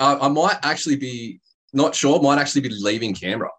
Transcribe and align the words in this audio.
Uh, 0.00 0.16
I 0.20 0.28
might 0.28 0.58
actually 0.62 0.94
be 0.94 1.40
not 1.72 1.92
sure. 1.92 2.22
Might 2.22 2.38
actually 2.38 2.60
be 2.60 2.68
leaving 2.68 3.14
Canberra. 3.14 3.50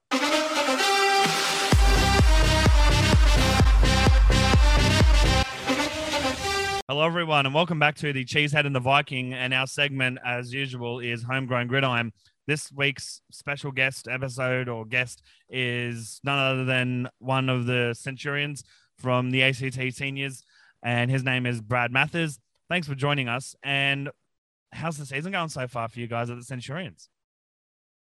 Hello, 6.88 7.06
everyone, 7.06 7.46
and 7.46 7.54
welcome 7.54 7.78
back 7.78 7.96
to 7.96 8.14
the 8.14 8.24
Cheesehead 8.24 8.66
and 8.66 8.74
the 8.74 8.80
Viking. 8.80 9.34
And 9.34 9.54
our 9.54 9.68
segment, 9.68 10.18
as 10.26 10.54
usual, 10.54 11.02
is 11.02 11.24
Homegrown 11.24 11.68
Gridiron. 11.68 12.14
This 12.48 12.72
week's 12.72 13.22
special 13.32 13.74
guest 13.74 14.08
episode 14.08 14.70
or 14.70 14.86
guest 14.86 15.22
is 15.50 16.22
none 16.24 16.40
other 16.40 16.64
than 16.64 17.10
one 17.20 17.50
of 17.50 17.66
the 17.66 17.94
Centurions 18.00 18.64
from 18.98 19.32
the 19.32 19.44
ACT 19.44 19.94
Seniors, 19.94 20.46
and 20.84 21.12
his 21.12 21.26
name 21.26 21.46
is 21.46 21.60
Brad 21.60 21.92
Mathers. 21.92 22.40
Thanks 22.70 22.88
for 22.88 22.96
joining 22.96 23.28
us. 23.28 23.56
And 23.62 24.10
how's 24.72 24.98
the 24.98 25.06
season 25.06 25.32
going 25.32 25.50
so 25.50 25.68
far 25.68 25.88
for 25.88 26.00
you 26.00 26.08
guys 26.08 26.30
at 26.30 26.38
the 26.38 26.44
Centurions? 26.44 27.10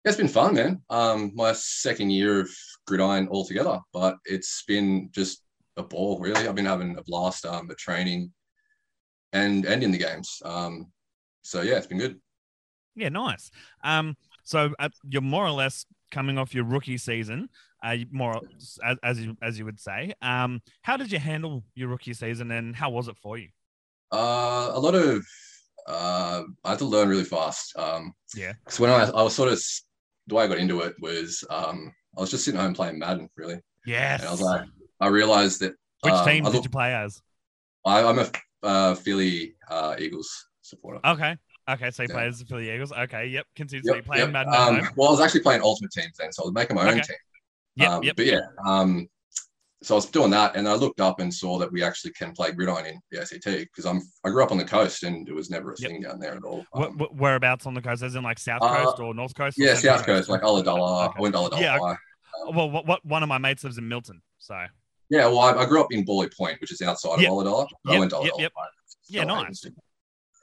It's 0.05 0.16
been 0.16 0.28
fun, 0.28 0.55
man. 0.55 0.83
Um, 0.91 1.33
my 1.34 1.52
second 1.52 2.11
year 2.11 2.41
of 2.41 2.51
gridiron 2.87 3.28
altogether, 3.28 3.80
but 3.92 4.16
it's 4.27 4.62
been 4.69 5.09
just 5.12 5.42
a 5.77 5.83
ball, 5.83 6.20
really. 6.20 6.47
I've 6.47 6.55
been 6.55 6.66
having 6.66 6.97
a 6.98 7.02
blast 7.02 7.47
um, 7.47 7.70
at 7.70 7.78
training 7.78 8.30
and 9.33 9.64
and 9.64 9.83
in 9.83 9.91
the 9.91 9.98
games. 9.98 10.42
Um, 10.45 10.92
so 11.42 11.62
yeah, 11.62 11.77
it's 11.77 11.87
been 11.87 11.98
good. 11.98 12.20
Yeah, 12.95 13.09
nice. 13.09 13.50
Um, 13.83 14.16
so 14.45 14.75
uh, 14.78 14.91
you're 15.09 15.23
more 15.23 15.47
or 15.47 15.50
less 15.50 15.86
coming 16.11 16.39
off 16.39 16.55
your 16.55 16.64
rookie 16.64 16.98
season, 16.98 17.48
uh, 17.83 17.97
more 18.12 18.41
as, 18.56 18.78
as 19.02 19.20
you 19.20 19.36
as 19.42 19.59
you 19.59 19.64
would 19.64 19.80
say. 19.80 20.12
Um, 20.23 20.61
how 20.83 20.97
did 20.97 21.11
you 21.11 21.19
handle 21.19 21.64
your 21.75 21.89
rookie 21.89 22.14
season, 22.14 22.50
and 22.50 22.77
how 22.77 22.91
was 22.91 23.09
it 23.09 23.16
for 23.23 23.39
you? 23.39 23.48
Uh, 24.12 24.70
a 24.73 24.78
lot 24.78 24.95
of 24.95 25.25
uh, 25.87 26.43
I 26.65 26.70
had 26.70 26.79
to 26.79 26.84
learn 26.84 27.09
really 27.09 27.24
fast. 27.24 27.77
Um, 27.77 28.12
Yeah. 28.34 28.52
because 28.65 28.80
when 28.80 28.91
I, 28.91 29.05
I 29.05 29.23
was 29.23 29.34
sort 29.34 29.52
of 29.52 29.62
the 30.27 30.34
way 30.34 30.45
I 30.45 30.48
got 30.48 30.59
into 30.59 30.80
it 30.80 30.95
was 31.01 31.45
um, 31.51 31.92
I 32.16 32.20
was 32.20 32.31
just 32.31 32.45
sitting 32.45 32.61
home 32.61 32.75
playing 32.75 32.98
Madden, 32.98 33.28
really, 33.36 33.61
Yes. 33.86 34.20
and 34.20 34.28
I 34.28 34.31
was 34.31 34.41
like, 34.41 34.62
I 35.00 35.08
realized 35.08 35.61
that 35.61 35.75
Which 36.03 36.14
um, 36.14 36.25
team 36.27 36.47
I 36.47 36.50
did 36.50 36.64
you 36.64 36.70
play 36.70 36.95
as? 36.95 37.23
I, 37.84 38.03
I'm 38.03 38.19
a 38.19 38.31
uh, 38.62 38.95
Philly 38.95 39.55
uh, 39.69 39.97
Eagles 39.98 40.47
supporter. 40.62 41.00
Okay. 41.05 41.36
Okay, 41.67 41.91
so 41.91 42.03
you 42.03 42.08
Yeah. 42.08 42.14
play 42.14 42.27
as 42.27 42.39
the 42.39 42.45
Philly 42.45 42.70
Eagles. 42.70 42.92
Okay, 42.92 43.27
yep. 43.27 43.47
Continue 43.56 43.83
to 43.83 43.86
Yep, 43.86 44.05
play 44.05 44.20
playing 44.20 44.33
yep. 44.33 44.47
Madden 44.47 44.55
Um, 44.55 44.89
well, 44.97 45.08
I 45.08 45.12
was 45.12 45.20
actually 45.20 45.41
playing 45.41 45.62
Ultimate 45.62 45.92
Teams 45.92 46.12
then, 46.19 46.30
so 46.33 46.42
I 46.42 46.47
was 46.47 46.55
making 46.55 46.77
my 46.77 46.91
own 46.91 47.01
team. 47.01 47.17
Yep, 47.77 47.91
um, 47.91 48.05
yep. 48.05 48.17
But 48.17 48.27
yeah, 48.27 48.41
um, 48.67 49.08
so 49.84 49.94
I 49.94 49.96
was 49.96 50.06
doing 50.06 50.30
that, 50.30 50.56
and 50.56 50.68
I 50.68 50.74
looked 50.74 51.00
up 51.00 51.20
and 51.20 51.32
saw 51.32 51.58
that 51.58 51.70
we 51.70 51.82
actually 51.82 52.12
can 52.12 52.32
play 52.32 52.50
gridiron 52.52 52.86
in 52.86 53.00
the 53.10 53.20
ACT 53.20 53.44
because 53.44 53.84
I'm 53.84 54.00
I 54.24 54.30
grew 54.30 54.42
up 54.42 54.50
on 54.52 54.58
the 54.58 54.64
coast, 54.64 55.02
and 55.02 55.28
it 55.28 55.34
was 55.34 55.50
never 55.50 55.72
a 55.72 55.77
Yep. 55.78 55.90
thing 55.90 56.00
down 56.02 56.18
there 56.18 56.34
at 56.34 56.42
all. 56.44 56.64
Um, 56.74 56.98
wh- 56.98 57.14
whereabouts 57.20 57.66
on 57.66 57.74
the 57.74 57.82
coast? 57.82 58.02
As 58.02 58.14
in 58.14 58.22
like 58.22 58.38
South 58.38 58.62
Uh, 58.62 58.84
Coast 58.84 58.98
or 59.00 59.14
North 59.14 59.34
Coast? 59.34 59.58
or 59.58 59.62
yeah, 59.64 59.74
South 59.74 60.05
Coast, 60.06 60.28
like 60.28 60.42
Ulladulla. 60.42 61.06
Okay. 61.08 61.14
I 61.18 61.20
went 61.20 61.34
to 61.34 61.40
Ulladulla. 61.40 61.60
Yeah, 61.60 61.78
High. 61.78 61.96
Well, 62.55 62.70
what, 62.70 62.86
what 62.86 63.05
one 63.05 63.22
of 63.22 63.28
my 63.28 63.38
mates 63.38 63.62
lives 63.64 63.78
in 63.78 63.86
Milton, 63.88 64.20
so 64.38 64.56
Yeah, 65.10 65.27
well, 65.27 65.40
I, 65.40 65.52
I 65.52 65.66
grew 65.66 65.80
up 65.80 65.92
in 65.92 66.05
Bawley 66.05 66.28
Point, 66.36 66.60
which 66.60 66.72
is 66.72 66.82
outside 66.82 67.20
Yep. 67.20 67.30
of 67.30 67.36
Ulladulla. 67.36 67.66
I 67.86 67.98
went 67.98 68.10
to 68.10 68.20
yep, 68.24 68.32
Ulladulla. 68.34 68.40
yep. 68.40 68.52
Yeah, 69.08 69.24
nice. 69.24 69.64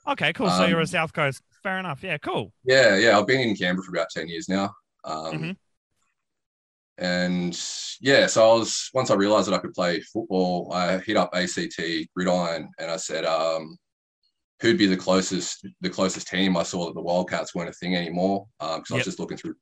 okay, 0.08 0.34
cool. 0.34 0.50
So 0.50 0.66
you're 0.66 0.78
a 0.80 0.82
Um, 0.82 0.86
South 0.88 1.14
Coast. 1.14 1.42
Fair 1.64 1.80
enough. 1.80 2.04
Yeah, 2.04 2.18
cool. 2.18 2.54
Yeah, 2.64 2.96
yeah. 2.98 3.18
I've 3.20 3.28
been 3.28 3.42
in 3.42 3.56
Canberra 3.56 3.84
for 3.84 3.92
about 3.92 4.08
10 4.12 4.28
years 4.28 4.48
now. 4.50 4.74
Um, 5.04 5.34
Mhm. 5.34 5.58
And 7.02 7.60
yeah, 8.00 8.28
so 8.28 8.50
I 8.50 8.54
was, 8.60 8.90
once 8.94 9.10
I 9.10 9.16
realized 9.16 9.48
that 9.48 9.56
I 9.56 9.58
could 9.58 9.74
play 9.74 10.00
football, 10.02 10.72
I 10.72 11.00
hit 11.00 11.18
up 11.18 11.32
ACT 11.34 11.82
Gridiron 12.16 12.70
and 12.78 12.92
I 12.92 12.96
said, 12.98 13.26
um, 13.26 13.76
who'd 14.62 14.78
be 14.78 14.86
the 14.86 14.96
closest, 14.96 15.66
the 15.82 15.90
closest 15.90 16.28
team? 16.28 16.56
I 16.56 16.62
saw 16.62 16.86
that 16.86 16.94
the 16.94 17.02
Wildcats 17.02 17.56
weren't 17.56 17.70
a 17.70 17.74
thing 17.74 17.96
anymore 17.96 18.46
because 18.60 18.92
I 18.92 18.96
was 18.96 19.06
just 19.06 19.20
looking 19.20 19.38
through 19.38 19.56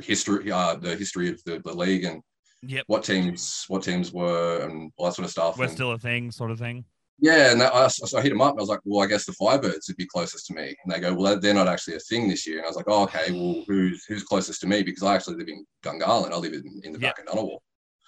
history, 0.00 0.50
uh, 0.50 0.76
the 0.76 0.96
history 0.96 1.28
of 1.28 1.38
the, 1.44 1.60
the 1.64 1.72
league 1.74 2.04
and 2.04 2.22
Yep. 2.62 2.84
what 2.88 3.04
teams, 3.04 3.64
what 3.68 3.82
teams 3.82 4.12
were 4.12 4.60
and 4.66 4.92
all 4.98 5.06
that 5.06 5.14
sort 5.14 5.24
of 5.24 5.30
stuff. 5.30 5.56
We're 5.58 5.64
And- 5.64 5.72
still 5.72 5.92
a 5.92 5.98
thing, 5.98 6.30
sort 6.30 6.50
of 6.50 6.58
thing. 6.58 6.84
Yeah, 7.20 7.52
and 7.52 7.60
that, 7.60 7.74
I, 7.74 7.88
so 7.88 8.18
I 8.18 8.22
hit 8.22 8.30
them 8.30 8.40
up. 8.40 8.52
And 8.52 8.60
I 8.60 8.62
was 8.62 8.68
like, 8.68 8.80
"Well, 8.84 9.02
I 9.04 9.06
guess 9.06 9.24
the 9.26 9.32
Firebirds 9.32 9.88
would 9.88 9.96
be 9.96 10.06
closest 10.06 10.46
to 10.46 10.54
me." 10.54 10.74
And 10.84 10.92
they 10.92 11.00
go, 11.00 11.14
"Well, 11.14 11.38
they're 11.38 11.54
not 11.54 11.68
actually 11.68 11.96
a 11.96 12.00
thing 12.00 12.28
this 12.28 12.46
year." 12.46 12.58
And 12.58 12.66
I 12.66 12.68
was 12.68 12.76
like, 12.76 12.88
"Oh, 12.88 13.02
okay. 13.04 13.30
Well, 13.32 13.64
who's 13.66 14.04
who's 14.04 14.22
closest 14.24 14.60
to 14.62 14.66
me? 14.66 14.82
Because 14.82 15.02
I 15.02 15.14
actually 15.14 15.36
live 15.36 15.48
in 15.48 15.64
Gungahlin. 15.82 16.32
I 16.32 16.36
live 16.36 16.52
in, 16.52 16.80
in 16.84 16.92
the 16.92 16.98
Yeah. 17.00 17.08
back 17.08 17.18
of 17.20 17.26
Ngunnawal. 17.26 17.58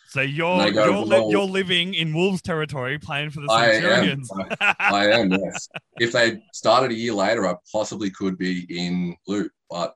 So 0.08 0.20
you're 0.20 0.70
go, 0.72 0.84
you're, 0.84 1.04
li- 1.06 1.30
you're 1.30 1.44
living 1.46 1.94
in 1.94 2.12
Wolves 2.14 2.42
territory, 2.42 2.98
playing 2.98 3.30
for 3.30 3.40
the 3.40 3.46
I 3.50 3.66
am. 3.68 3.82
Centurions. 3.82 4.30
I 4.60 5.08
am. 5.10 5.32
Yes. 5.32 5.68
if 6.00 6.12
they 6.12 6.42
started 6.52 6.90
a 6.90 6.94
year 6.94 7.14
later, 7.14 7.46
I 7.46 7.54
possibly 7.72 8.10
could 8.10 8.36
be 8.36 8.66
in 8.68 9.16
blue. 9.26 9.48
But 9.70 9.94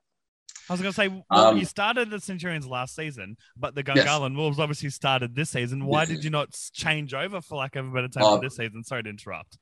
I 0.69 0.73
was 0.73 0.81
going 0.81 0.91
to 0.91 0.95
say, 0.95 1.07
well, 1.07 1.25
Um, 1.29 1.57
you 1.57 1.65
started 1.65 2.09
the 2.09 2.19
Centurions 2.19 2.67
last 2.67 2.95
season, 2.95 3.37
but 3.55 3.73
the 3.75 3.83
Yes. 3.85 4.05
Gungahlin 4.05 4.35
Wolves 4.35 4.59
obviously 4.59 4.89
started 4.89 5.35
this 5.35 5.49
season. 5.51 5.85
Why 5.85 6.01
Yes. 6.01 6.09
did 6.09 6.23
you 6.23 6.29
not 6.29 6.49
change 6.73 7.13
over, 7.13 7.41
for 7.41 7.57
lack 7.57 7.75
of 7.75 7.87
a 7.87 7.91
better 7.91 8.07
term, 8.09 8.23
for 8.23 8.41
this 8.41 8.57
season? 8.57 8.83
Sorry 8.83 9.03
to 9.03 9.09
interrupt. 9.09 9.57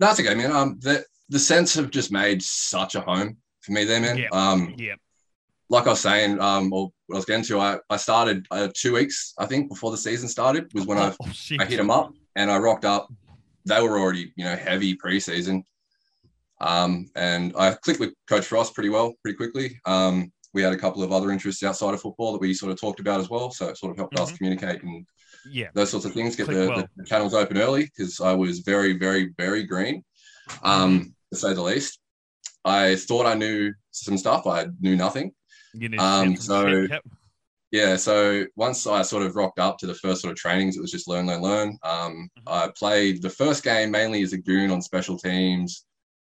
No, 0.00 0.06
that's 0.08 0.20
okay, 0.20 0.34
man. 0.34 0.52
Um, 0.52 0.78
the 0.80 1.04
the 1.28 1.38
Sens 1.40 1.74
have 1.74 1.90
just 1.90 2.12
made 2.12 2.40
such 2.42 2.94
a 2.94 3.00
home 3.00 3.36
for 3.60 3.72
me 3.72 3.82
there, 3.84 4.00
man. 4.00 4.16
Yeah. 4.16 4.28
Um, 4.30 4.74
Yeah. 4.78 4.94
like 5.68 5.86
I 5.86 5.90
was 5.90 6.00
saying, 6.00 6.40
um, 6.40 6.72
or 6.72 6.92
what 7.06 7.16
I 7.16 7.18
was 7.18 7.24
getting 7.24 7.44
to, 7.46 7.58
I 7.58 7.78
I 7.90 7.96
started 7.96 8.46
uh, 8.50 8.68
two 8.74 8.92
weeks, 8.94 9.34
I 9.38 9.46
think, 9.46 9.68
before 9.68 9.90
the 9.90 9.96
season 9.98 10.28
started 10.28 10.72
was 10.72 10.86
when 10.86 10.98
I 10.98 11.12
oh, 11.20 11.30
shit. 11.32 11.60
I 11.60 11.64
hit 11.64 11.78
them 11.78 11.90
up 11.90 12.12
and 12.36 12.50
I 12.50 12.58
rocked 12.58 12.84
up. 12.84 13.08
They 13.64 13.80
were 13.82 13.98
already, 13.98 14.32
you 14.36 14.44
know, 14.44 14.54
heavy 14.54 14.96
preseason. 14.96 15.64
Um, 16.60 17.10
and 17.16 17.52
I 17.58 17.72
clicked 17.74 18.00
with 18.00 18.14
Coach 18.28 18.46
Frost 18.46 18.74
pretty 18.74 18.88
well, 18.88 19.12
pretty 19.22 19.36
quickly. 19.36 19.80
Um, 19.84 20.32
we 20.56 20.62
had 20.62 20.72
a 20.72 20.76
couple 20.78 21.02
of 21.02 21.12
other 21.12 21.30
interests 21.30 21.62
outside 21.62 21.92
of 21.92 22.00
football 22.00 22.32
that 22.32 22.40
we 22.40 22.54
sort 22.54 22.72
of 22.72 22.80
talked 22.80 22.98
about 22.98 23.20
as 23.20 23.28
well. 23.28 23.50
So 23.50 23.68
it 23.68 23.76
sort 23.76 23.90
of 23.92 23.98
helped 23.98 24.18
us 24.18 24.32
Mhm. 24.32 24.36
communicate 24.38 24.82
and 24.82 25.06
Yeah. 25.44 25.68
those 25.74 25.90
sorts 25.90 26.06
of 26.06 26.14
things, 26.14 26.34
get 26.34 26.46
the, 26.48 26.68
well. 26.74 26.88
the 26.96 27.04
channels 27.04 27.34
open 27.34 27.58
early 27.58 27.84
because 27.84 28.20
I 28.20 28.32
was 28.32 28.60
very, 28.60 28.94
very, 28.98 29.34
very 29.36 29.64
green, 29.64 30.02
um, 30.62 31.14
to 31.30 31.38
say 31.38 31.52
the 31.52 31.62
least. 31.62 32.00
I 32.64 32.96
thought 32.96 33.26
I 33.26 33.34
knew 33.34 33.74
some 33.90 34.16
stuff. 34.16 34.46
I 34.46 34.66
knew 34.80 34.96
nothing. 34.96 35.32
You 35.74 35.90
Um, 36.00 36.36
so- 36.36 36.86
yep. 36.90 37.04
Yeah, 37.72 37.96
so 37.96 38.46
once 38.56 38.86
I 38.86 39.02
sort 39.02 39.24
of 39.24 39.36
rocked 39.36 39.58
up 39.58 39.76
to 39.78 39.86
the 39.86 39.94
first 39.94 40.22
sort 40.22 40.30
of 40.32 40.38
trainings, 40.38 40.76
it 40.76 40.80
was 40.80 40.90
just 40.90 41.08
learn, 41.08 41.26
learn, 41.26 41.42
learn. 41.42 41.68
Um, 41.82 42.30
Mhm. 42.38 42.42
I 42.46 42.68
played 42.68 43.20
the 43.20 43.28
first 43.28 43.62
game 43.62 43.90
mainly 43.90 44.22
as 44.22 44.32
a 44.32 44.38
goon 44.38 44.70
on 44.70 44.80
special 44.80 45.18
teams. 45.18 45.84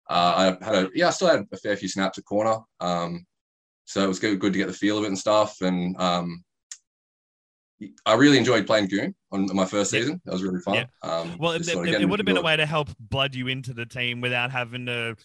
Uh, 0.08 0.32
I 0.60 0.64
had 0.64 0.74
a 0.76 0.90
yeah, 0.94 1.08
I 1.08 1.10
still 1.10 1.28
had 1.28 1.46
a 1.50 1.56
fair 1.56 1.76
few 1.76 1.88
snaps 1.88 2.18
at 2.18 2.24
corner. 2.26 2.58
Um, 2.78 3.26
so 3.90 4.04
it 4.04 4.06
was 4.06 4.20
good, 4.20 4.38
good 4.38 4.52
to 4.52 4.58
get 4.58 4.68
the 4.68 4.72
feel 4.72 4.98
of 4.98 5.02
it 5.04 5.08
and 5.08 5.18
stuff. 5.18 5.60
And 5.62 6.00
um, 6.00 6.44
I 8.06 8.14
really 8.14 8.38
enjoyed 8.38 8.64
playing 8.64 8.86
goon 8.86 9.16
on 9.32 9.48
my 9.52 9.64
first 9.64 9.90
season. 9.90 10.20
That 10.24 10.32
was 10.32 10.44
really 10.44 10.60
fun. 10.60 10.86
Um, 11.02 11.36
Well, 11.40 11.52
it, 11.52 11.64
sort 11.64 11.78
of 11.78 11.88
it, 11.88 11.90
getting 11.92 12.08
would 12.08 12.20
have 12.20 12.26
been 12.26 12.36
a 12.36 12.42
way 12.42 12.56
to 12.56 12.66
help 12.66 12.90
blood 13.00 13.34
you 13.34 13.48
into 13.48 13.74
the 13.74 13.84
team 13.84 14.20
without 14.20 14.52
having 14.52 14.86
to 14.86 15.16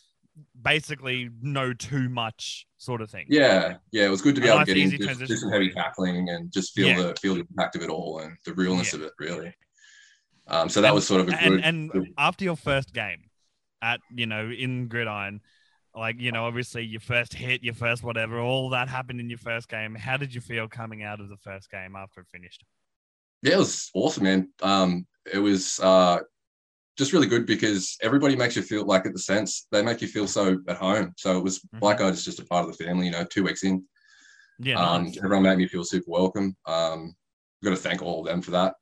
basically 0.60 1.30
know 1.44 1.74
too 1.74 2.10
much, 2.10 2.66
sort 2.78 3.02
of 3.02 3.12
thing. 3.12 3.28
Yeah, 3.30 3.76
yeah, 3.92 4.06
it 4.06 4.10
was 4.10 4.24
good 4.24 4.34
to 4.34 4.42
be 4.42 4.48
A 4.48 4.52
able 4.52 4.60
nice, 4.62 4.68
to 4.68 4.74
get 4.74 4.82
in, 4.82 4.88
easy 4.88 4.98
just, 4.98 5.08
transition 5.10 5.36
do 5.36 5.40
some 5.40 5.52
heavy 5.52 5.70
tackling 5.70 6.30
and 6.30 6.52
just 6.52 6.74
feel 6.74 6.88
Yeah. 6.88 7.02
the 7.04 7.16
feel 7.22 7.36
the 7.36 7.42
impact 7.42 7.76
of 7.76 7.84
it 7.84 7.90
all 7.92 8.18
and 8.20 8.36
the 8.46 8.54
realness 8.56 8.94
Yeah. 8.94 9.00
of 9.00 9.06
it, 9.06 9.14
really. 9.20 9.54
Um, 10.48 10.70
so 10.70 10.82
that 10.82 10.88
And- 10.88 10.96
was 10.96 11.06
sort 11.06 11.22
of 11.22 11.30
a 11.30 11.38
and 11.40 11.56
good, 11.56 11.64
and 11.64 11.92
good 11.92 12.14
after 12.18 12.44
your 12.44 12.56
first 12.56 12.94
game 12.94 13.30
at 13.84 14.00
you 14.14 14.26
know 14.26 14.50
in 14.50 14.88
gridiron 14.88 15.42
like 15.96 16.20
you 16.20 16.32
know 16.32 16.46
obviously 16.46 16.84
your 16.84 17.00
first 17.00 17.34
hit 17.34 17.64
your 17.64 17.74
first 17.74 18.04
whatever 18.04 18.40
all 18.40 18.70
that 18.70 18.88
happened 18.90 19.20
in 19.20 19.30
your 19.30 19.40
first 19.40 19.70
game 19.70 19.96
how 19.96 20.18
did 20.18 20.34
you 20.34 20.42
feel 20.42 20.68
coming 20.68 21.04
out 21.04 21.20
of 21.20 21.30
the 21.30 21.38
first 21.38 21.70
game 21.72 21.96
after 21.96 22.22
it 22.22 22.28
finished 22.32 22.64
Yeah, 23.42 23.54
it 23.56 23.60
was 23.60 23.92
awesome, 23.94 24.24
man. 24.24 24.50
Um, 24.62 25.06
it 25.32 25.38
was 25.38 25.80
uh, 25.80 26.20
just 26.98 27.14
really 27.14 27.28
good 27.28 27.46
because 27.46 27.96
everybody 28.02 28.36
makes 28.36 28.56
you 28.56 28.64
feel 28.64 28.86
like, 28.86 29.06
at 29.06 29.14
the 29.14 29.20
Sens, 29.20 29.68
they 29.72 29.84
make 29.84 30.02
you 30.02 30.08
feel 30.08 30.28
so 30.28 30.58
at 30.68 30.78
home. 30.78 31.14
So 31.18 31.38
it 31.38 31.44
was 31.44 31.60
Mhm. 31.60 31.82
like 31.82 32.02
I 32.02 32.10
was 32.10 32.26
just 32.26 32.40
a 32.40 32.46
part 32.46 32.68
of 32.68 32.76
the 32.76 32.84
family. 32.84 33.06
You 33.06 33.12
know, 33.12 33.26
two 33.26 33.44
weeks 33.44 33.64
in, 33.64 33.86
yeah 34.58 34.80
um, 34.80 35.04
nice. 35.04 35.18
everyone 35.18 35.44
made 35.44 35.58
me 35.58 35.68
feel 35.68 35.84
super 35.84 36.10
welcome. 36.10 36.56
Um, 36.66 37.16
got 37.64 37.72
to 37.72 37.76
thank 37.76 38.02
all 38.02 38.22
of 38.22 38.26
them 38.26 38.42
for 38.42 38.52
that, 38.52 38.76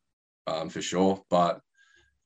um, 0.47 0.69
for 0.69 0.81
sure. 0.81 1.21
But 1.29 1.59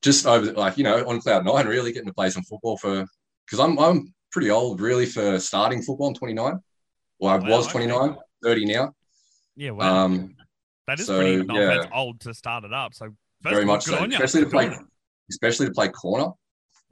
just 0.02 0.26
over, 0.28 0.54
like 0.54 0.78
you 0.78 0.84
know, 0.84 1.08
on 1.08 1.22
cloud 1.22 1.46
nine, 1.46 1.68
really 1.68 1.92
getting 1.92 2.08
to 2.08 2.14
play 2.14 2.30
some 2.30 2.44
football 2.44 2.78
for 2.78 3.06
because 3.46 3.60
I'm 3.60 3.80
I'm 3.80 4.14
pretty 4.38 4.52
old, 4.52 4.80
really, 4.80 5.08
for 5.08 5.40
starting 5.40 5.82
football. 5.82 6.10
I'm 6.10 6.14
29. 6.14 6.60
Well, 7.20 7.34
I 7.34 7.38
Wow, 7.38 7.50
was 7.50 7.66
okay. 7.66 7.88
29, 7.88 8.16
30 8.44 8.66
now. 8.66 8.94
yeah 9.56 9.72
well 9.72 9.96
Um, 9.96 10.36
that 10.86 11.00
is 11.00 11.08
so, 11.08 11.18
pretty 11.18 11.44
yeah. 11.52 11.72
offense, 11.72 11.92
old 11.92 12.20
to 12.22 12.36
start 12.36 12.64
it 12.64 12.72
up 12.72 12.94
so 12.94 13.10
very 13.42 13.62
all, 13.62 13.66
much 13.66 13.86
good 13.86 13.98
so, 13.98 14.06
especially 14.06 14.44
to 14.44 14.50
play, 14.52 14.78
especially 15.32 15.66
to 15.66 15.72
play 15.72 15.90
corner. 15.90 16.34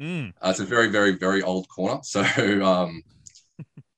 Mm, 0.02 0.34
Uh, 0.44 0.50
it's 0.50 0.60
a 0.60 0.66
very, 0.66 0.88
very, 0.88 1.12
very 1.12 1.44
old 1.44 1.68
corner. 1.70 2.00
So, 2.02 2.22
um, 2.64 3.04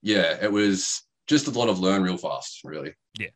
yeah, 0.02 0.38
it 0.42 0.52
was 0.52 1.04
just 1.28 1.48
a 1.48 1.52
lot 1.52 1.70
of 1.70 1.80
learn 1.80 2.04
real 2.04 2.18
fast, 2.18 2.62
really. 2.66 2.96
Yeah. 3.18 3.30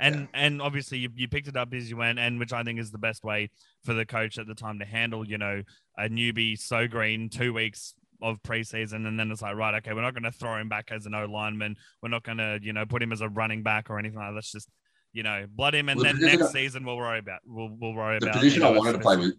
And 0.00 0.26
and 0.34 0.60
obviously 0.60 0.98
you, 0.98 1.10
you 1.14 1.28
picked 1.28 1.46
it 1.46 1.56
up 1.56 1.72
as 1.74 1.88
you 1.88 1.96
went 1.96 2.18
and 2.20 2.38
which 2.38 2.52
i 2.52 2.62
think 2.62 2.78
is 2.78 2.92
the 2.92 2.98
best 2.98 3.24
way 3.24 3.50
for 3.84 3.94
the 3.94 4.06
coach 4.06 4.38
at 4.38 4.46
the 4.46 4.54
time 4.54 4.78
to 4.78 4.84
handle 4.84 5.26
you 5.26 5.38
know 5.38 5.64
a 5.96 6.08
newbie 6.08 6.56
so 6.56 6.86
green 6.86 7.28
two 7.28 7.52
weeks 7.52 7.94
of 8.20 8.42
preseason, 8.42 9.06
and 9.06 9.18
then 9.18 9.30
it's 9.30 9.42
like, 9.42 9.54
right, 9.56 9.74
okay, 9.76 9.92
we're 9.92 10.02
not 10.02 10.14
going 10.14 10.24
to 10.24 10.32
throw 10.32 10.56
him 10.56 10.68
back 10.68 10.88
as 10.90 11.06
an 11.06 11.14
O 11.14 11.26
lineman. 11.26 11.76
We're 12.02 12.08
not 12.08 12.22
going 12.24 12.38
to, 12.38 12.58
you 12.62 12.72
know, 12.72 12.84
put 12.86 13.02
him 13.02 13.12
as 13.12 13.20
a 13.20 13.28
running 13.28 13.62
back 13.62 13.90
or 13.90 13.98
anything 13.98 14.18
like 14.18 14.30
that. 14.30 14.34
Let's 14.34 14.52
just, 14.52 14.68
you 15.12 15.22
know, 15.22 15.46
blood 15.48 15.74
him, 15.74 15.88
and 15.88 16.00
Well, 16.00 16.12
the 16.12 16.18
then 16.18 16.26
next 16.26 16.36
position- 16.38 16.52
season 16.52 16.84
we'll 16.84 16.96
worry 16.96 17.18
about 17.20 17.40
we'll 17.46 17.70
we'll 17.80 17.94
worry 17.94 18.18
The 18.18 18.26
about 18.26 18.34
position 18.40 18.62
you 18.62 18.68
I 18.68 18.70
wanted 18.72 18.92
to 18.92 18.98
play 18.98 19.16
with, 19.16 19.34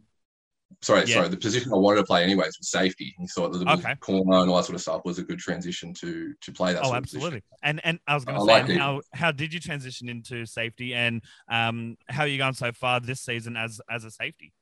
sorry, 0.82 1.02
Yeah. 1.06 1.16
sorry, 1.16 1.28
the 1.30 1.38
position 1.38 1.72
I 1.74 1.76
wanted 1.78 1.98
to 2.02 2.06
play 2.06 2.24
anyways 2.24 2.58
was 2.58 2.70
safety. 2.72 3.14
He 3.18 3.28
thought 3.28 3.52
that 3.52 3.60
the 3.60 3.72
Okay. 3.74 3.96
corner 4.00 4.38
and 4.40 4.50
all 4.50 4.58
that 4.58 4.66
sort 4.66 4.76
of 4.76 4.82
stuff 4.82 5.02
was 5.06 5.20
a 5.20 5.24
good 5.24 5.40
transition 5.40 5.94
to 5.96 6.34
to 6.42 6.52
play 6.52 6.74
that. 6.74 6.82
Oh, 6.84 6.88
sort 6.88 6.98
of 6.98 7.04
position. 7.04 7.18
absolutely. 7.20 7.44
And 7.64 7.82
and 7.84 8.00
I 8.08 8.16
was 8.16 8.26
going 8.26 8.40
to 8.40 8.46
say, 8.46 8.52
like 8.52 8.70
how 8.78 9.02
how 9.14 9.32
did 9.32 9.54
you 9.54 9.60
transition 9.60 10.10
into 10.10 10.46
safety, 10.46 10.94
and 10.96 11.22
um, 11.50 11.98
how 12.08 12.24
are 12.24 12.28
you 12.28 12.38
going 12.38 12.54
so 12.54 12.72
far 12.72 13.00
this 13.00 13.22
season 13.22 13.56
as 13.58 13.80
as 13.90 14.04
a 14.06 14.12
safety? 14.12 14.54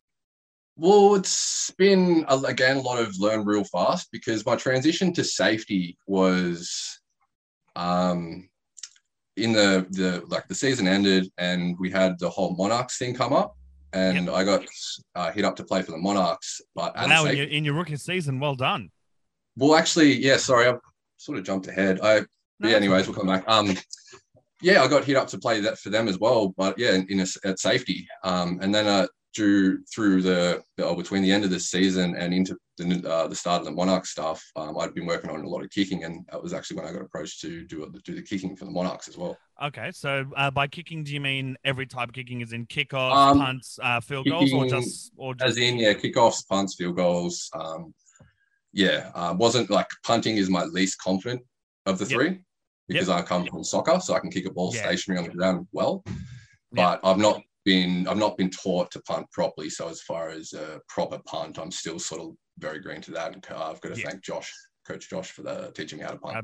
Well, 0.79 1.15
it's 1.15 1.71
been 1.71 2.23
again 2.29 2.77
a 2.77 2.81
lot 2.81 2.99
of 2.99 3.17
learn 3.19 3.45
real 3.45 3.63
fast 3.63 4.09
because 4.11 4.45
my 4.45 4.55
transition 4.55 5.11
to 5.13 5.23
safety 5.23 5.97
was 6.05 6.99
um 7.75 8.47
in 9.35 9.53
the 9.53 9.85
the 9.89 10.23
like 10.27 10.47
the 10.47 10.55
season 10.55 10.87
ended 10.87 11.31
and 11.37 11.75
we 11.79 11.89
had 11.89 12.17
the 12.19 12.29
whole 12.29 12.55
Monarchs 12.55 12.97
thing 12.97 13.15
come 13.15 13.33
up 13.33 13.55
and 13.93 14.29
I 14.29 14.43
got 14.43 14.65
uh, 15.15 15.31
hit 15.31 15.45
up 15.45 15.55
to 15.55 15.63
play 15.63 15.81
for 15.81 15.91
the 15.91 15.97
Monarchs, 15.97 16.61
but 16.75 16.95
Wow, 16.95 17.25
in 17.25 17.37
your, 17.37 17.47
in 17.47 17.65
your 17.65 17.73
rookie 17.73 17.95
season, 17.95 18.39
well 18.39 18.55
done. 18.55 18.89
well, 19.55 19.75
actually, 19.75 20.13
yeah, 20.13 20.37
sorry, 20.37 20.67
I 20.67 20.75
sort 21.17 21.37
of 21.37 21.43
jumped 21.43 21.67
ahead. 21.67 21.99
I 22.01 22.19
No, 22.59 22.69
yeah, 22.69 22.75
anyways, 22.75 23.07
we'll 23.07 23.15
come 23.15 23.27
back. 23.27 23.43
Um, 23.47 23.75
yeah, 24.61 24.83
I 24.83 24.87
got 24.87 25.05
hit 25.05 25.15
up 25.15 25.27
to 25.29 25.37
play 25.37 25.59
that 25.61 25.77
for 25.79 25.89
them 25.89 26.07
as 26.07 26.19
well, 26.19 26.49
but 26.57 26.77
yeah, 26.77 26.93
in, 26.93 27.07
in 27.09 27.19
a, 27.21 27.27
at 27.47 27.59
safety. 27.59 28.07
Um, 28.23 28.59
and 28.61 28.73
then 28.73 28.87
uh, 28.87 29.07
drew 29.37 29.83
through 29.85 30.21
the, 30.23 30.63
the 30.77 30.85
oh, 30.85 30.95
between 30.95 31.21
the 31.21 31.31
end 31.31 31.43
of 31.43 31.51
the 31.51 31.59
season 31.59 32.15
and 32.15 32.33
into 32.33 32.57
the 32.77 33.07
uh, 33.07 33.27
the 33.27 33.35
start 33.35 33.59
of 33.59 33.65
the 33.65 33.71
Monarch 33.71 34.05
stuff. 34.05 34.43
Um, 34.55 34.77
I'd 34.79 34.95
been 34.95 35.05
working 35.05 35.29
on 35.29 35.43
a 35.43 35.47
lot 35.47 35.63
of 35.63 35.69
kicking, 35.69 36.03
and 36.03 36.25
that 36.31 36.41
was 36.41 36.53
actually 36.53 36.77
when 36.77 36.87
I 36.87 36.91
got 36.91 37.03
approached 37.03 37.41
to 37.41 37.63
do 37.65 37.83
it- 37.83 38.03
do 38.03 38.15
the 38.15 38.21
kicking 38.23 38.55
for 38.55 38.65
the 38.65 38.71
Monarchs 38.71 39.07
as 39.07 39.15
well. 39.15 39.37
Okay, 39.63 39.91
so 39.91 40.25
uh, 40.35 40.49
by 40.49 40.67
kicking, 40.67 41.03
do 41.03 41.13
you 41.13 41.21
mean 41.21 41.55
every 41.63 41.85
type 41.85 42.09
of 42.09 42.15
kicking 42.15 42.41
is 42.41 42.51
in 42.51 42.65
kickoffs, 42.65 43.15
Um, 43.15 43.39
punts, 43.39 43.79
uh, 43.81 43.99
field 44.01 44.27
goals, 44.27 44.51
or 44.53 44.65
just 44.65 45.11
or 45.17 45.35
just 45.35 45.49
As 45.51 45.57
in, 45.57 45.77
yeah, 45.77 45.93
kickoffs, 45.93 46.47
punts, 46.47 46.75
field 46.75 46.95
goals. 46.95 47.49
Um, 47.53 47.93
yeah, 48.73 49.11
uh, 49.13 49.35
wasn't 49.37 49.69
like 49.69 49.87
punting 50.03 50.37
is 50.37 50.49
my 50.49 50.63
least 50.63 50.99
confident 50.99 51.41
of 51.85 51.99
the 51.99 52.05
Yep. 52.05 52.11
three 52.11 52.39
because 52.87 53.09
I 53.09 53.21
come 53.21 53.45
from 53.45 53.63
soccer, 53.63 53.99
so 53.99 54.13
I 54.15 54.19
can 54.19 54.31
kick 54.31 54.45
a 54.47 54.51
ball 54.51 54.71
stationary 54.71 55.19
on 55.21 55.27
the 55.29 55.35
ground 55.35 55.67
well. 55.71 56.03
But 56.71 56.99
I've 57.03 57.17
not 57.17 57.41
been 57.67 58.07
I've 58.07 58.17
not 58.17 58.37
been 58.37 58.49
taught 58.49 58.89
to 58.91 59.01
punt 59.01 59.29
properly. 59.33 59.69
So 59.69 59.89
as 59.89 60.01
far 60.01 60.29
as 60.29 60.53
a 60.53 60.79
proper 60.87 61.19
punt, 61.25 61.59
I'm 61.59 61.69
still 61.69 61.99
sort 61.99 62.21
of 62.21 62.29
very 62.57 62.79
green 62.79 63.01
to 63.01 63.11
that. 63.11 63.33
And 63.33 63.45
uh, 63.51 63.69
I've 63.71 63.81
got 63.81 63.93
to 63.93 63.99
Yeah. 63.99 64.09
thank 64.09 64.23
Josh, 64.23 64.51
Coach 64.87 65.09
Josh, 65.09 65.31
for 65.31 65.41
the 65.43 65.71
teaching 65.75 65.99
me 65.99 66.05
how 66.05 66.11
to 66.11 66.17
punt. 66.17 66.37
Uh, 66.37 66.41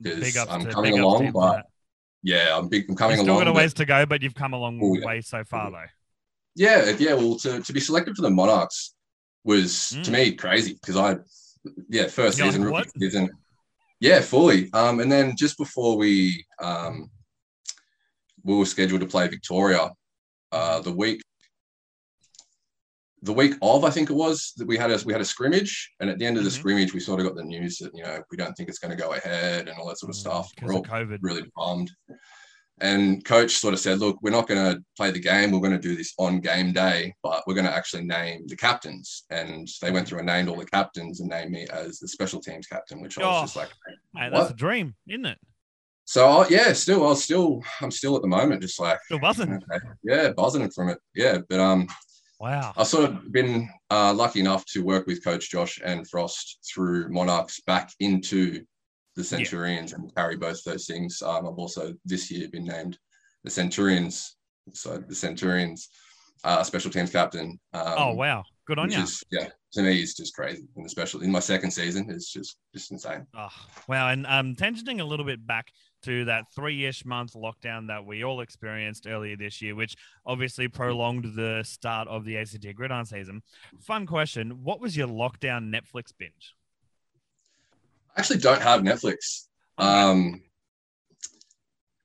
because 0.00 0.36
ups 0.36 0.52
I'm 0.52 0.64
to, 0.64 0.70
coming 0.70 0.94
to 0.96 1.02
along, 1.02 1.32
but 1.32 1.66
yeah, 2.22 2.56
I'm 2.56 2.68
big. 2.68 2.84
I'm 2.88 2.94
coming 2.94 3.16
You've 3.16 3.24
still 3.26 3.38
got 3.38 3.48
a 3.48 3.52
but- 3.52 3.56
ways 3.58 3.74
to 3.74 3.84
go, 3.84 4.06
but 4.06 4.22
you've 4.22 4.36
come 4.36 4.52
a 4.52 4.56
long 4.56 4.78
Oh, 4.80 4.94
yeah. 4.96 5.04
way 5.04 5.20
so 5.20 5.42
far, 5.42 5.72
though. 5.72 5.90
yeah, 6.54 6.90
yeah. 6.96 7.14
Well, 7.14 7.36
to, 7.40 7.60
to 7.60 7.72
be 7.72 7.80
selected 7.80 8.14
for 8.14 8.22
the 8.22 8.30
Monarchs 8.30 8.94
was 9.42 9.88
to 9.90 9.96
Mm. 9.96 10.12
me 10.12 10.32
crazy 10.36 10.74
because 10.74 10.96
I, 10.96 11.16
yeah, 11.88 12.04
1st 12.04 12.16
You're 12.16 12.32
season, 12.52 12.64
rookie 12.64 12.90
season, 13.00 13.30
yeah, 13.98 14.20
fully. 14.20 14.72
Um, 14.72 15.00
and 15.00 15.10
then 15.10 15.34
just 15.36 15.58
before 15.58 15.96
we 15.96 16.46
um, 16.60 17.10
we 18.44 18.54
were 18.56 18.66
scheduled 18.66 19.00
to 19.00 19.06
play 19.08 19.26
Victoria, 19.26 19.90
uh, 20.52 20.80
the 20.80 20.92
week. 20.92 21.20
The 23.24 23.32
week 23.32 23.54
of, 23.62 23.84
I 23.84 23.90
think 23.90 24.10
it 24.10 24.14
was 24.14 24.52
that 24.56 24.66
we 24.66 24.76
had 24.76 24.90
a 24.90 24.98
we 25.06 25.12
had 25.12 25.22
a 25.22 25.24
scrimmage, 25.24 25.92
and 26.00 26.10
at 26.10 26.18
the 26.18 26.26
end 26.26 26.38
of 26.38 26.44
the 26.44 26.50
Mhm. 26.50 26.58
scrimmage, 26.58 26.92
we 26.92 26.98
sort 26.98 27.20
of 27.20 27.26
got 27.26 27.36
the 27.36 27.44
news 27.44 27.78
that 27.78 27.92
you 27.94 28.02
know 28.02 28.20
we 28.32 28.36
don't 28.36 28.52
think 28.56 28.68
it's 28.68 28.80
going 28.80 28.90
to 28.96 29.00
go 29.00 29.12
ahead 29.14 29.68
and 29.68 29.78
all 29.78 29.86
that 29.88 29.98
sort 29.98 30.10
of 30.10 30.16
stuff. 30.16 30.50
because 30.54 30.68
We're 30.68 30.74
all 30.74 30.82
COVID. 30.84 31.18
really 31.22 31.44
bummed. 31.56 31.90
And 32.80 33.24
coach 33.24 33.52
sort 33.58 33.74
of 33.74 33.80
said, 33.80 34.00
look, 34.00 34.18
we're 34.22 34.30
not 34.30 34.48
going 34.48 34.74
to 34.74 34.82
play 34.96 35.12
the 35.12 35.20
game. 35.20 35.52
We're 35.52 35.60
going 35.60 35.70
to 35.70 35.78
do 35.78 35.94
this 35.94 36.14
on 36.18 36.40
game 36.40 36.72
day, 36.72 37.14
but 37.22 37.44
we're 37.46 37.54
going 37.54 37.66
to 37.66 37.72
actually 37.72 38.02
name 38.04 38.44
the 38.48 38.56
captains. 38.56 39.22
And 39.30 39.68
they 39.80 39.92
went 39.92 40.08
through 40.08 40.18
and 40.18 40.26
named 40.26 40.48
all 40.48 40.56
the 40.56 40.66
captains 40.66 41.20
and 41.20 41.28
named 41.30 41.52
me 41.52 41.68
as 41.70 42.00
the 42.00 42.08
special 42.08 42.40
teams 42.40 42.66
captain, 42.66 43.00
which 43.00 43.18
I 43.18 43.22
was 43.24 43.36
Oh, 43.38 43.42
just 43.42 43.54
like, 43.56 43.70
what? 44.14 44.30
that's 44.32 44.50
a 44.50 44.54
dream, 44.54 44.96
isn't 45.08 45.26
it? 45.26 45.38
So 46.04 46.28
I- 46.28 46.48
yeah, 46.48 46.72
still, 46.72 47.04
I 47.04 47.08
was 47.10 47.24
still, 47.24 47.62
I'm 47.80 47.90
still 47.90 48.16
at 48.16 48.22
the 48.22 48.28
moment, 48.28 48.62
just 48.62 48.80
like, 48.80 48.98
Still 49.04 49.18
buzzing. 49.20 49.52
okay, 49.54 49.84
yeah, 50.02 50.30
buzzing 50.32 50.68
from 50.70 50.88
it. 50.90 50.98
Yeah. 51.14 51.38
But 51.48 51.60
um, 51.60 51.86
Wow. 52.40 52.72
I've 52.76 52.88
sort 52.88 53.04
of 53.04 53.30
been 53.32 53.68
uh, 53.88 54.12
lucky 54.12 54.40
enough 54.40 54.64
to 54.72 54.82
work 54.82 55.06
with 55.06 55.22
Coach 55.24 55.48
Josh 55.50 55.80
and 55.84 56.08
Frost 56.10 56.58
through 56.74 57.08
Monarchs 57.08 57.60
back 57.60 57.92
into 58.00 58.64
the 59.14 59.22
Centurions 59.22 59.92
and 59.92 60.12
carry 60.16 60.36
both 60.36 60.64
those 60.64 60.86
things. 60.86 61.22
Um, 61.22 61.46
I've 61.46 61.58
also 61.58 61.94
this 62.04 62.30
year 62.32 62.48
been 62.48 62.64
named 62.64 62.98
the 63.44 63.50
Centurions, 63.50 64.36
so 64.72 64.98
the 64.98 65.14
Centurions 65.14 65.88
uh, 66.42 66.64
special 66.64 66.90
teams 66.90 67.10
captain. 67.10 67.60
Um, 67.72 67.94
oh 67.96 68.14
wow. 68.14 68.42
Good 68.66 68.78
on 68.80 68.90
you. 68.90 68.98
is 68.98 69.22
yeah, 69.30 69.48
to 69.74 69.82
me 69.82 70.00
it's 70.00 70.14
just 70.16 70.34
crazy. 70.34 70.64
In 70.76 70.82
the 70.82 70.88
special 70.88 71.20
in 71.20 71.30
my 71.30 71.38
second 71.40 71.70
season, 71.70 72.10
it's 72.10 72.32
just 72.32 72.56
just 72.74 72.90
insane. 72.90 73.24
Oh, 73.36 73.48
wow. 73.86 74.08
And 74.08 74.26
um, 74.26 74.56
tangenting 74.56 75.00
a 75.00 75.04
little 75.04 75.26
bit 75.26 75.46
back 75.46 75.68
to 76.02 76.24
that 76.26 76.44
three 76.54 76.84
ish 76.84 77.04
month 77.04 77.34
lockdown 77.34 77.88
that 77.88 78.04
we 78.04 78.24
all 78.24 78.40
experienced 78.40 79.06
earlier 79.06 79.36
this 79.36 79.62
year, 79.62 79.74
which 79.74 79.96
obviously 80.26 80.68
prolonged 80.68 81.34
the 81.34 81.62
start 81.64 82.08
of 82.08 82.24
the 82.24 82.36
ACT 82.38 82.66
gridiron 82.74 83.04
season. 83.04 83.42
Fun 83.80 84.06
question 84.06 84.62
What 84.62 84.80
was 84.80 84.96
your 84.96 85.08
lockdown 85.08 85.72
Netflix 85.74 86.12
binge? 86.16 86.54
I 88.16 88.20
actually 88.20 88.38
don't 88.38 88.60
have 88.60 88.82
Netflix. 88.82 89.46
Um, 89.78 90.42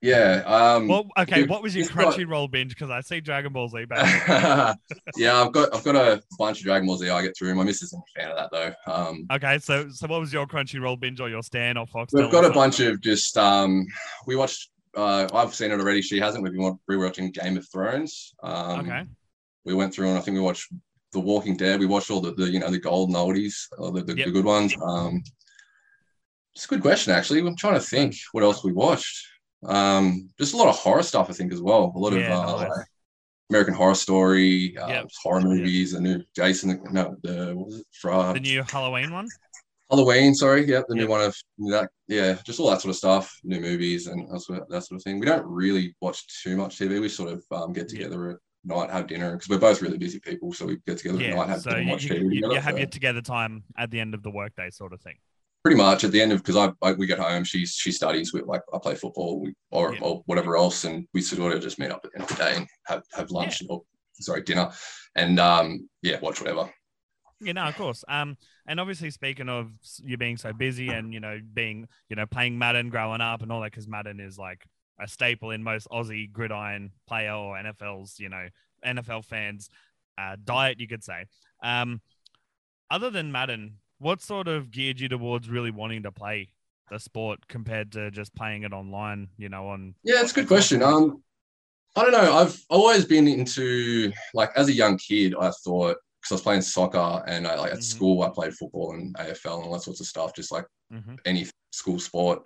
yeah. 0.01 0.43
Um, 0.45 0.87
Well, 0.87 1.07
okay. 1.17 1.45
What 1.45 1.63
was 1.63 1.75
your 1.75 1.85
Crunchyroll 1.87 2.51
binge? 2.51 2.69
Because 2.73 2.89
I 2.89 3.01
see 3.01 3.19
Dragon 3.19 3.51
Ball 3.53 3.67
Z 3.67 3.85
back. 3.85 4.77
yeah, 5.17 5.41
I've 5.41 5.51
got 5.51 5.73
I've 5.73 5.83
got 5.83 5.95
a 5.95 6.21
bunch 6.37 6.59
of 6.59 6.65
Dragon 6.65 6.87
Ball 6.87 6.97
Z 6.97 7.09
I 7.09 7.21
get 7.21 7.35
through. 7.37 7.55
My 7.55 7.63
missus 7.63 7.89
isn't 7.89 8.03
a 8.15 8.19
fan 8.19 8.31
of 8.31 8.37
that 8.37 8.49
though. 8.51 8.93
Um, 8.93 9.25
okay. 9.31 9.57
So, 9.59 9.89
so 9.89 10.07
what 10.07 10.19
was 10.19 10.31
your 10.31 10.45
Crunchyroll 10.47 10.99
binge 10.99 11.19
or 11.19 11.29
your 11.29 11.43
Stan 11.43 11.77
or 11.77 11.87
Fox? 11.87 12.13
we've 12.13 12.31
got 12.31 12.45
a 12.45 12.51
bunch 12.51 12.79
of 12.79 13.01
just 13.01 13.37
um, 13.37 13.85
we 14.25 14.35
watched. 14.35 14.69
Uh, 14.95 15.27
I've 15.33 15.53
seen 15.53 15.71
it 15.71 15.79
already. 15.79 16.01
She 16.01 16.19
hasn't. 16.19 16.43
We've 16.43 16.53
been 16.53 16.79
rewatching 16.89 17.31
Game 17.33 17.57
of 17.57 17.67
Thrones. 17.69 18.33
Um, 18.41 18.79
Okay. 18.81 19.03
We 19.65 19.73
went 19.73 19.93
through 19.93 20.07
and 20.07 20.17
I 20.17 20.21
think 20.21 20.35
we 20.35 20.41
watched 20.41 20.71
The 21.11 21.19
Walking 21.19 21.57
Dead. 21.57 21.79
We 21.79 21.85
watched 21.87 22.09
all 22.09 22.21
the, 22.21 22.33
the 22.33 22.49
you 22.49 22.59
know 22.59 22.71
the 22.71 22.79
golden 22.79 23.15
oldies, 23.15 23.67
the, 23.77 24.01
the, 24.01 24.15
Yep. 24.15 24.25
the 24.27 24.31
good 24.31 24.45
ones. 24.45 24.73
Um, 24.81 25.21
it's 26.55 26.65
a 26.65 26.69
good 26.69 26.81
question 26.81 27.13
actually. 27.13 27.39
I'm 27.39 27.55
trying 27.55 27.73
to 27.75 27.79
think 27.81 28.15
what 28.31 28.43
else 28.43 28.63
we 28.63 28.71
watched. 28.71 29.27
Um, 29.67 30.29
just 30.39 30.53
a 30.53 30.57
lot 30.57 30.69
of 30.69 30.75
horror 30.77 31.03
stuff 31.03 31.29
I 31.29 31.33
think 31.33 31.53
as 31.53 31.61
well. 31.61 31.91
A 31.95 31.99
lot 31.99 32.13
Yeah, 32.13 32.21
of 32.21 32.29
uh, 32.29 32.55
nice. 32.57 32.69
like 32.69 32.87
American 33.51 33.73
Horror 33.75 33.95
Story, 33.95 34.77
uh, 34.77 34.87
Yep. 34.93 35.11
horror 35.23 35.41
Yep. 35.41 35.49
movies, 35.55 35.93
the 35.93 36.01
new 36.01 36.23
Jason, 36.35 36.81
no, 36.91 37.15
the 37.23 37.53
what 37.55 37.67
was 37.67 37.79
it? 37.81 37.87
Fra- 37.93 38.33
The 38.33 38.39
new 38.39 38.63
Halloween 38.63 39.11
one? 39.11 39.33
Halloween, 39.89 40.35
sorry, 40.35 40.65
yeah, 40.67 40.81
the 40.87 40.95
Yep. 40.95 41.05
new 41.05 41.07
one 41.07 41.21
of 41.21 41.35
that, 41.69 41.89
yeah, 42.07 42.37
just 42.45 42.59
all 42.59 42.69
that 42.69 42.81
sort 42.81 42.89
of 42.89 42.97
stuff, 42.97 43.39
new 43.43 43.61
movies 43.61 44.07
and 44.07 44.27
that 44.29 44.41
sort 44.41 44.61
of, 44.61 44.67
that 44.67 44.83
sort 44.83 44.97
of 44.99 45.03
thing. 45.03 45.19
We 45.19 45.25
don't 45.25 45.45
really 45.45 45.95
watch 46.01 46.43
too 46.43 46.57
much 46.57 46.77
TV. 46.77 46.99
We 46.99 47.07
sort 47.09 47.31
of 47.31 47.43
um, 47.51 47.71
get 47.73 47.87
Yep. 47.89 48.07
together 48.09 48.31
at 48.31 48.37
night, 48.65 48.89
have 48.89 49.07
dinner 49.07 49.31
because 49.31 49.47
we're 49.49 49.59
both 49.59 49.81
really 49.81 49.97
busy 49.97 50.19
people, 50.19 50.51
so 50.51 50.65
we 50.65 50.77
get 50.85 50.97
together 50.97 51.19
at 51.23 51.29
night, 51.29 51.49
have 51.49 51.61
So 51.61 51.69
dinner, 51.69 51.83
you, 51.83 51.91
watch 51.91 52.03
you, 52.03 52.09
TV 52.09 52.29
you, 52.29 52.41
together. 52.41 52.55
you 52.55 52.59
have 52.59 52.75
so 52.75 52.77
your 52.77 52.87
together 52.87 53.21
time 53.21 53.63
at 53.77 53.91
the 53.91 53.99
end 54.01 54.13
of 54.13 54.23
the 54.23 54.31
workday, 54.31 54.69
sort 54.71 54.91
of 54.93 55.01
thing. 55.01 55.15
Pretty 55.67 55.81
much 55.81 56.05
at 56.05 56.13
the 56.13 56.21
end 56.21 56.31
of 56.31 56.41
because 56.41 56.55
I, 56.55 56.71
I 56.81 56.93
we 56.93 57.07
get 57.07 57.19
home, 57.19 57.43
she's 57.43 57.73
she 57.73 57.91
studies 57.91 58.31
with 58.31 58.45
like 58.45 58.61
I 58.73 58.77
play 58.77 58.95
football 58.95 59.41
we, 59.41 59.53
or, 59.69 59.91
Yep. 59.93 60.01
or 60.01 60.23
whatever 60.25 60.55
else, 60.55 60.85
and 60.85 61.05
we 61.13 61.19
sort 61.19 61.53
of 61.53 61.61
just 61.61 61.77
meet 61.77 61.91
up 61.91 61.99
at 62.05 62.11
the 62.13 62.21
end 62.21 62.31
of 62.31 62.37
the 62.37 62.41
day 62.41 62.55
and 62.55 62.67
have 62.85 63.03
have 63.13 63.31
lunch 63.31 63.61
or 63.69 63.81
sorry 64.13 64.43
dinner, 64.43 64.71
and 65.15 65.41
um 65.41 65.89
yeah, 66.01 66.19
watch 66.21 66.39
whatever. 66.39 66.71
Yeah, 67.41 67.51
no, 67.51 67.65
of 67.65 67.75
course. 67.75 68.05
Um, 68.07 68.37
and 68.65 68.79
obviously, 68.79 69.11
speaking 69.11 69.49
of 69.49 69.69
you 70.03 70.15
being 70.15 70.37
so 70.37 70.53
busy 70.53 70.87
and 70.87 71.13
you 71.13 71.19
know 71.19 71.37
being 71.53 71.89
you 72.09 72.15
know 72.15 72.25
playing 72.25 72.57
Madden 72.57 72.89
growing 72.89 73.19
up 73.19 73.41
and 73.41 73.51
all 73.51 73.59
that, 73.59 73.71
because 73.71 73.89
Madden 73.89 74.21
is 74.21 74.37
like 74.37 74.65
a 75.01 75.07
staple 75.07 75.51
in 75.51 75.63
most 75.63 75.89
Aussie 75.89 76.31
gridiron 76.31 76.91
player 77.09 77.33
or 77.33 77.57
NFL's 77.57 78.21
you 78.21 78.29
know 78.29 78.47
NFL 78.85 79.25
fans' 79.25 79.69
uh, 80.17 80.37
diet, 80.41 80.79
you 80.79 80.87
could 80.87 81.03
say. 81.03 81.25
Um, 81.61 81.99
other 82.89 83.09
than 83.09 83.33
Madden, 83.33 83.79
what 83.99 84.21
sort 84.21 84.47
of 84.47 84.71
geared 84.71 84.99
you 84.99 85.09
towards 85.09 85.49
really 85.49 85.71
wanting 85.71 86.03
to 86.03 86.11
play 86.11 86.49
the 86.89 86.99
sport 86.99 87.47
compared 87.47 87.91
to 87.93 88.11
just 88.11 88.33
playing 88.35 88.63
it 88.63 88.73
online? 88.73 89.29
You 89.37 89.49
know, 89.49 89.67
on 89.67 89.95
Yeah, 90.03 90.21
it's 90.21 90.31
a 90.31 90.35
good 90.35 90.47
question. 90.47 90.81
Um, 90.83 91.23
I 91.95 92.03
don't 92.03 92.11
know. 92.11 92.33
I've 92.37 92.59
always 92.69 93.05
been 93.05 93.27
into 93.27 94.11
like 94.33 94.51
as 94.55 94.67
a 94.67 94.73
young 94.73 94.97
kid, 94.97 95.33
I 95.39 95.51
thought 95.63 95.97
because 96.21 96.31
I 96.31 96.35
was 96.35 96.41
playing 96.41 96.61
soccer 96.61 97.23
and 97.27 97.47
I 97.47 97.55
like 97.55 97.71
at 97.71 97.79
Mhm. 97.79 97.83
school 97.83 98.21
I 98.23 98.29
played 98.29 98.53
football 98.53 98.93
and 98.93 99.15
AFL 99.17 99.57
and 99.57 99.65
all 99.65 99.73
that 99.73 99.81
sorts 99.81 99.99
of 100.01 100.07
stuff, 100.07 100.33
just 100.35 100.51
like 100.51 100.65
Mhm. 100.93 101.17
any 101.25 101.47
school 101.71 101.99
sport. 101.99 102.43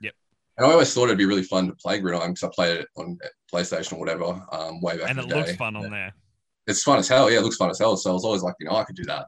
Yep. 0.00 0.14
And 0.56 0.66
I 0.66 0.70
always 0.72 0.92
thought 0.94 1.04
it'd 1.04 1.18
be 1.18 1.24
really 1.26 1.42
fun 1.42 1.66
to 1.66 1.74
play 1.74 1.98
gridiron 1.98 2.32
because 2.32 2.44
I 2.44 2.50
played 2.54 2.80
it 2.80 2.88
on 2.96 3.18
PlayStation 3.52 3.94
or 3.94 3.98
whatever, 4.00 4.24
um, 4.52 4.80
way 4.80 4.96
back 4.98 5.10
and 5.10 5.18
it 5.18 5.26
looks 5.26 5.50
day. 5.50 5.56
fun 5.56 5.76
on 5.76 5.90
there. 5.90 6.14
It's 6.66 6.82
fun 6.82 6.98
as 6.98 7.08
hell. 7.08 7.30
Yeah, 7.30 7.38
it 7.38 7.42
looks 7.42 7.56
fun 7.56 7.70
as 7.70 7.78
hell. 7.78 7.96
So 7.96 8.10
I 8.10 8.12
was 8.14 8.24
always 8.24 8.42
like, 8.42 8.54
you 8.60 8.66
know, 8.66 8.76
I 8.76 8.84
could 8.84 8.96
do 8.96 9.04
that. 9.04 9.26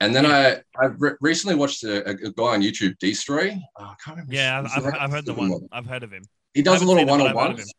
And 0.00 0.14
then 0.14 0.26
I 0.26 0.56
I 0.78 0.86
re- 0.98 1.14
recently 1.20 1.54
watched 1.54 1.84
a, 1.84 2.08
a, 2.08 2.14
guy 2.14 2.44
on 2.44 2.62
YouTube, 2.62 2.98
Destroy. 2.98 3.56
Oh, 3.78 3.84
I 3.84 3.94
can't 4.04 4.16
remember. 4.16 4.34
Yeah, 4.34 4.60
I've, 4.60 4.84
I've, 4.84 4.94
I've 5.00 5.10
heard 5.10 5.24
the 5.24 5.34
one. 5.34 5.68
I've 5.72 5.86
heard 5.86 6.02
of 6.02 6.12
him. 6.12 6.24
He 6.52 6.62
does 6.62 6.82
a 6.82 6.84
lot 6.84 7.00
of 7.00 7.08
one 7.08 7.20
on 7.20 7.34
ones. 7.34 7.72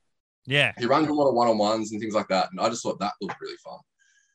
Yeah, 0.45 0.71
he 0.77 0.85
runs 0.85 1.07
a 1.07 1.13
lot 1.13 1.27
of 1.27 1.35
one 1.35 1.47
on 1.47 1.57
ones 1.57 1.91
and 1.91 1.99
things 1.99 2.13
like 2.13 2.27
that. 2.29 2.49
And 2.51 2.59
I 2.59 2.69
just 2.69 2.83
thought 2.83 2.99
that 2.99 3.13
looked 3.21 3.39
really 3.41 3.57
fun. 3.63 3.79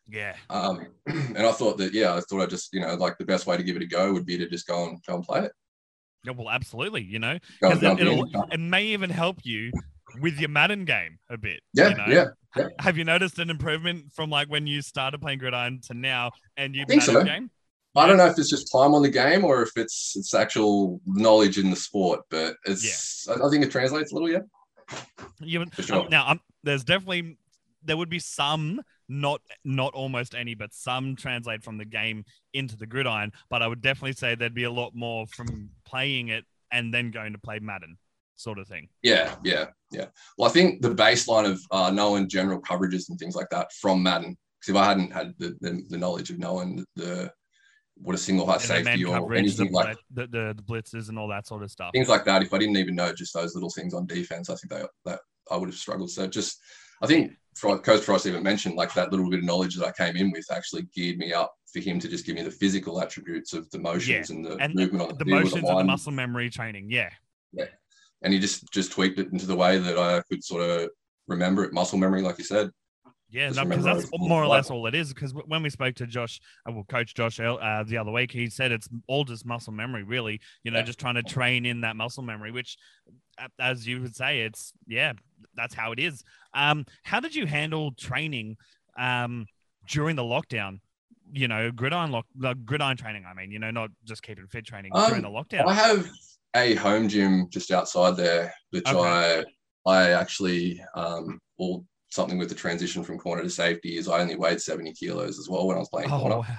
Yeah. 0.08 0.34
Um, 0.50 0.86
and 1.06 1.38
I 1.38 1.52
thought 1.52 1.78
that 1.78 1.94
yeah, 1.94 2.14
I 2.14 2.20
thought 2.20 2.42
I 2.42 2.46
just 2.46 2.72
you 2.72 2.80
know 2.80 2.94
like 2.94 3.16
the 3.18 3.24
best 3.24 3.46
way 3.46 3.56
to 3.56 3.62
give 3.62 3.76
it 3.76 3.82
a 3.82 3.86
go 3.86 4.12
would 4.12 4.26
be 4.26 4.36
to 4.38 4.48
just 4.48 4.66
go 4.66 4.88
and 4.88 4.98
go 5.06 5.16
and 5.16 5.24
play 5.24 5.40
it. 5.40 5.52
Yeah, 6.24 6.32
well, 6.32 6.50
absolutely. 6.50 7.02
You 7.02 7.18
know, 7.18 7.38
because 7.60 7.82
it, 7.82 8.28
it 8.52 8.60
may 8.60 8.84
even 8.86 9.08
help 9.08 9.38
you 9.42 9.72
with 10.20 10.38
your 10.38 10.48
Madden 10.48 10.84
game 10.84 11.18
a 11.30 11.38
bit. 11.38 11.60
Yeah, 11.72 11.88
you 11.88 11.96
know? 11.96 12.04
yeah, 12.08 12.24
yeah, 12.56 12.68
Have 12.80 12.98
you 12.98 13.04
noticed 13.04 13.38
an 13.38 13.50
improvement 13.50 14.12
from 14.12 14.30
like 14.30 14.48
when 14.48 14.66
you 14.66 14.82
started 14.82 15.20
playing 15.20 15.38
Gridiron 15.38 15.80
to 15.86 15.94
now 15.94 16.32
and 16.56 16.74
you 16.74 16.84
Madden 16.88 17.00
so. 17.00 17.24
game? 17.24 17.50
I 18.00 18.06
don't 18.06 18.16
know 18.16 18.26
if 18.26 18.38
it's 18.38 18.50
just 18.50 18.72
time 18.72 18.94
on 18.94 19.02
the 19.02 19.10
game 19.10 19.44
or 19.44 19.62
if 19.62 19.70
it's 19.76 20.14
it's 20.16 20.34
actual 20.34 21.00
knowledge 21.06 21.58
in 21.58 21.70
the 21.70 21.76
sport, 21.76 22.20
but 22.30 22.56
it's 22.64 23.26
yeah. 23.26 23.34
I, 23.34 23.46
I 23.46 23.50
think 23.50 23.64
it 23.64 23.70
translates 23.70 24.12
a 24.12 24.14
little, 24.14 24.30
yeah. 24.30 24.40
Yeah, 25.40 25.64
sure. 25.78 26.00
um, 26.00 26.08
now 26.10 26.28
um, 26.28 26.40
there's 26.62 26.84
definitely 26.84 27.38
there 27.84 27.96
would 27.96 28.10
be 28.10 28.18
some 28.18 28.80
not 29.08 29.40
not 29.64 29.92
almost 29.94 30.34
any, 30.34 30.54
but 30.54 30.72
some 30.72 31.16
translate 31.16 31.62
from 31.62 31.78
the 31.78 31.84
game 31.84 32.24
into 32.54 32.76
the 32.76 32.86
gridiron. 32.86 33.32
But 33.48 33.62
I 33.62 33.66
would 33.66 33.82
definitely 33.82 34.12
say 34.12 34.34
there'd 34.34 34.54
be 34.54 34.64
a 34.64 34.70
lot 34.70 34.94
more 34.94 35.26
from 35.26 35.70
playing 35.84 36.28
it 36.28 36.44
and 36.72 36.94
then 36.94 37.10
going 37.10 37.32
to 37.32 37.38
play 37.38 37.58
Madden, 37.58 37.98
sort 38.36 38.58
of 38.58 38.68
thing. 38.68 38.88
Yeah, 39.02 39.34
yeah, 39.44 39.66
yeah. 39.90 40.06
Well, 40.38 40.48
I 40.48 40.52
think 40.52 40.82
the 40.82 40.94
baseline 40.94 41.50
of 41.50 41.60
uh, 41.70 41.90
knowing 41.90 42.28
general 42.28 42.60
coverages 42.60 43.08
and 43.08 43.18
things 43.18 43.34
like 43.34 43.48
that 43.50 43.72
from 43.72 44.02
Madden, 44.02 44.36
because 44.60 44.74
if 44.74 44.76
I 44.76 44.84
hadn't 44.86 45.12
had 45.12 45.34
the, 45.38 45.56
the, 45.60 45.82
the 45.88 45.98
knowledge 45.98 46.30
of 46.30 46.38
knowing 46.38 46.84
the 46.94 47.32
what 48.02 48.14
a 48.14 48.18
single 48.18 48.46
high 48.46 48.58
safety 48.58 49.04
or 49.04 49.34
anything 49.34 49.72
like 49.72 49.96
the, 50.12 50.26
the, 50.26 50.54
the 50.56 50.62
blitzes 50.62 51.08
and 51.08 51.18
all 51.18 51.28
that 51.28 51.46
sort 51.46 51.62
of 51.62 51.70
stuff. 51.70 51.90
Things 51.92 52.08
like 52.08 52.24
that. 52.24 52.42
If 52.42 52.54
I 52.54 52.58
didn't 52.58 52.76
even 52.76 52.94
know 52.94 53.12
just 53.12 53.34
those 53.34 53.54
little 53.54 53.70
things 53.70 53.94
on 53.94 54.06
defense, 54.06 54.48
I 54.48 54.54
think 54.54 54.70
they, 54.70 54.82
that 55.04 55.20
I 55.50 55.56
would 55.56 55.68
have 55.68 55.76
struggled. 55.76 56.10
So 56.10 56.26
just 56.26 56.58
I 57.02 57.06
think 57.06 57.32
Coach 57.60 58.02
Frost 58.02 58.26
even 58.26 58.42
mentioned 58.42 58.76
like 58.76 58.94
that 58.94 59.10
little 59.10 59.28
bit 59.28 59.40
of 59.40 59.44
knowledge 59.44 59.76
that 59.76 59.86
I 59.86 59.92
came 59.92 60.16
in 60.16 60.30
with 60.30 60.46
actually 60.50 60.82
geared 60.94 61.18
me 61.18 61.32
up 61.32 61.52
for 61.72 61.80
him 61.80 61.98
to 62.00 62.08
just 62.08 62.24
give 62.24 62.36
me 62.36 62.42
the 62.42 62.50
physical 62.50 63.00
attributes 63.00 63.52
of 63.52 63.70
the 63.70 63.78
motions 63.78 64.30
yeah. 64.30 64.36
and 64.36 64.44
the 64.44 64.56
and 64.56 64.74
movement 64.74 65.02
on 65.02 65.08
the, 65.10 65.14
the 65.16 65.24
field, 65.24 65.42
motions 65.44 65.62
the 65.62 65.68
and 65.68 65.78
the 65.80 65.84
muscle 65.84 66.12
memory 66.12 66.50
training. 66.50 66.86
Yeah. 66.90 67.10
Yeah. 67.52 67.66
And 68.22 68.32
he 68.32 68.38
just 68.38 68.70
just 68.72 68.92
tweaked 68.92 69.18
it 69.18 69.32
into 69.32 69.46
the 69.46 69.56
way 69.56 69.78
that 69.78 69.98
I 69.98 70.22
could 70.30 70.42
sort 70.44 70.62
of 70.62 70.90
remember 71.28 71.64
it, 71.64 71.72
muscle 71.72 71.98
memory, 71.98 72.22
like 72.22 72.38
you 72.38 72.44
said. 72.44 72.70
Yeah, 73.30 73.50
because 73.50 73.84
no, 73.84 73.94
that's 73.94 74.10
more 74.18 74.42
or 74.42 74.48
less 74.48 74.70
all 74.70 74.86
it 74.86 74.94
is. 74.94 75.14
Because 75.14 75.32
when 75.32 75.62
we 75.62 75.70
spoke 75.70 75.94
to 75.96 76.06
Josh, 76.06 76.40
uh, 76.68 76.72
well, 76.72 76.84
Coach 76.88 77.14
Josh 77.14 77.38
uh, 77.38 77.84
the 77.86 77.96
other 77.96 78.10
week, 78.10 78.32
he 78.32 78.48
said 78.48 78.72
it's 78.72 78.88
all 79.06 79.24
just 79.24 79.46
muscle 79.46 79.72
memory, 79.72 80.02
really. 80.02 80.40
You 80.64 80.72
know, 80.72 80.78
yeah. 80.78 80.84
just 80.84 80.98
trying 80.98 81.14
to 81.14 81.22
train 81.22 81.64
in 81.64 81.82
that 81.82 81.94
muscle 81.94 82.24
memory, 82.24 82.50
which, 82.50 82.76
as 83.60 83.86
you 83.86 84.00
would 84.02 84.16
say, 84.16 84.40
it's 84.40 84.72
yeah, 84.86 85.12
that's 85.54 85.74
how 85.74 85.92
it 85.92 86.00
is. 86.00 86.24
Um, 86.54 86.84
how 87.04 87.20
did 87.20 87.34
you 87.34 87.46
handle 87.46 87.92
training 87.92 88.56
um, 88.98 89.46
during 89.88 90.16
the 90.16 90.22
lockdown? 90.22 90.80
You 91.32 91.46
know, 91.46 91.70
gridiron 91.70 92.10
lock, 92.10 92.26
the 92.34 92.54
gridiron 92.54 92.96
training. 92.96 93.24
I 93.30 93.34
mean, 93.34 93.52
you 93.52 93.60
know, 93.60 93.70
not 93.70 93.90
just 94.04 94.24
keeping 94.24 94.48
fit 94.48 94.66
training 94.66 94.90
um, 94.92 95.08
during 95.08 95.22
the 95.22 95.28
lockdown. 95.28 95.66
I 95.68 95.74
have 95.74 96.10
a 96.56 96.74
home 96.74 97.08
gym 97.08 97.46
just 97.50 97.70
outside 97.70 98.16
there, 98.16 98.52
which 98.70 98.88
okay. 98.88 99.44
I 99.86 99.90
I 99.90 100.10
actually 100.10 100.82
um, 100.94 101.40
all 101.58 101.84
something 102.10 102.38
with 102.38 102.48
the 102.48 102.54
transition 102.54 103.02
from 103.02 103.18
corner 103.18 103.42
to 103.42 103.50
safety 103.50 103.96
is 103.96 104.08
I 104.08 104.20
only 104.20 104.36
weighed 104.36 104.60
70 104.60 104.92
kilos 104.92 105.38
as 105.38 105.48
well 105.48 105.66
when 105.66 105.76
I 105.76 105.80
was 105.80 105.88
playing 105.88 106.10
oh, 106.10 106.18
corner. 106.18 106.38
Wow. 106.38 106.58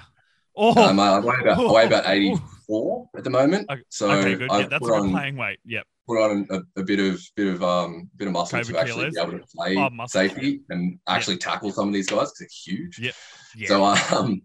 Oh, 0.54 0.88
um, 0.88 1.00
I, 1.00 1.18
weigh 1.18 1.34
about, 1.40 1.58
I 1.58 1.72
weigh 1.72 1.86
about 1.86 2.08
84 2.08 3.08
at 3.16 3.24
the 3.24 3.30
moment. 3.30 3.70
Okay, 3.70 3.82
so 3.88 4.10
okay, 4.10 4.34
good. 4.34 4.50
Yeah, 4.50 4.66
that's 4.66 4.86
a 4.86 4.90
good 4.90 5.10
playing 5.10 5.36
weight. 5.36 5.58
Yep. 5.64 5.86
Put 6.06 6.18
on 6.22 6.46
a, 6.50 6.80
a, 6.80 6.82
bit 6.82 7.00
of 7.00 7.22
bit 7.36 7.54
of 7.54 7.62
um 7.62 8.10
bit 8.16 8.26
of 8.26 8.34
muscle 8.34 8.58
COVID 8.58 8.66
to 8.66 8.78
actually 8.78 9.10
kilos. 9.10 9.14
be 9.14 9.20
able 9.20 9.38
to 9.38 9.46
play 9.54 9.76
oh, 9.76 10.06
safety 10.06 10.60
and 10.68 10.98
actually 11.08 11.38
tackle 11.38 11.70
some 11.70 11.88
of 11.88 11.94
these 11.94 12.08
guys 12.08 12.32
because 12.32 12.38
they're 12.40 12.74
huge. 12.74 12.98
Yeah. 12.98 13.12
yeah. 13.56 13.68
So 13.68 13.84
um 13.84 14.42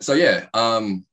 so 0.00 0.12
yeah 0.12 0.46
um 0.54 1.06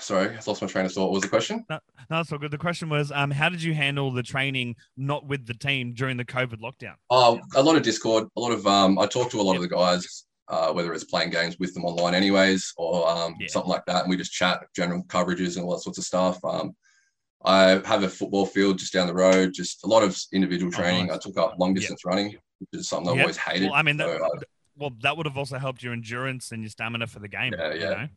sorry, 0.00 0.30
I 0.30 0.40
lost 0.46 0.62
my 0.62 0.68
train 0.68 0.86
of 0.86 0.92
thought. 0.92 1.04
What 1.04 1.14
was 1.14 1.22
the 1.22 1.28
question? 1.28 1.64
No, 1.68 1.78
no, 2.10 2.16
that's 2.16 2.32
all 2.32 2.38
good. 2.38 2.50
The 2.50 2.58
question 2.58 2.88
was, 2.88 3.10
um, 3.12 3.30
how 3.30 3.48
did 3.48 3.62
you 3.62 3.74
handle 3.74 4.10
the 4.10 4.22
training 4.22 4.76
not 4.96 5.26
with 5.26 5.46
the 5.46 5.54
team 5.54 5.92
during 5.94 6.16
the 6.16 6.24
COVID 6.24 6.60
lockdown? 6.60 6.94
Oh, 7.10 7.40
a 7.54 7.62
lot 7.62 7.76
of 7.76 7.82
Discord, 7.82 8.28
a 8.36 8.40
lot 8.40 8.52
of 8.52 8.66
um, 8.66 8.98
I 8.98 9.06
talked 9.06 9.30
to 9.32 9.40
a 9.40 9.42
lot 9.42 9.52
yep. 9.52 9.62
of 9.62 9.68
the 9.68 9.74
guys, 9.74 10.24
uh, 10.48 10.72
whether 10.72 10.92
it's 10.92 11.04
playing 11.04 11.30
games 11.30 11.58
with 11.58 11.74
them 11.74 11.84
online, 11.84 12.14
anyways, 12.14 12.72
or 12.76 13.08
um, 13.08 13.34
yeah. 13.40 13.46
something 13.48 13.70
like 13.70 13.84
that, 13.86 14.02
and 14.02 14.10
we 14.10 14.16
just 14.16 14.32
chat 14.32 14.66
general 14.74 15.02
coverages 15.04 15.56
and 15.56 15.64
all 15.64 15.72
that 15.72 15.80
sorts 15.80 15.98
of 15.98 16.04
stuff. 16.04 16.44
Um, 16.44 16.74
I 17.44 17.80
have 17.84 18.02
a 18.04 18.08
football 18.08 18.46
field 18.46 18.78
just 18.78 18.92
down 18.92 19.06
the 19.06 19.14
road, 19.14 19.52
just 19.52 19.84
a 19.84 19.86
lot 19.86 20.02
of 20.02 20.18
individual 20.32 20.72
oh, 20.74 20.76
training. 20.76 21.10
Oh, 21.10 21.14
nice. 21.14 21.26
I 21.26 21.28
took 21.28 21.38
up 21.38 21.58
long 21.58 21.74
distance 21.74 22.00
yep. 22.04 22.10
running, 22.10 22.36
which 22.58 22.80
is 22.80 22.88
something 22.88 23.12
I've 23.12 23.20
always 23.20 23.36
hated. 23.36 23.66
Well, 23.70 23.74
I 23.74 23.82
mean, 23.82 23.98
that, 23.98 24.18
so, 24.18 24.24
uh, 24.24 24.40
well, 24.76 24.90
that 25.02 25.16
would 25.16 25.26
have 25.26 25.36
also 25.36 25.58
helped 25.58 25.82
your 25.82 25.92
endurance 25.92 26.52
and 26.52 26.62
your 26.62 26.70
stamina 26.70 27.06
for 27.06 27.18
the 27.18 27.28
game. 27.28 27.54
Yeah, 27.56 27.74
yeah. 27.74 27.74
You 27.74 27.88
know? 27.90 28.08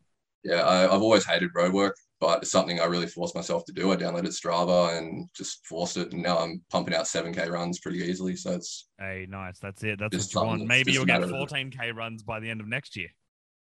Yeah, 0.44 0.66
I, 0.66 0.80
have 0.80 1.02
always 1.02 1.24
hated 1.24 1.50
road 1.54 1.72
work, 1.72 1.96
but 2.20 2.42
it's 2.42 2.50
something 2.50 2.80
I 2.80 2.84
really 2.84 3.06
forced 3.06 3.34
myself 3.34 3.64
to 3.66 3.72
do. 3.72 3.90
I 3.90 3.96
downloaded 3.96 4.28
Strava 4.28 4.96
and 4.96 5.28
just 5.34 5.66
forced 5.66 5.96
it, 5.96 6.12
and 6.12 6.22
now 6.22 6.38
I'm 6.38 6.62
pumping 6.70 6.94
out 6.94 7.06
7k 7.06 7.50
runs 7.50 7.80
pretty 7.80 7.98
easily. 7.98 8.36
So 8.36 8.52
it's 8.52 8.88
hey, 8.98 9.26
nice. 9.28 9.58
That's 9.58 9.82
it. 9.82 9.98
That's 9.98 10.34
what 10.34 10.42
you 10.42 10.48
want. 10.48 10.66
Maybe 10.66 10.92
you'll 10.92 11.04
get 11.04 11.20
14k 11.20 11.94
runs 11.94 12.22
by 12.22 12.40
the 12.40 12.48
end 12.48 12.60
of 12.60 12.68
next 12.68 12.96
year. 12.96 13.08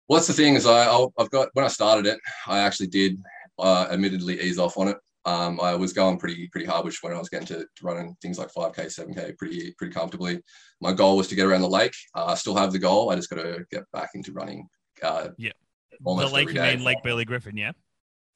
Well, 0.07 0.17
that's 0.17 0.27
the 0.27 0.33
thing 0.33 0.55
is 0.55 0.65
I 0.65 0.87
I've 1.17 1.29
got 1.31 1.49
when 1.53 1.65
I 1.65 1.69
started 1.69 2.05
it, 2.05 2.19
I 2.47 2.59
actually 2.59 2.87
did 2.87 3.21
uh, 3.59 3.87
admittedly 3.91 4.39
ease 4.39 4.59
off 4.59 4.77
on 4.77 4.89
it. 4.89 4.97
Um, 5.25 5.59
I 5.59 5.75
was 5.75 5.91
going 5.91 6.17
pretty 6.17 6.47
pretty 6.49 6.67
hard, 6.67 6.85
which 6.85 7.01
when 7.01 7.13
I 7.13 7.17
was 7.17 7.27
getting 7.27 7.47
to, 7.47 7.65
running 7.81 8.15
things 8.21 8.39
like 8.39 8.53
5k, 8.53 8.75
7k 8.75 9.37
pretty 9.37 9.73
pretty 9.77 9.93
comfortably. 9.93 10.41
My 10.79 10.93
goal 10.93 11.17
was 11.17 11.27
to 11.29 11.35
get 11.35 11.45
around 11.45 11.61
the 11.61 11.69
lake. 11.69 11.95
Uh, 12.13 12.25
I 12.25 12.35
still 12.35 12.55
have 12.55 12.71
the 12.71 12.79
goal. 12.79 13.09
I 13.09 13.15
just 13.15 13.29
got 13.29 13.41
to 13.41 13.65
get 13.71 13.83
back 13.91 14.11
into 14.13 14.31
running. 14.31 14.67
Uh, 15.03 15.29
yeah 15.37 15.51
the 16.03 16.27
lake 16.27 16.53
you 16.53 16.61
mean 16.61 16.83
Lake 16.83 17.03
Burley 17.03 17.25
Griffin, 17.25 17.57
yeah? 17.57 17.71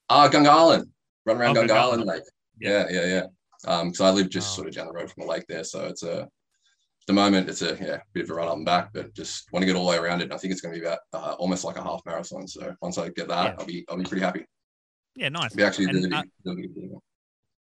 Ah, 0.09 0.25
uh, 0.25 0.29
Gungahlin. 0.29 0.85
Run 1.25 1.37
around 1.37 1.57
oh, 1.57 1.63
Gungahlin 1.63 2.05
Lake. 2.05 2.23
Yeah, 2.59 2.85
yeah, 2.89 3.05
yeah. 3.05 3.23
Um, 3.67 3.89
because 3.89 4.01
I 4.01 4.09
live 4.09 4.29
just 4.29 4.53
oh. 4.53 4.55
sort 4.55 4.67
of 4.67 4.75
down 4.75 4.87
the 4.87 4.93
road 4.93 5.11
from 5.11 5.23
the 5.23 5.29
lake 5.29 5.45
there, 5.47 5.63
so 5.63 5.85
it's 5.85 6.03
a 6.03 6.27
at 7.01 7.07
the 7.07 7.13
moment 7.13 7.49
it's 7.49 7.63
a 7.63 7.77
yeah 7.81 7.97
bit 8.13 8.25
of 8.25 8.29
a 8.29 8.33
run 8.33 8.47
up 8.47 8.57
and 8.57 8.65
back, 8.65 8.89
but 8.93 9.13
just 9.15 9.51
want 9.51 9.63
to 9.63 9.65
get 9.65 9.75
all 9.75 9.85
the 9.85 9.91
way 9.91 9.97
around 9.97 10.21
it. 10.21 10.25
And 10.25 10.33
I 10.33 10.37
think 10.37 10.51
it's 10.51 10.61
going 10.61 10.73
to 10.73 10.79
be 10.79 10.85
about 10.85 10.99
uh, 11.13 11.35
almost 11.39 11.63
like 11.63 11.77
a 11.77 11.83
half 11.83 12.01
marathon. 12.05 12.47
So 12.47 12.75
once 12.81 12.97
I 12.97 13.09
get 13.09 13.27
that, 13.27 13.45
yeah. 13.45 13.55
I'll 13.57 13.65
be 13.65 13.85
I'll 13.89 13.97
be 13.97 14.03
pretty 14.03 14.23
happy. 14.23 14.45
Yeah, 15.15 15.29
nice. 15.29 15.47
It'll 15.47 15.57
be 15.57 15.63
actually 15.63 15.85
and, 15.85 15.93
really, 15.95 16.11
uh, 16.11 16.23
really 16.45 16.69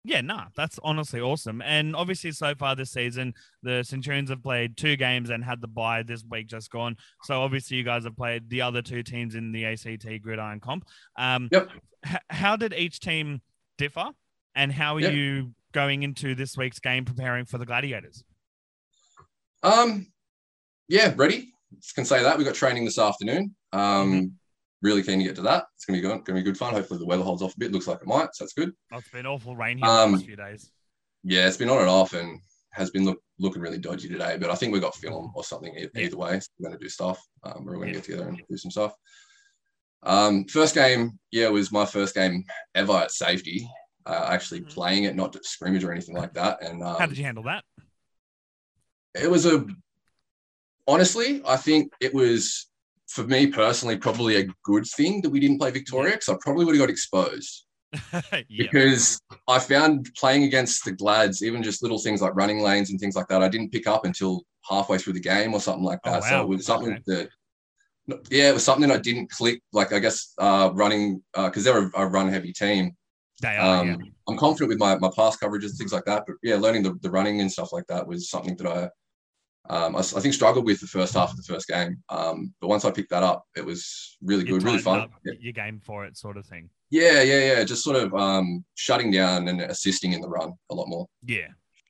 yeah, 0.06 0.22
nah, 0.22 0.46
that's 0.56 0.80
honestly 0.84 1.20
awesome. 1.20 1.62
And 1.64 1.96
obviously, 1.96 2.32
so 2.32 2.54
far 2.54 2.76
this 2.76 2.92
season, 2.92 3.34
the 3.64 3.84
Centurions 3.84 4.30
have 4.30 4.44
played 4.44 4.78
two 4.78 4.96
games 4.96 5.32
and 5.32 5.44
had 5.44 5.62
the 5.62 5.68
bye 5.68 6.04
this 6.04 6.24
week 6.30 6.48
just 6.48 6.70
gone. 6.70 6.96
So 7.24 7.42
obviously, 7.42 7.78
you 7.78 7.84
guys 7.84 8.04
have 8.04 8.16
played 8.16 8.48
the 8.50 8.62
other 8.62 8.84
two 8.84 9.02
teams 9.02 9.34
in 9.34 9.52
the 9.52 9.66
ACT 9.66 10.06
Gridiron 10.22 10.60
Comp. 10.60 10.86
Um, 11.18 11.50
yep. 11.52 11.72
H- 12.06 12.18
how 12.30 12.56
did 12.56 12.74
each 12.74 13.00
team 13.00 13.42
differ, 13.80 14.06
and 14.54 14.72
how 14.72 14.96
are 14.96 15.02
yep. 15.02 15.14
you 15.14 15.54
going 15.72 16.04
into 16.04 16.36
this 16.36 16.56
week's 16.56 16.80
game 16.80 17.04
preparing 17.04 17.46
for 17.46 17.58
the 17.58 17.66
Gladiators? 17.66 18.24
Um, 19.64 20.08
yeah, 20.88 21.14
ready. 21.16 21.52
Can 21.96 22.06
say 22.06 22.22
that 22.22 22.38
we 22.38 22.44
got 22.44 22.54
training 22.54 22.86
this 22.86 23.00
afternoon. 23.00 23.56
Um, 23.74 23.82
mm-hmm 23.82 24.26
really 24.86 25.04
keen 25.04 25.18
to 25.18 25.26
get 25.26 25.36
to 25.36 25.42
that. 25.42 25.66
It's 25.76 25.86
gonna 25.86 25.98
be 25.98 26.02
good. 26.02 26.24
Gonna 26.24 26.40
be 26.40 26.44
good 26.44 26.58
fun. 26.58 26.74
Hopefully 26.74 27.00
the 27.00 27.06
weather 27.06 27.24
holds 27.24 27.42
off 27.42 27.56
a 27.56 27.60
bit. 27.60 27.72
Looks 27.72 27.88
like 27.88 28.02
it 28.02 28.08
might, 28.08 28.34
so 28.34 28.44
that's 28.44 28.54
good. 28.54 28.72
Oh, 28.94 29.00
it's 29.00 29.10
been 29.10 29.26
awful 29.26 29.56
rain 29.56 29.80
here 29.80 29.88
um, 29.88 30.12
the 30.12 30.18
last 30.18 30.26
few 30.26 30.36
days. 30.36 30.72
Yeah, 31.24 31.48
it's 31.48 31.58
been 31.58 31.70
on 31.70 31.80
and 31.80 31.90
off, 31.90 32.14
and 32.14 32.40
has 32.72 32.92
been 32.92 33.06
look, 33.06 33.20
looking 33.40 33.62
really 33.62 33.80
dodgy 33.80 34.08
today. 34.08 34.38
But 34.40 34.52
I 34.52 34.56
think 34.56 34.72
we 34.72 34.80
got 34.80 34.96
film 34.96 35.32
or 35.36 35.44
something 35.44 35.74
either, 35.76 35.90
yeah. 35.96 36.16
way. 36.16 36.40
So 36.40 36.48
we're 36.60 36.70
gonna 36.70 36.80
do 36.80 36.90
stuff. 36.90 37.20
Um, 37.44 37.66
we're 37.66 37.74
gonna 37.74 37.88
yeah. 37.88 37.94
get 37.94 38.04
together 38.04 38.28
and 38.28 38.42
do 38.50 38.58
some 38.58 38.72
stuff. 38.72 38.94
Um, 40.04 40.46
first 40.46 40.76
game, 40.76 41.18
yeah, 41.32 41.50
was 41.50 41.72
my 41.72 41.86
first 41.86 42.14
game 42.14 42.44
ever 42.76 42.94
at 42.94 43.12
safety. 43.12 43.68
Uh, 44.06 44.28
actually 44.30 44.60
mm-hmm. 44.60 44.70
playing 44.70 45.04
it, 45.06 45.16
not 45.16 45.36
scrimmage 45.44 45.84
or 45.84 45.92
anything 45.92 46.16
like 46.16 46.34
that. 46.36 46.62
And 46.62 46.84
um, 46.84 46.98
how 47.00 47.08
did 47.08 47.18
you 47.18 47.24
handle 47.24 47.44
that? 47.46 47.64
It 49.20 49.32
was 49.32 49.48
a 49.48 49.66
honestly, 50.88 51.42
I 51.46 51.58
think 51.58 51.92
it 52.00 52.14
was 52.14 52.68
for 53.08 53.24
me 53.24 53.48
personally, 53.48 53.98
probably 53.98 54.38
a 54.38 54.48
good 54.64 54.86
thing 54.86 55.22
that 55.22 55.30
we 55.30 55.40
didn't 55.40 55.60
play 55.60 55.72
Victoria 55.72 56.14
because 56.14 56.30
I 56.30 56.38
probably 56.42 56.66
would 56.66 56.76
have 56.76 56.82
got 56.82 56.90
exposed. 56.90 57.66
Because 58.58 59.22
I 59.48 59.60
found 59.60 60.10
playing 60.18 60.44
against 60.44 60.84
the 60.84 60.92
Glads, 60.92 61.44
even 61.44 61.64
just 61.64 61.82
little 61.82 62.00
things 62.00 62.22
like 62.22 62.36
running 62.36 62.60
lanes 62.62 62.90
and 62.90 63.00
things 63.00 63.16
like 63.16 63.28
that, 63.30 63.44
I 63.44 63.48
didn't 63.48 63.72
pick 63.72 63.88
up 63.88 64.06
until 64.06 64.44
halfway 64.70 64.98
through 64.98 65.14
the 65.14 65.20
game 65.20 65.54
or 65.54 65.60
something 65.60 65.84
like 65.84 66.00
oh, 66.06 66.12
that. 66.12 66.18
Oh, 66.18 66.22
wow. 66.22 66.30
So 66.30 66.42
it 66.44 66.48
was 66.48 66.66
something 66.66 66.94
okay. 66.94 67.30
that, 68.08 68.24
yeah, 68.30 68.50
it 68.50 68.54
was 68.54 68.64
something 68.64 68.92
I 68.92 68.98
didn't 68.98 69.32
click. 69.32 69.62
Like 69.72 69.94
I 69.94 70.00
guess 70.00 70.34
uh, 70.38 70.72
running 70.74 71.24
because 71.34 71.68
uh, 71.68 71.74
they're 71.74 71.92
a, 71.96 72.04
a, 72.04 72.08
run 72.08 72.30
heavy 72.30 72.54
team. 72.54 72.96
They 73.42 73.58
are. 73.58 73.82
Um, 73.82 73.88
yeah. 73.88 73.96
I'm 74.28 74.38
confident 74.38 74.70
with 74.70 74.80
my 74.80 74.98
my 74.98 75.10
pass 75.16 75.38
coverages 75.38 75.70
and 75.70 75.78
things 75.78 75.94
like 75.94 76.06
that. 76.06 76.24
But 76.28 76.36
yeah, 76.44 76.58
learning 76.58 76.84
the, 76.84 76.98
the 77.02 77.10
running 77.10 77.42
and 77.42 77.52
stuff 77.52 77.74
like 77.74 77.88
that 77.88 78.06
was 78.06 78.30
something 78.30 78.56
that 78.58 78.68
I 78.68 78.90
um, 79.70 79.96
I, 79.96 80.00
I, 80.00 80.04
think 80.04 80.34
struggled 80.34 80.66
with 80.66 80.80
the 80.80 80.88
first 80.88 81.14
half 81.16 81.32
of 81.32 81.38
the 81.38 81.44
first 81.44 81.68
game. 81.68 81.98
Um, 82.10 82.54
but 82.62 82.68
once 82.68 82.86
I 82.86 82.92
picked 82.92 83.10
that 83.10 83.24
up, 83.24 83.46
it 83.56 83.66
was 83.66 84.18
really 84.22 84.44
good, 84.44 84.64
really 84.64 84.78
fun. 84.78 85.10
Yeah. 85.26 85.34
Your 85.40 85.54
game 85.54 85.80
for 85.84 86.06
it, 86.06 86.18
sort 86.18 86.38
of 86.38 86.46
thing. 86.46 86.70
Yeah, 86.92 87.24
yeah, 87.24 87.40
yeah. 87.40 87.64
Just 87.64 87.84
sort 87.84 87.98
of 87.98 88.14
um, 88.14 88.64
shutting 88.76 89.12
down 89.12 89.48
and 89.48 89.62
assisting 89.62 90.14
in 90.14 90.22
the 90.22 90.30
run 90.30 90.54
a 90.70 90.76
lot 90.76 90.88
more. 90.88 91.08
Yeah. 91.26 91.48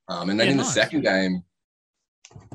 Um, 0.07 0.29
and 0.29 0.39
then 0.39 0.47
yeah, 0.47 0.51
in 0.51 0.57
nice. 0.57 0.67
the 0.67 0.73
second 0.73 1.01
game, 1.01 1.43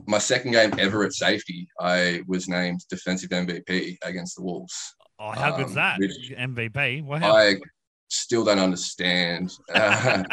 my 0.07 0.19
second 0.19 0.53
game 0.53 0.73
ever 0.79 1.05
at 1.05 1.13
safety, 1.13 1.69
I 1.79 2.23
was 2.27 2.49
named 2.49 2.81
defensive 2.89 3.31
MVP 3.31 3.99
against 4.03 4.37
the 4.37 4.43
Wolves. 4.43 4.95
Oh, 5.19 5.33
how 5.33 5.55
good's 5.55 5.71
um, 5.71 5.75
that? 5.77 6.01
MVP. 6.01 7.05
Wow. 7.05 7.37
I 7.37 7.57
still 8.09 8.45
don't 8.45 8.59
understand, 8.59 9.53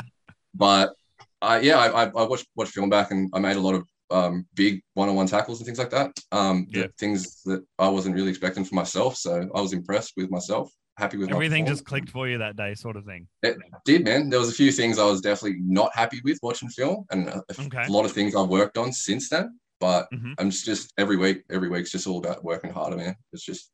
but 0.55 0.93
uh, 1.41 1.59
yeah, 1.61 1.77
I, 1.77 2.05
I 2.05 2.23
watched 2.23 2.47
watched 2.55 2.71
film 2.71 2.89
back 2.89 3.11
and 3.11 3.29
I 3.33 3.39
made 3.39 3.57
a 3.57 3.61
lot 3.61 3.75
of 3.75 3.85
um, 4.11 4.45
big 4.55 4.81
one-on-one 4.93 5.27
tackles 5.27 5.59
and 5.59 5.65
things 5.65 5.79
like 5.79 5.89
that. 5.91 6.17
Um, 6.31 6.67
yeah. 6.69 6.87
things 6.99 7.41
that 7.45 7.63
I 7.77 7.89
wasn't 7.89 8.15
really 8.15 8.29
expecting 8.29 8.63
for 8.63 8.75
myself. 8.75 9.15
So 9.17 9.49
I 9.53 9.61
was 9.61 9.73
impressed 9.73 10.13
with 10.17 10.29
myself. 10.29 10.71
Happy 10.97 11.17
with 11.17 11.29
everything. 11.29 11.65
Just 11.65 11.85
clicked 11.85 12.09
for 12.09 12.27
you 12.27 12.39
that 12.39 12.55
day, 12.55 12.73
sort 12.73 12.95
of 12.95 13.05
thing. 13.05 13.27
It 13.43 13.57
did, 13.85 14.03
man. 14.03 14.29
There 14.29 14.39
was 14.39 14.49
a 14.49 14.53
few 14.53 14.71
things 14.71 14.97
I 14.97 15.05
was 15.05 15.21
definitely 15.21 15.59
not 15.61 15.95
happy 15.95 16.21
with 16.23 16.39
watching 16.41 16.69
film, 16.69 17.05
and 17.11 17.27
a, 17.27 17.43
okay. 17.59 17.85
a 17.85 17.91
lot 17.91 18.05
of 18.05 18.13
things 18.13 18.35
I've 18.35 18.47
worked 18.47 18.79
on 18.79 18.91
since 18.91 19.29
then. 19.29 19.59
But 19.79 20.07
mm-hmm. 20.11 20.33
I'm 20.39 20.49
just, 20.49 20.65
just 20.65 20.93
every 20.97 21.17
week, 21.17 21.43
every 21.51 21.69
week's 21.69 21.91
just 21.91 22.07
all 22.07 22.17
about 22.17 22.43
working 22.43 22.71
harder, 22.71 22.97
man. 22.97 23.15
It's 23.31 23.45
just 23.45 23.69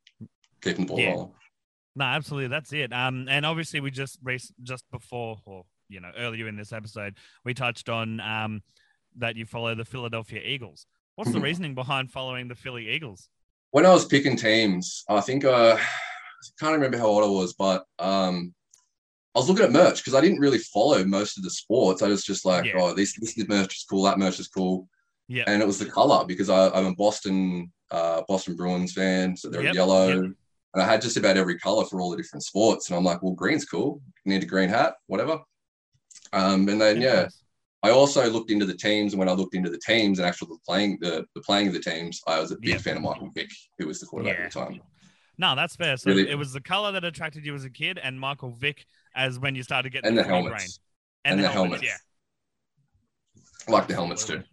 keeping 0.61 0.85
the 0.85 0.89
ball 0.89 0.99
yeah. 0.99 1.11
rolling. 1.11 1.31
No, 1.95 2.05
absolutely, 2.05 2.49
that's 2.49 2.73
it. 2.73 2.91
Um, 2.91 3.27
and 3.29 3.45
obviously 3.45 3.79
we 3.79 3.91
just 3.91 4.19
just 4.61 4.83
before, 4.91 5.37
or 5.45 5.63
you 5.87 6.01
know, 6.01 6.11
earlier 6.17 6.47
in 6.47 6.57
this 6.57 6.73
episode, 6.73 7.17
we 7.45 7.53
touched 7.53 7.87
on 7.87 8.19
um 8.19 8.63
that 9.17 9.35
you 9.35 9.45
follow 9.45 9.75
the 9.75 9.85
Philadelphia 9.85 10.41
Eagles. 10.43 10.85
What's 11.15 11.31
the 11.31 11.39
reasoning 11.41 11.75
behind 11.75 12.11
following 12.11 12.47
the 12.47 12.55
Philly 12.55 12.89
Eagles? 12.89 13.29
When 13.71 13.85
I 13.85 13.91
was 13.91 14.05
picking 14.05 14.35
teams, 14.35 15.03
I 15.09 15.21
think 15.21 15.45
uh, 15.45 15.77
I 15.79 15.83
can't 16.59 16.73
remember 16.73 16.97
how 16.97 17.07
old 17.07 17.23
I 17.23 17.27
was, 17.27 17.53
but 17.53 17.85
um, 17.99 18.53
I 19.35 19.39
was 19.39 19.49
looking 19.49 19.65
at 19.65 19.71
merch 19.71 19.97
because 19.97 20.13
I 20.13 20.21
didn't 20.21 20.39
really 20.39 20.59
follow 20.59 21.03
most 21.03 21.37
of 21.37 21.43
the 21.43 21.49
sports. 21.49 22.01
I 22.01 22.07
was 22.07 22.23
just 22.23 22.45
like, 22.45 22.65
yeah. 22.65 22.73
oh, 22.77 22.93
this 22.93 23.17
this 23.19 23.37
merch 23.47 23.77
is 23.77 23.85
cool, 23.89 24.03
that 24.03 24.19
merch 24.19 24.39
is 24.39 24.47
cool. 24.47 24.87
Yeah. 25.27 25.45
And 25.47 25.61
it 25.61 25.65
was 25.65 25.79
the 25.79 25.85
color 25.85 26.25
because 26.25 26.49
I, 26.49 26.67
am 26.77 26.85
a 26.85 26.95
Boston 26.95 27.71
uh, 27.89 28.21
Boston 28.27 28.55
Bruins 28.55 28.93
fan, 28.93 29.35
so 29.35 29.49
they're 29.49 29.63
yep. 29.63 29.75
yellow. 29.75 30.07
Yep. 30.07 30.31
And 30.73 30.81
I 30.81 30.85
had 30.85 31.01
just 31.01 31.17
about 31.17 31.37
every 31.37 31.57
color 31.59 31.85
for 31.85 32.01
all 32.01 32.09
the 32.09 32.17
different 32.17 32.43
sports. 32.43 32.89
And 32.89 32.97
I'm 32.97 33.03
like, 33.03 33.21
well, 33.21 33.33
green's 33.33 33.65
cool. 33.65 34.01
need 34.25 34.41
a 34.41 34.47
green 34.47 34.69
hat, 34.69 34.95
whatever. 35.05 35.39
Um, 36.31 36.67
and 36.67 36.81
then 36.81 36.99
yeah, 36.99 37.27
I 37.83 37.89
also 37.89 38.29
looked 38.29 38.49
into 38.49 38.65
the 38.65 38.75
teams, 38.75 39.13
and 39.13 39.19
when 39.19 39.27
I 39.27 39.33
looked 39.33 39.55
into 39.55 39.69
the 39.69 39.79
teams 39.85 40.17
and 40.17 40.27
actually 40.27 40.57
playing 40.65 40.99
the 41.01 41.25
the 41.35 41.41
playing 41.41 41.67
of 41.67 41.73
the 41.73 41.81
teams, 41.81 42.21
I 42.27 42.39
was 42.39 42.51
a 42.51 42.55
big 42.55 42.69
yeah. 42.69 42.77
fan 42.77 42.97
of 42.97 43.03
Michael 43.03 43.29
Vick, 43.35 43.49
who 43.77 43.87
was 43.87 43.99
the 43.99 44.05
quarterback 44.05 44.37
yeah. 44.37 44.45
at 44.45 44.51
the 44.51 44.59
time. 44.59 44.81
No, 45.37 45.55
that's 45.55 45.75
fair. 45.75 45.97
So 45.97 46.11
really? 46.11 46.29
it 46.29 46.35
was 46.35 46.53
the 46.53 46.61
color 46.61 46.91
that 46.93 47.03
attracted 47.03 47.45
you 47.45 47.53
as 47.55 47.65
a 47.65 47.69
kid, 47.69 47.99
and 48.01 48.19
Michael 48.19 48.51
Vick 48.51 48.85
as 49.15 49.37
when 49.37 49.53
you 49.53 49.63
started 49.63 49.91
getting 49.91 50.07
and 50.07 50.17
the, 50.17 50.23
the 50.23 50.27
helmets, 50.29 50.79
and, 51.25 51.35
and, 51.35 51.43
the, 51.43 51.49
helmets, 51.49 51.83
helmets. 51.83 52.01
yeah. 53.67 53.73
Like 53.73 53.87
the 53.87 53.95
helmets 53.95 54.25
too. 54.25 54.43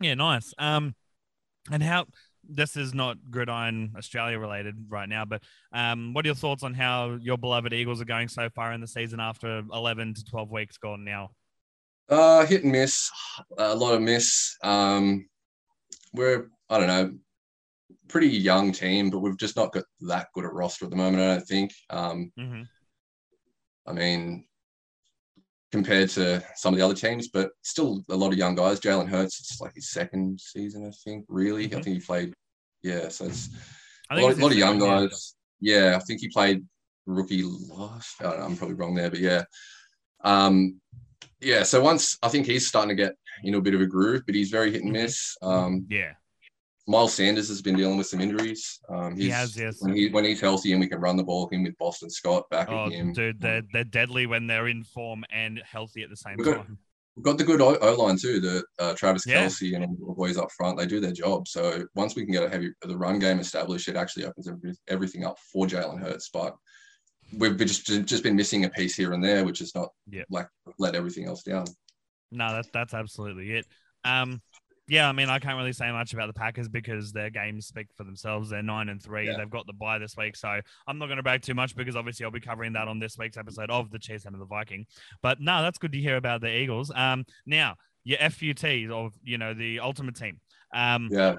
Yeah, 0.00 0.14
nice. 0.14 0.54
Um, 0.56 0.94
and 1.70 1.82
how 1.82 2.06
this 2.48 2.76
is 2.76 2.94
not 2.94 3.18
Gridiron 3.30 3.92
Australia 3.96 4.38
related 4.38 4.74
right 4.88 5.08
now, 5.08 5.24
but 5.24 5.42
um, 5.72 6.14
what 6.14 6.24
are 6.24 6.28
your 6.28 6.34
thoughts 6.34 6.62
on 6.62 6.74
how 6.74 7.18
your 7.20 7.38
beloved 7.38 7.72
Eagles 7.72 8.00
are 8.00 8.06
going 8.06 8.28
so 8.28 8.48
far 8.48 8.72
in 8.72 8.80
the 8.80 8.86
season 8.86 9.20
after 9.20 9.62
11 9.72 10.14
to 10.14 10.24
12 10.24 10.50
weeks 10.50 10.78
gone 10.78 11.04
now? 11.04 11.30
Uh, 12.10 12.44
hit 12.44 12.64
and 12.64 12.72
miss, 12.72 13.08
a 13.56 13.74
lot 13.74 13.94
of 13.94 14.02
miss. 14.02 14.56
Um, 14.64 15.28
we're 16.12 16.50
I 16.68 16.78
don't 16.78 16.88
know, 16.88 17.12
pretty 18.08 18.28
young 18.28 18.72
team, 18.72 19.10
but 19.10 19.20
we've 19.20 19.38
just 19.38 19.56
not 19.56 19.72
got 19.72 19.84
that 20.00 20.28
good 20.34 20.44
at 20.44 20.52
roster 20.52 20.84
at 20.84 20.90
the 20.90 20.96
moment. 20.96 21.22
I 21.22 21.34
don't 21.34 21.46
think. 21.46 21.72
Um, 21.88 22.32
mm-hmm. 22.38 22.62
I 23.86 23.92
mean, 23.92 24.44
compared 25.72 26.08
to 26.10 26.42
some 26.56 26.74
of 26.74 26.78
the 26.78 26.84
other 26.84 26.94
teams, 26.94 27.28
but 27.28 27.50
still 27.62 28.04
a 28.10 28.16
lot 28.16 28.32
of 28.32 28.38
young 28.38 28.54
guys. 28.54 28.80
Jalen 28.80 29.08
Hurts, 29.08 29.38
it's 29.40 29.60
like 29.60 29.74
his 29.74 29.90
second 29.90 30.40
season, 30.40 30.86
I 30.86 30.90
think. 31.04 31.24
Really, 31.28 31.68
mm-hmm. 31.68 31.78
I 31.78 31.82
think 31.82 31.96
he 31.96 32.04
played. 32.04 32.34
Yeah, 32.82 33.08
so 33.08 33.26
it's 33.26 33.50
a 34.10 34.20
lot, 34.20 34.36
a 34.36 34.42
lot 34.42 34.52
of 34.52 34.58
young 34.58 34.78
guys. 34.78 35.34
Yeah. 35.60 35.90
yeah. 35.90 35.96
I 35.96 36.00
think 36.00 36.20
he 36.20 36.28
played 36.28 36.64
rookie 37.06 37.42
last. 37.42 38.22
I 38.22 38.44
am 38.44 38.56
probably 38.56 38.74
wrong 38.74 38.94
there, 38.94 39.10
but 39.10 39.20
yeah. 39.20 39.44
Um, 40.24 40.80
yeah, 41.40 41.62
so 41.62 41.80
once 41.80 42.18
I 42.22 42.28
think 42.28 42.46
he's 42.46 42.66
starting 42.66 42.90
to 42.90 43.02
get 43.02 43.14
you 43.42 43.52
know 43.52 43.58
a 43.58 43.62
bit 43.62 43.74
of 43.74 43.80
a 43.80 43.86
groove, 43.86 44.22
but 44.26 44.34
he's 44.34 44.50
very 44.50 44.70
hit 44.70 44.82
and 44.82 44.92
mm-hmm. 44.92 45.02
miss. 45.02 45.36
Um, 45.42 45.86
yeah. 45.88 46.12
Miles 46.86 47.14
Sanders 47.14 47.48
has 47.48 47.62
been 47.62 47.76
dealing 47.76 47.98
with 47.98 48.08
some 48.08 48.20
injuries. 48.20 48.80
Um, 48.88 49.16
he 49.16 49.28
has, 49.28 49.56
yes. 49.56 49.80
When, 49.80 49.94
he, 49.94 50.08
when 50.08 50.24
he's 50.24 50.40
healthy 50.40 50.72
and 50.72 50.80
we 50.80 50.88
can 50.88 50.98
run 50.98 51.16
the 51.16 51.22
ball, 51.22 51.48
him 51.48 51.62
with 51.62 51.78
Boston 51.78 52.10
Scott 52.10 52.50
back 52.50 52.68
oh, 52.68 52.86
at 52.86 52.92
him. 52.92 53.12
Dude, 53.12 53.40
they're, 53.40 53.62
they're 53.72 53.84
deadly 53.84 54.26
when 54.26 54.48
they're 54.48 54.66
in 54.66 54.82
form 54.82 55.24
and 55.30 55.62
healthy 55.64 56.02
at 56.02 56.10
the 56.10 56.16
same 56.16 56.34
we've 56.36 56.46
got, 56.46 56.56
time. 56.56 56.78
We've 57.14 57.24
got 57.24 57.38
the 57.38 57.44
good 57.44 57.60
O 57.60 57.94
line 57.94 58.16
too. 58.16 58.40
The 58.40 58.64
uh, 58.80 58.94
Travis 58.94 59.24
yeah. 59.24 59.44
Kelce 59.44 59.76
and 59.76 59.84
all 59.84 60.08
the 60.08 60.14
boys 60.14 60.36
up 60.36 60.50
front, 60.50 60.78
they 60.78 60.86
do 60.86 61.00
their 61.00 61.12
job. 61.12 61.46
So 61.46 61.84
once 61.94 62.16
we 62.16 62.24
can 62.24 62.32
get 62.32 62.42
a 62.42 62.48
heavy 62.48 62.72
the 62.82 62.98
run 62.98 63.20
game 63.20 63.38
established, 63.38 63.86
it 63.86 63.96
actually 63.96 64.24
opens 64.24 64.78
everything 64.88 65.24
up 65.24 65.38
for 65.52 65.66
Jalen 65.66 66.00
Hurts. 66.00 66.30
But 66.32 66.56
we've 67.36 67.56
just 67.56 67.86
just 67.86 68.22
been 68.22 68.36
missing 68.36 68.64
a 68.64 68.70
piece 68.70 68.96
here 68.96 69.12
and 69.12 69.22
there, 69.22 69.44
which 69.44 69.60
is 69.60 69.74
not 69.74 69.90
yeah. 70.10 70.22
like 70.30 70.48
let 70.78 70.94
everything 70.94 71.26
else 71.26 71.42
down. 71.42 71.66
No, 72.30 72.52
that's 72.52 72.68
that's 72.72 72.94
absolutely 72.94 73.52
it. 73.52 73.66
Um, 74.04 74.40
yeah, 74.88 75.08
I 75.08 75.12
mean, 75.12 75.28
I 75.28 75.38
can't 75.38 75.56
really 75.56 75.72
say 75.72 75.90
much 75.92 76.14
about 76.14 76.26
the 76.26 76.32
Packers 76.32 76.68
because 76.68 77.12
their 77.12 77.30
games 77.30 77.66
speak 77.66 77.86
for 77.96 78.02
themselves. 78.02 78.50
They're 78.50 78.60
nine 78.60 78.88
and 78.88 79.00
three. 79.00 79.26
Yeah. 79.26 79.36
They've 79.38 79.50
got 79.50 79.68
the 79.68 79.72
bye 79.72 79.98
this 79.98 80.16
week, 80.16 80.34
so 80.34 80.60
I'm 80.86 80.98
not 80.98 81.06
going 81.06 81.18
to 81.18 81.22
brag 81.22 81.42
too 81.42 81.54
much 81.54 81.76
because 81.76 81.94
obviously 81.94 82.24
I'll 82.24 82.32
be 82.32 82.40
covering 82.40 82.72
that 82.72 82.88
on 82.88 82.98
this 82.98 83.16
week's 83.16 83.36
episode 83.36 83.70
of 83.70 83.90
the 83.92 84.00
Cheese 84.00 84.24
and 84.26 84.34
the 84.34 84.44
Viking. 84.44 84.86
But 85.22 85.40
no, 85.40 85.62
that's 85.62 85.78
good 85.78 85.92
to 85.92 85.98
hear 85.98 86.16
about 86.16 86.40
the 86.40 86.52
Eagles. 86.52 86.90
Um, 86.94 87.24
now 87.46 87.76
your 88.02 88.18
FUT 88.18 88.64
of 88.90 89.12
you 89.22 89.38
know 89.38 89.54
the 89.54 89.80
ultimate 89.80 90.16
team. 90.16 90.40
Um, 90.74 91.08
yeah. 91.10 91.36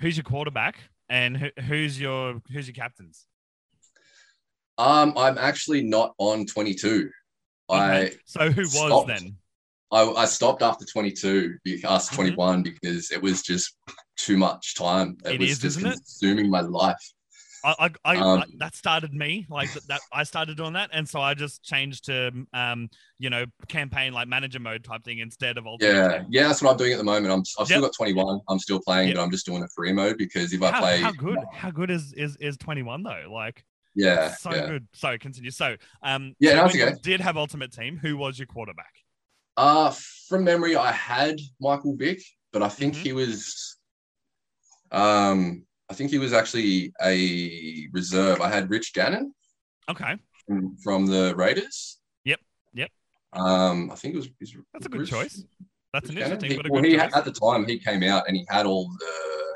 Who's 0.00 0.16
your 0.16 0.24
quarterback 0.24 0.78
and 1.08 1.36
who, 1.36 1.48
who's 1.66 2.00
your 2.00 2.40
who's 2.52 2.66
your 2.66 2.74
captains? 2.74 3.26
Um, 4.78 5.12
I'm 5.16 5.38
actually 5.38 5.82
not 5.82 6.14
on 6.18 6.46
22. 6.46 7.10
Okay. 7.70 7.80
I 7.80 8.12
so 8.24 8.50
who 8.50 8.62
was 8.62 8.72
stopped. 8.72 9.08
then? 9.08 9.36
I, 9.90 10.02
I 10.02 10.24
stopped 10.26 10.62
after 10.62 10.84
22, 10.84 11.56
because 11.64 12.08
mm-hmm. 12.08 12.16
21 12.16 12.62
because 12.62 13.10
it 13.10 13.20
was 13.20 13.42
just 13.42 13.76
too 14.16 14.36
much 14.36 14.74
time. 14.74 15.16
It, 15.24 15.34
it 15.34 15.40
was 15.40 15.50
is, 15.50 15.58
just 15.58 15.80
consuming 15.80 16.46
it? 16.46 16.50
my 16.50 16.60
life. 16.60 16.96
I, 17.64 17.74
I, 17.78 17.90
I, 18.04 18.16
um, 18.16 18.40
I, 18.40 18.44
that 18.58 18.74
started 18.74 19.12
me 19.12 19.46
like 19.50 19.72
that, 19.72 19.86
that, 19.88 20.00
I 20.12 20.22
started 20.22 20.56
doing 20.56 20.74
that, 20.74 20.90
and 20.92 21.08
so 21.08 21.20
I 21.20 21.34
just 21.34 21.64
changed 21.64 22.04
to 22.06 22.30
um, 22.52 22.88
you 23.18 23.30
know, 23.30 23.46
campaign 23.68 24.12
like 24.12 24.28
manager 24.28 24.60
mode 24.60 24.84
type 24.84 25.02
thing 25.04 25.18
instead 25.18 25.58
of 25.58 25.66
ultimate. 25.66 25.92
Yeah, 25.92 26.22
yeah, 26.28 26.48
that's 26.48 26.62
what 26.62 26.70
I'm 26.70 26.76
doing 26.76 26.92
at 26.92 26.98
the 26.98 27.04
moment. 27.04 27.32
I'm 27.32 27.42
I've 27.58 27.66
still 27.66 27.80
got 27.80 27.92
21. 27.96 28.40
I'm 28.48 28.58
still 28.58 28.80
playing, 28.80 29.08
yep. 29.08 29.16
but 29.16 29.22
I'm 29.24 29.30
just 29.30 29.46
doing 29.46 29.62
a 29.62 29.68
free 29.68 29.92
mode 29.92 30.18
because 30.18 30.52
if 30.52 30.62
I 30.62 30.78
play, 30.78 31.00
how 31.00 31.12
good, 31.12 31.38
how 31.52 31.70
good 31.70 31.90
is 31.90 32.12
is 32.12 32.36
is 32.36 32.56
21 32.58 33.02
though? 33.02 33.24
Like, 33.30 33.64
yeah, 33.94 34.34
so 34.34 34.54
yeah. 34.54 34.66
good. 34.66 34.88
So 34.92 35.16
continue. 35.18 35.50
So, 35.50 35.76
um, 36.02 36.34
yeah, 36.38 36.50
so 36.50 36.56
when 36.56 36.66
okay. 36.68 36.78
you 36.78 36.96
did 37.02 37.20
have 37.20 37.36
ultimate 37.36 37.72
team. 37.72 37.98
Who 37.98 38.16
was 38.16 38.38
your 38.38 38.46
quarterback? 38.46 38.94
Uh, 39.56 39.92
from 40.28 40.44
memory, 40.44 40.76
I 40.76 40.92
had 40.92 41.40
Michael 41.60 41.96
Vick, 41.96 42.20
but 42.52 42.62
I 42.62 42.68
think 42.68 42.94
mm-hmm. 42.94 43.02
he 43.02 43.12
was, 43.12 43.76
um, 44.92 45.64
I 45.90 45.94
think 45.94 46.10
he 46.10 46.18
was 46.18 46.32
actually 46.32 46.92
a 47.02 47.88
reserve. 47.92 48.40
I 48.40 48.48
had 48.48 48.70
Rich 48.70 48.92
Gannon. 48.94 49.34
Okay. 49.88 50.16
From, 50.46 50.76
from 50.76 51.06
the 51.06 51.34
Raiders. 51.36 51.98
Yep. 52.24 52.40
Yep. 52.74 52.90
Um, 53.32 53.90
I 53.90 53.96
think 53.96 54.14
it 54.14 54.18
was. 54.18 54.28
That's 54.72 54.86
a 54.86 54.88
good 54.88 55.00
Rich, 55.00 55.10
choice. 55.10 55.44
That's 55.92 56.10
an 56.10 56.18
interesting. 56.18 56.50
He, 56.50 56.60
well, 56.70 56.82
he 56.82 56.92
had, 56.92 57.12
at 57.14 57.24
the 57.24 57.32
time 57.32 57.66
he 57.66 57.78
came 57.78 58.02
out 58.02 58.28
and 58.28 58.36
he 58.36 58.46
had 58.48 58.66
all 58.66 58.88
the 58.88 59.47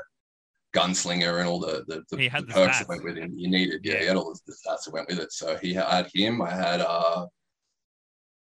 gunslinger 0.73 1.39
and 1.39 1.47
all 1.47 1.59
the 1.59 1.83
the, 1.87 2.03
the, 2.09 2.29
the 2.29 2.29
perks 2.49 2.79
that 2.79 2.87
went 2.87 3.03
with 3.03 3.17
him. 3.17 3.33
You 3.35 3.49
needed, 3.49 3.81
yeah, 3.83 3.93
yeah, 3.93 3.99
he 3.99 4.05
had 4.07 4.17
all 4.17 4.33
the, 4.33 4.39
the 4.47 4.53
stats 4.53 4.85
that 4.85 4.93
went 4.93 5.07
with 5.07 5.19
it. 5.19 5.31
So 5.31 5.57
he 5.57 5.73
had 5.73 6.09
him. 6.13 6.41
I 6.41 6.51
had 6.51 6.81
uh 6.81 7.27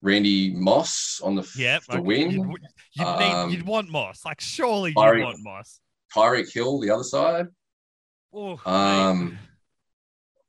Randy 0.02 0.54
Moss 0.54 1.20
on 1.24 1.36
the, 1.36 1.50
yep, 1.58 1.84
the 1.90 1.94
okay. 1.94 2.02
wing. 2.02 2.32
You'd, 2.32 2.58
you'd, 2.94 3.06
um, 3.06 3.50
need, 3.50 3.58
you'd, 3.58 3.66
want 3.66 3.90
Moss. 3.90 4.24
Like, 4.26 4.40
surely 4.40 4.92
you 4.92 4.96
want 4.96 5.40
Moss. 5.42 5.80
Tyreek 6.16 6.54
Hill, 6.54 6.80
the 6.80 6.92
other 6.92 7.04
side. 7.04 7.48
Oh, 8.32 8.60
um, 8.66 9.38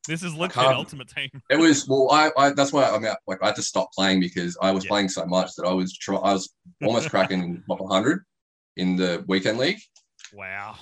this 0.06 0.22
is 0.22 0.34
literally 0.34 0.74
ultimate 0.74 1.08
team. 1.08 1.30
It 1.50 1.58
was 1.58 1.86
well, 1.88 2.08
I, 2.10 2.30
I 2.36 2.50
that's 2.50 2.72
why 2.72 2.84
I 2.84 2.98
mean, 2.98 3.12
like 3.26 3.42
I 3.42 3.46
had 3.46 3.56
to 3.56 3.62
stop 3.62 3.92
playing 3.92 4.20
because 4.20 4.56
I 4.60 4.70
was 4.70 4.86
playing 4.86 5.08
so 5.08 5.24
much 5.26 5.54
that 5.56 5.66
I 5.66 5.72
was 5.72 5.96
try, 5.96 6.16
I 6.16 6.32
was 6.32 6.52
almost 6.82 7.10
cracking 7.10 7.62
top 7.68 7.80
100 7.80 8.24
in 8.76 8.96
the 8.96 9.24
weekend 9.28 9.58
league. 9.58 9.78
Wow. 10.32 10.76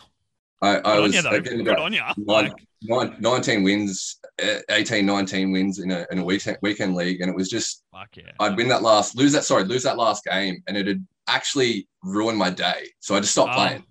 I, 0.62 0.76
I 0.78 0.98
was 0.98 1.14
you, 1.14 1.22
getting 1.22 1.60
about 1.60 1.90
nine, 1.90 2.14
like, 2.16 2.52
nine, 2.82 3.16
19 3.20 3.62
wins, 3.62 4.18
eh, 4.38 4.60
18, 4.70 5.04
19 5.04 5.52
wins 5.52 5.78
in 5.80 5.90
a, 5.90 6.06
in 6.10 6.18
a 6.18 6.24
weekend, 6.24 6.56
weekend 6.62 6.94
league. 6.94 7.20
And 7.20 7.28
it 7.28 7.36
was 7.36 7.50
just, 7.50 7.84
yeah. 8.14 8.32
I'd 8.40 8.56
win 8.56 8.68
that 8.68 8.82
last, 8.82 9.16
lose 9.16 9.32
that, 9.32 9.44
sorry, 9.44 9.64
lose 9.64 9.82
that 9.82 9.98
last 9.98 10.24
game. 10.24 10.62
And 10.66 10.76
it 10.76 10.86
had 10.86 11.06
actually 11.28 11.88
ruined 12.02 12.38
my 12.38 12.50
day. 12.50 12.88
So 13.00 13.14
I 13.14 13.20
just 13.20 13.32
stopped 13.32 13.52
oh. 13.52 13.56
playing. 13.56 13.84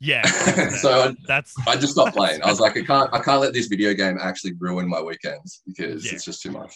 Yeah. 0.00 0.26
so 0.80 1.10
I, 1.10 1.14
that's 1.26 1.54
I 1.66 1.76
just 1.76 1.92
stopped 1.92 2.16
playing. 2.16 2.42
I 2.42 2.48
was 2.50 2.60
like, 2.60 2.76
I 2.76 2.82
can't, 2.84 3.10
I 3.12 3.20
can't 3.20 3.40
let 3.40 3.52
this 3.52 3.66
video 3.66 3.94
game 3.94 4.18
actually 4.20 4.54
ruin 4.58 4.88
my 4.88 5.00
weekends 5.00 5.62
because 5.66 6.04
Yeah. 6.04 6.14
it's 6.14 6.24
just 6.24 6.42
too 6.42 6.50
much. 6.50 6.72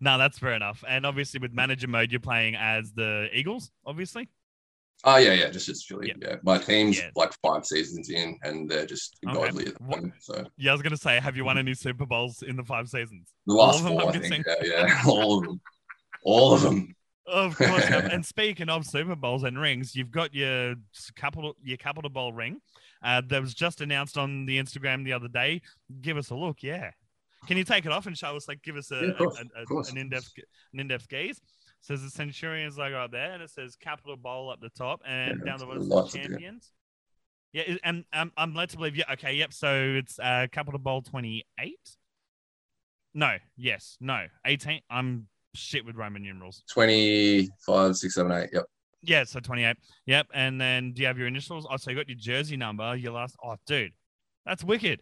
no, 0.00 0.16
that's 0.16 0.38
fair 0.38 0.54
enough. 0.54 0.82
And 0.88 1.04
obviously 1.04 1.40
with 1.40 1.52
manager 1.52 1.88
mode, 1.88 2.12
you're 2.12 2.20
playing 2.20 2.56
as 2.56 2.92
the 2.92 3.28
Eagles, 3.32 3.70
obviously. 3.84 4.28
Oh 5.04 5.16
yeah, 5.16 5.32
yeah, 5.32 5.48
just 5.50 5.66
just 5.66 5.86
purely, 5.88 6.08
Yeah. 6.08 6.14
yeah. 6.20 6.36
My 6.42 6.58
team's 6.58 6.98
Yeah. 6.98 7.10
like 7.16 7.32
five 7.42 7.64
seasons 7.64 8.10
in, 8.10 8.38
and 8.42 8.68
they're 8.70 8.86
just 8.86 9.16
Okay. 9.26 9.34
godly 9.34 9.66
at 9.66 9.78
the 9.78 9.84
moment. 9.84 10.14
So 10.20 10.46
Yeah, 10.58 10.70
I 10.72 10.74
was 10.74 10.82
gonna 10.82 10.96
say, 10.96 11.18
have 11.20 11.36
you 11.36 11.44
won 11.44 11.56
any 11.58 11.74
Super 11.74 12.04
Bowls 12.06 12.42
in 12.42 12.56
the 12.56 12.64
five 12.64 12.88
seasons? 12.88 13.32
the 13.46 13.54
All 13.54 13.58
last 13.66 13.78
of 13.78 13.84
them, 13.84 13.92
four, 13.94 14.02
I'm 14.02 14.08
I 14.22 14.28
think, 14.28 14.46
yeah, 14.46 14.54
yeah, 14.62 15.02
all 15.06 15.38
of 15.38 15.44
them, 15.44 15.60
all 16.22 16.52
of 16.54 16.62
them. 16.62 16.94
Of 17.26 17.56
course. 17.56 17.84
and 18.12 18.26
speaking 18.26 18.68
of 18.68 18.84
Super 18.84 19.14
Bowls 19.16 19.44
and 19.44 19.58
rings, 19.58 19.94
you've 19.94 20.10
got 20.10 20.34
your 20.34 20.74
capital 21.16 21.56
your 21.62 21.76
Capital 21.78 22.10
Bowl 22.10 22.32
ring. 22.32 22.60
Uh, 23.02 23.22
that 23.28 23.40
was 23.40 23.54
just 23.54 23.80
announced 23.80 24.18
on 24.18 24.44
the 24.44 24.58
Instagram 24.58 25.04
the 25.04 25.12
other 25.14 25.28
day. 25.28 25.62
Give 26.02 26.18
us 26.18 26.28
a 26.30 26.34
look, 26.34 26.62
yeah. 26.62 26.90
Can 27.46 27.56
you 27.56 27.64
take 27.64 27.86
it 27.86 27.92
off 27.92 28.06
and 28.06 28.18
show 28.18 28.36
us, 28.36 28.46
like, 28.46 28.60
give 28.62 28.76
us 28.76 28.90
a, 28.90 29.06
Yeah, 29.06 29.12
course, 29.14 29.38
a- 29.40 29.60
a- 29.74 29.90
an 29.92 29.96
in-depth 29.96 30.30
an 30.74 30.80
in-depth 30.80 31.08
gaze? 31.08 31.40
Says 31.80 32.02
the 32.02 32.10
Centurions 32.10 32.76
logo 32.78 32.96
up 33.04 33.10
there, 33.10 33.32
and 33.32 33.42
it 33.42 33.50
says 33.50 33.76
Capital 33.76 34.16
Bowl 34.16 34.50
up 34.50 34.60
the 34.60 34.70
top, 34.70 35.00
and 35.06 35.38
Yeah, 35.38 35.44
down 35.44 35.58
the 35.58 35.66
bottom 35.66 35.88
lots 35.88 36.12
says 36.12 36.20
of 36.20 36.24
it. 36.26 36.28
Champions. 36.34 36.72
Yeah, 37.52 37.76
and 37.82 38.04
um, 38.12 38.32
I'm 38.36 38.54
led 38.54 38.70
to 38.70 38.76
believe. 38.76 38.96
Yeah, 38.96 39.12
okay, 39.14 39.32
yep. 39.34 39.52
So 39.52 39.94
it's 39.96 40.18
uh, 40.20 40.46
Capital 40.52 40.78
Bowl 40.78 41.02
28. 41.02 41.74
No, 43.14 43.36
yes, 43.56 43.96
no, 44.00 44.26
18. 44.46 44.80
I'm 44.88 45.26
shit 45.54 45.84
with 45.84 45.96
Roman 45.96 46.22
numerals. 46.22 46.62
25, 46.70 47.96
6, 47.96 48.14
7, 48.14 48.30
8. 48.30 48.50
Yep. 48.52 48.64
Yeah, 49.02 49.24
so 49.24 49.40
28. 49.40 49.76
Yep. 50.06 50.26
And 50.32 50.60
then 50.60 50.92
do 50.92 51.00
you 51.02 51.08
have 51.08 51.18
your 51.18 51.26
initials? 51.26 51.66
Oh, 51.68 51.76
so 51.76 51.90
you 51.90 51.96
got 51.96 52.08
your 52.08 52.18
jersey 52.18 52.56
number, 52.56 52.94
your 52.94 53.12
last. 53.12 53.34
Oh, 53.42 53.56
dude, 53.66 53.92
that's 54.46 54.62
wicked. 54.62 55.00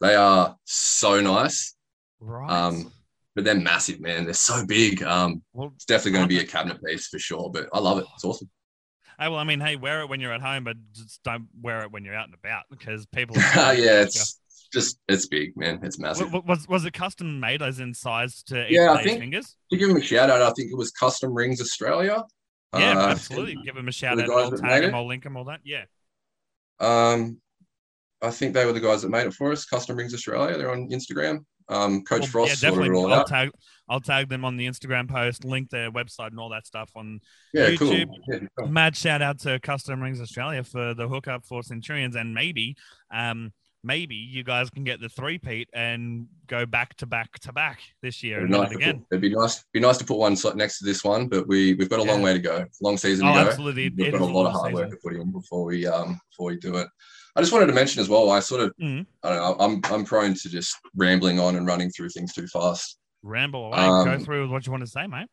They 0.00 0.14
are 0.14 0.56
so 0.64 1.20
nice, 1.20 1.74
Right. 2.20 2.50
Um, 2.50 2.90
but 3.36 3.44
they're 3.44 3.54
massive, 3.54 4.00
man. 4.00 4.24
They're 4.24 4.34
so 4.34 4.66
big. 4.66 5.02
Um, 5.04 5.42
well, 5.52 5.70
it's 5.76 5.84
definitely 5.84 6.12
going 6.12 6.24
to 6.24 6.28
be 6.28 6.38
a 6.40 6.44
cabinet 6.46 6.82
piece 6.82 7.06
for 7.06 7.18
sure, 7.20 7.50
but 7.52 7.68
I 7.72 7.78
love 7.78 7.98
it. 7.98 8.06
It's 8.14 8.24
awesome. 8.24 8.50
hey, 9.20 9.28
well, 9.28 9.36
I 9.38 9.44
mean, 9.44 9.60
hey, 9.60 9.76
wear 9.76 10.00
it 10.00 10.08
when 10.08 10.20
you're 10.20 10.32
at 10.32 10.40
home, 10.40 10.64
but 10.64 10.76
just 10.92 11.22
don't 11.22 11.46
wear 11.60 11.82
it 11.82 11.92
when 11.92 12.04
you're 12.04 12.14
out 12.16 12.24
and 12.24 12.34
about 12.34 12.64
because 12.70 13.06
people. 13.06 13.36
yeah, 13.54 14.00
it's 14.02 14.40
just, 14.72 14.98
it's 15.06 15.26
big, 15.26 15.56
man. 15.56 15.78
It's 15.84 15.98
massive. 15.98 16.32
Was, 16.32 16.42
was 16.44 16.68
was 16.68 16.84
it 16.86 16.94
custom 16.94 17.38
made 17.38 17.62
as 17.62 17.78
in 17.78 17.94
size 17.94 18.42
to 18.44 18.64
each 18.66 18.72
Yeah, 18.72 18.92
I 18.92 19.02
think- 19.04 19.20
fingers? 19.20 19.54
To 19.70 19.76
give 19.76 19.88
them 19.88 19.98
a 19.98 20.02
shout 20.02 20.30
out, 20.30 20.40
I 20.42 20.50
think 20.52 20.72
it 20.72 20.76
was 20.76 20.90
Custom 20.90 21.32
Rings 21.34 21.60
Australia. 21.60 22.24
Yeah, 22.74 22.98
Uh, 22.98 23.08
absolutely. 23.08 23.62
Give 23.64 23.74
them 23.74 23.86
a 23.88 23.92
shout 23.92 24.18
out. 24.18 24.28
I'll 24.30 24.50
tag 24.50 24.84
it? 24.84 24.94
I'll 24.94 25.06
link 25.06 25.22
them, 25.24 25.36
all 25.36 25.44
that. 25.44 25.60
Yeah. 25.62 25.84
Um, 26.80 27.38
I 28.22 28.30
think 28.30 28.54
they 28.54 28.64
were 28.64 28.72
the 28.72 28.80
guys 28.80 29.02
that 29.02 29.10
made 29.10 29.26
it 29.26 29.34
for 29.34 29.52
us. 29.52 29.66
Custom 29.66 29.96
Rings 29.96 30.14
Australia. 30.14 30.56
They're 30.56 30.72
on 30.72 30.88
Instagram. 30.90 31.44
Um, 31.68 32.02
Coach 32.04 32.20
Well, 32.22 32.28
Frost 32.28 32.62
yeah, 32.62 32.70
definitely. 32.70 32.96
I'll 32.98 33.12
out. 33.12 33.26
tag, 33.26 33.50
I'll 33.88 34.00
tag 34.00 34.28
them 34.28 34.44
on 34.44 34.56
the 34.56 34.66
Instagram 34.66 35.08
post, 35.08 35.44
link 35.44 35.70
their 35.70 35.90
website 35.90 36.28
and 36.28 36.38
all 36.38 36.50
that 36.50 36.66
stuff 36.66 36.90
on 36.94 37.20
Yeah, 37.52 37.74
cool. 37.76 37.88
YouTube. 37.90 38.08
Yeah, 38.28 38.38
cool. 38.58 38.68
mad 38.68 38.96
shout 38.96 39.20
out 39.22 39.40
to 39.40 39.58
Custom 39.60 40.00
Rings 40.02 40.20
Australia 40.20 40.62
for 40.62 40.94
the 40.94 41.08
hookup 41.08 41.44
for 41.44 41.62
Centurions, 41.62 42.14
and 42.14 42.32
maybe, 42.34 42.76
um, 43.12 43.52
maybe 43.82 44.14
you 44.16 44.42
guys 44.42 44.68
can 44.70 44.82
get 44.84 45.00
the 45.00 45.08
three 45.08 45.38
peat 45.38 45.68
and 45.72 46.26
go 46.48 46.66
back 46.66 46.94
to 46.96 47.06
back 47.06 47.38
to 47.40 47.52
back 47.52 47.80
this 48.02 48.22
year 48.22 48.38
It'd 48.38 48.50
and 48.50 48.52
be, 48.52 48.58
nice 48.60 48.70
to 48.70 48.76
again. 48.76 48.98
put, 48.98 49.06
it'd 49.12 49.22
be 49.22 49.30
nice. 49.34 49.64
Be 49.72 49.80
nice 49.80 49.98
to 49.98 50.04
put 50.04 50.18
one 50.18 50.36
next 50.56 50.78
to 50.78 50.84
this 50.84 51.02
one, 51.04 51.28
but 51.28 51.46
we 51.48 51.74
we've 51.74 51.88
got 51.90 51.98
a 52.00 52.02
long 52.04 52.22
way 52.22 52.32
to 52.32 52.38
go. 52.40 52.64
Long 52.80 52.96
season 52.96 53.26
Oh, 53.26 53.34
to 53.34 53.42
go. 53.42 53.48
absolutely. 53.50 53.88
We've 53.90 54.08
It 54.08 54.12
got 54.12 54.20
a 54.20 54.24
lot 54.24 54.46
of 54.46 54.52
hard 54.52 54.72
work 54.74 54.90
to 54.90 54.96
put 55.02 55.14
in 55.14 55.30
before 55.32 55.64
we 55.64 55.86
um 55.86 56.20
before 56.30 56.46
we 56.50 56.58
do 56.58 56.76
it. 56.76 56.88
I 57.36 57.40
just 57.40 57.52
wanted 57.52 57.66
to 57.66 57.72
mention 57.74 58.00
as 58.00 58.08
well. 58.08 58.30
I 58.30 58.40
sort 58.40 58.62
of 58.62 58.72
Mhm. 58.80 59.06
I 59.22 59.28
don't 59.28 59.36
know. 59.38 59.64
I'm 59.64 59.80
I'm 59.92 60.04
prone 60.04 60.34
to 60.34 60.48
just 60.48 60.76
rambling 60.94 61.38
on 61.38 61.56
and 61.56 61.66
running 61.66 61.90
through 61.90 62.08
things 62.10 62.32
too 62.32 62.46
fast. 62.46 62.96
Ramble 63.22 63.66
away. 63.66 63.76
go 63.76 64.10
Um, 64.10 64.24
through 64.24 64.42
with 64.42 64.50
what 64.50 64.66
you 64.66 64.72
want 64.72 64.84
to 64.84 64.90
say, 64.90 65.06
mate. 65.06 65.28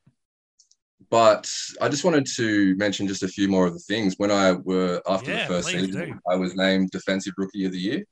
But 1.09 1.49
I 1.79 1.89
just 1.89 2.03
wanted 2.03 2.25
to 2.37 2.75
mention 2.75 3.07
just 3.07 3.23
a 3.23 3.27
few 3.27 3.47
more 3.47 3.67
of 3.67 3.73
the 3.73 3.79
things. 3.79 4.15
When 4.17 4.31
I 4.31 4.53
were 4.53 5.01
after 5.07 5.31
Yeah, 5.31 5.47
the 5.47 5.53
first 5.53 5.67
season, 5.69 5.91
do. 5.91 6.19
I 6.29 6.35
was 6.35 6.55
named 6.55 6.89
Defensive 6.91 7.33
Rookie 7.37 7.65
of 7.65 7.71
the 7.71 7.79
Year 7.79 8.03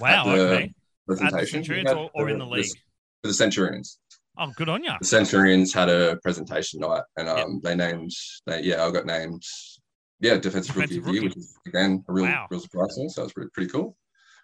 Wow. 0.00 0.24
the 0.24 0.30
Okay. 0.32 0.62
At 0.64 0.68
the 0.68 0.74
presentation. 1.06 1.46
Centurions 1.64 1.88
had 1.88 1.96
or, 1.98 2.10
or 2.14 2.28
in 2.28 2.38
the 2.38 2.44
the- 2.44 2.50
league? 2.50 2.66
For 3.22 3.28
the 3.28 3.34
Centurions. 3.34 3.98
Oh, 4.38 4.50
good 4.56 4.68
on 4.68 4.82
you. 4.82 4.90
The 5.00 5.06
Centurions 5.06 5.72
had 5.74 5.88
a 5.90 6.16
presentation 6.22 6.80
night, 6.80 7.02
and 7.16 7.28
Yep. 7.28 7.36
um, 7.38 7.60
they 7.62 7.74
named, 7.76 8.10
they, 8.46 8.62
yeah, 8.62 8.84
I 8.84 8.90
got 8.90 9.04
named, 9.06 9.42
yeah, 10.22 10.38
defensive, 10.38 10.74
rookie 10.76 10.94
Defensive 10.94 10.98
of 10.98 11.04
the 11.06 11.12
year, 11.12 11.22
rookie. 11.22 11.28
which 11.28 11.36
is 11.36 11.58
again 11.66 12.04
a 12.08 12.12
real, 12.12 12.24
Wow. 12.24 12.46
real 12.50 12.60
surprise. 12.60 12.94
So 13.14 13.24
it's 13.24 13.32
pretty, 13.32 13.50
pretty 13.52 13.70
cool. 13.70 13.96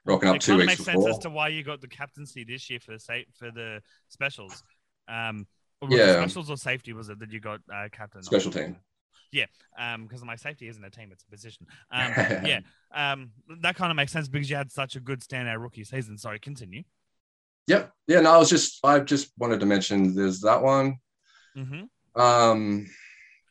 Rocking 0.04 0.28
up 0.28 0.36
It 0.36 0.42
two 0.42 0.56
weeks 0.56 0.66
makes 0.66 0.84
sense 0.84 0.96
before. 0.96 1.10
as 1.10 1.18
to 1.18 1.30
why 1.30 1.48
you 1.48 1.62
got 1.62 1.80
the 1.80 1.88
captaincy 1.88 2.44
this 2.44 2.68
year 2.68 2.80
for 2.80 2.92
the 2.92 2.98
sa- 3.00 3.28
for 3.34 3.50
the 3.50 3.80
specials. 4.08 4.62
Um, 5.08 5.46
was 5.80 5.92
Yeah. 5.98 6.14
specials 6.20 6.50
or 6.50 6.56
safety 6.56 6.92
was 6.92 7.08
it 7.08 7.18
that 7.20 7.30
you 7.32 7.40
got 7.40 7.60
uh, 7.72 7.88
captain? 7.92 8.22
Special 8.22 8.50
team. 8.52 8.76
Yeah. 9.30 9.46
Um 9.78 10.06
because 10.06 10.24
my 10.24 10.36
safety 10.36 10.68
isn't 10.68 10.82
a 10.82 10.90
team 10.90 11.10
it's 11.12 11.22
a 11.22 11.26
position 11.30 11.66
um 11.90 12.12
yeah 12.46 12.60
um 12.92 13.30
that 13.60 13.76
kind 13.76 13.90
of 13.90 13.96
makes 13.96 14.10
sense 14.10 14.26
because 14.26 14.48
you 14.48 14.56
had 14.56 14.72
such 14.72 14.96
a 14.96 15.00
good 15.00 15.20
standout 15.20 15.60
rookie 15.60 15.84
season 15.84 16.16
sorry 16.16 16.38
continue 16.40 16.82
Yep. 17.66 17.92
Yeah. 18.06 18.20
No, 18.20 18.32
I 18.32 18.38
was 18.38 18.48
just, 18.48 18.82
I 18.82 19.00
just 19.00 19.30
wanted 19.36 19.60
to 19.60 19.66
mention 19.66 20.14
there's 20.14 20.40
that 20.40 20.62
one. 20.62 20.96
mm-hmm 21.54 22.20
Um, 22.20 22.86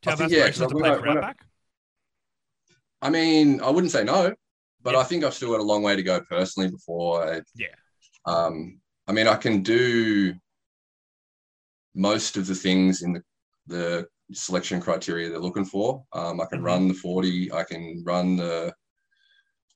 have 0.04 0.18
think, 0.18 0.32
yeah, 0.32 0.46
aspirations 0.46 0.58
'cause 0.60 0.70
to 0.72 0.76
when 0.76 0.84
play 1.00 1.12
I- 1.12 1.28
I- 1.30 1.34
I 3.02 3.10
mean, 3.10 3.62
I 3.62 3.70
wouldn't 3.70 3.92
say 3.92 4.04
no, 4.04 4.34
but 4.82 4.94
Yeah. 4.94 5.00
I 5.00 5.04
think 5.04 5.24
I've 5.24 5.34
still 5.34 5.52
got 5.52 5.60
a 5.60 5.64
long 5.64 5.84
way 5.84 5.96
to 5.96 6.04
go 6.04 6.22
personally 6.22 6.70
before 6.70 7.24
I, 7.34 7.42
Yeah. 7.56 7.76
Um, 8.26 8.82
I 9.08 9.14
mean, 9.14 9.28
I 9.28 9.36
can 9.36 9.64
do 9.64 10.34
most 11.96 12.38
of 12.38 12.46
the 12.48 12.56
things 12.56 13.02
in 13.02 13.14
the, 13.14 13.24
the 13.68 14.08
selection 14.34 14.82
criteria 14.82 15.30
they're 15.30 15.40
looking 15.40 15.66
for. 15.66 16.04
Um, 16.14 16.42
I 16.42 16.46
can 16.46 16.60
Mhm. 16.60 16.66
run 16.66 16.88
the 16.88 16.94
40, 16.94 17.52
I 17.54 17.64
can 17.64 18.04
run 18.06 18.36
the 18.38 18.74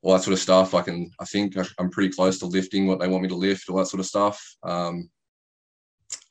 all 0.04 0.14
that 0.14 0.24
sort 0.24 0.34
of 0.34 0.40
stuff. 0.40 0.74
I 0.74 0.82
can, 0.82 1.12
I 1.20 1.26
think 1.26 1.56
I- 1.58 1.68
I'm 1.78 1.92
pretty 1.92 2.10
close 2.12 2.40
to 2.40 2.48
lifting 2.48 2.88
what 2.88 3.00
they 3.00 3.08
want 3.08 3.22
me 3.22 3.30
to 3.30 3.36
lift, 3.36 3.70
all 3.70 3.78
that 3.78 3.86
sort 3.86 4.00
of 4.00 4.08
stuff. 4.08 4.44
Um, 4.64 5.12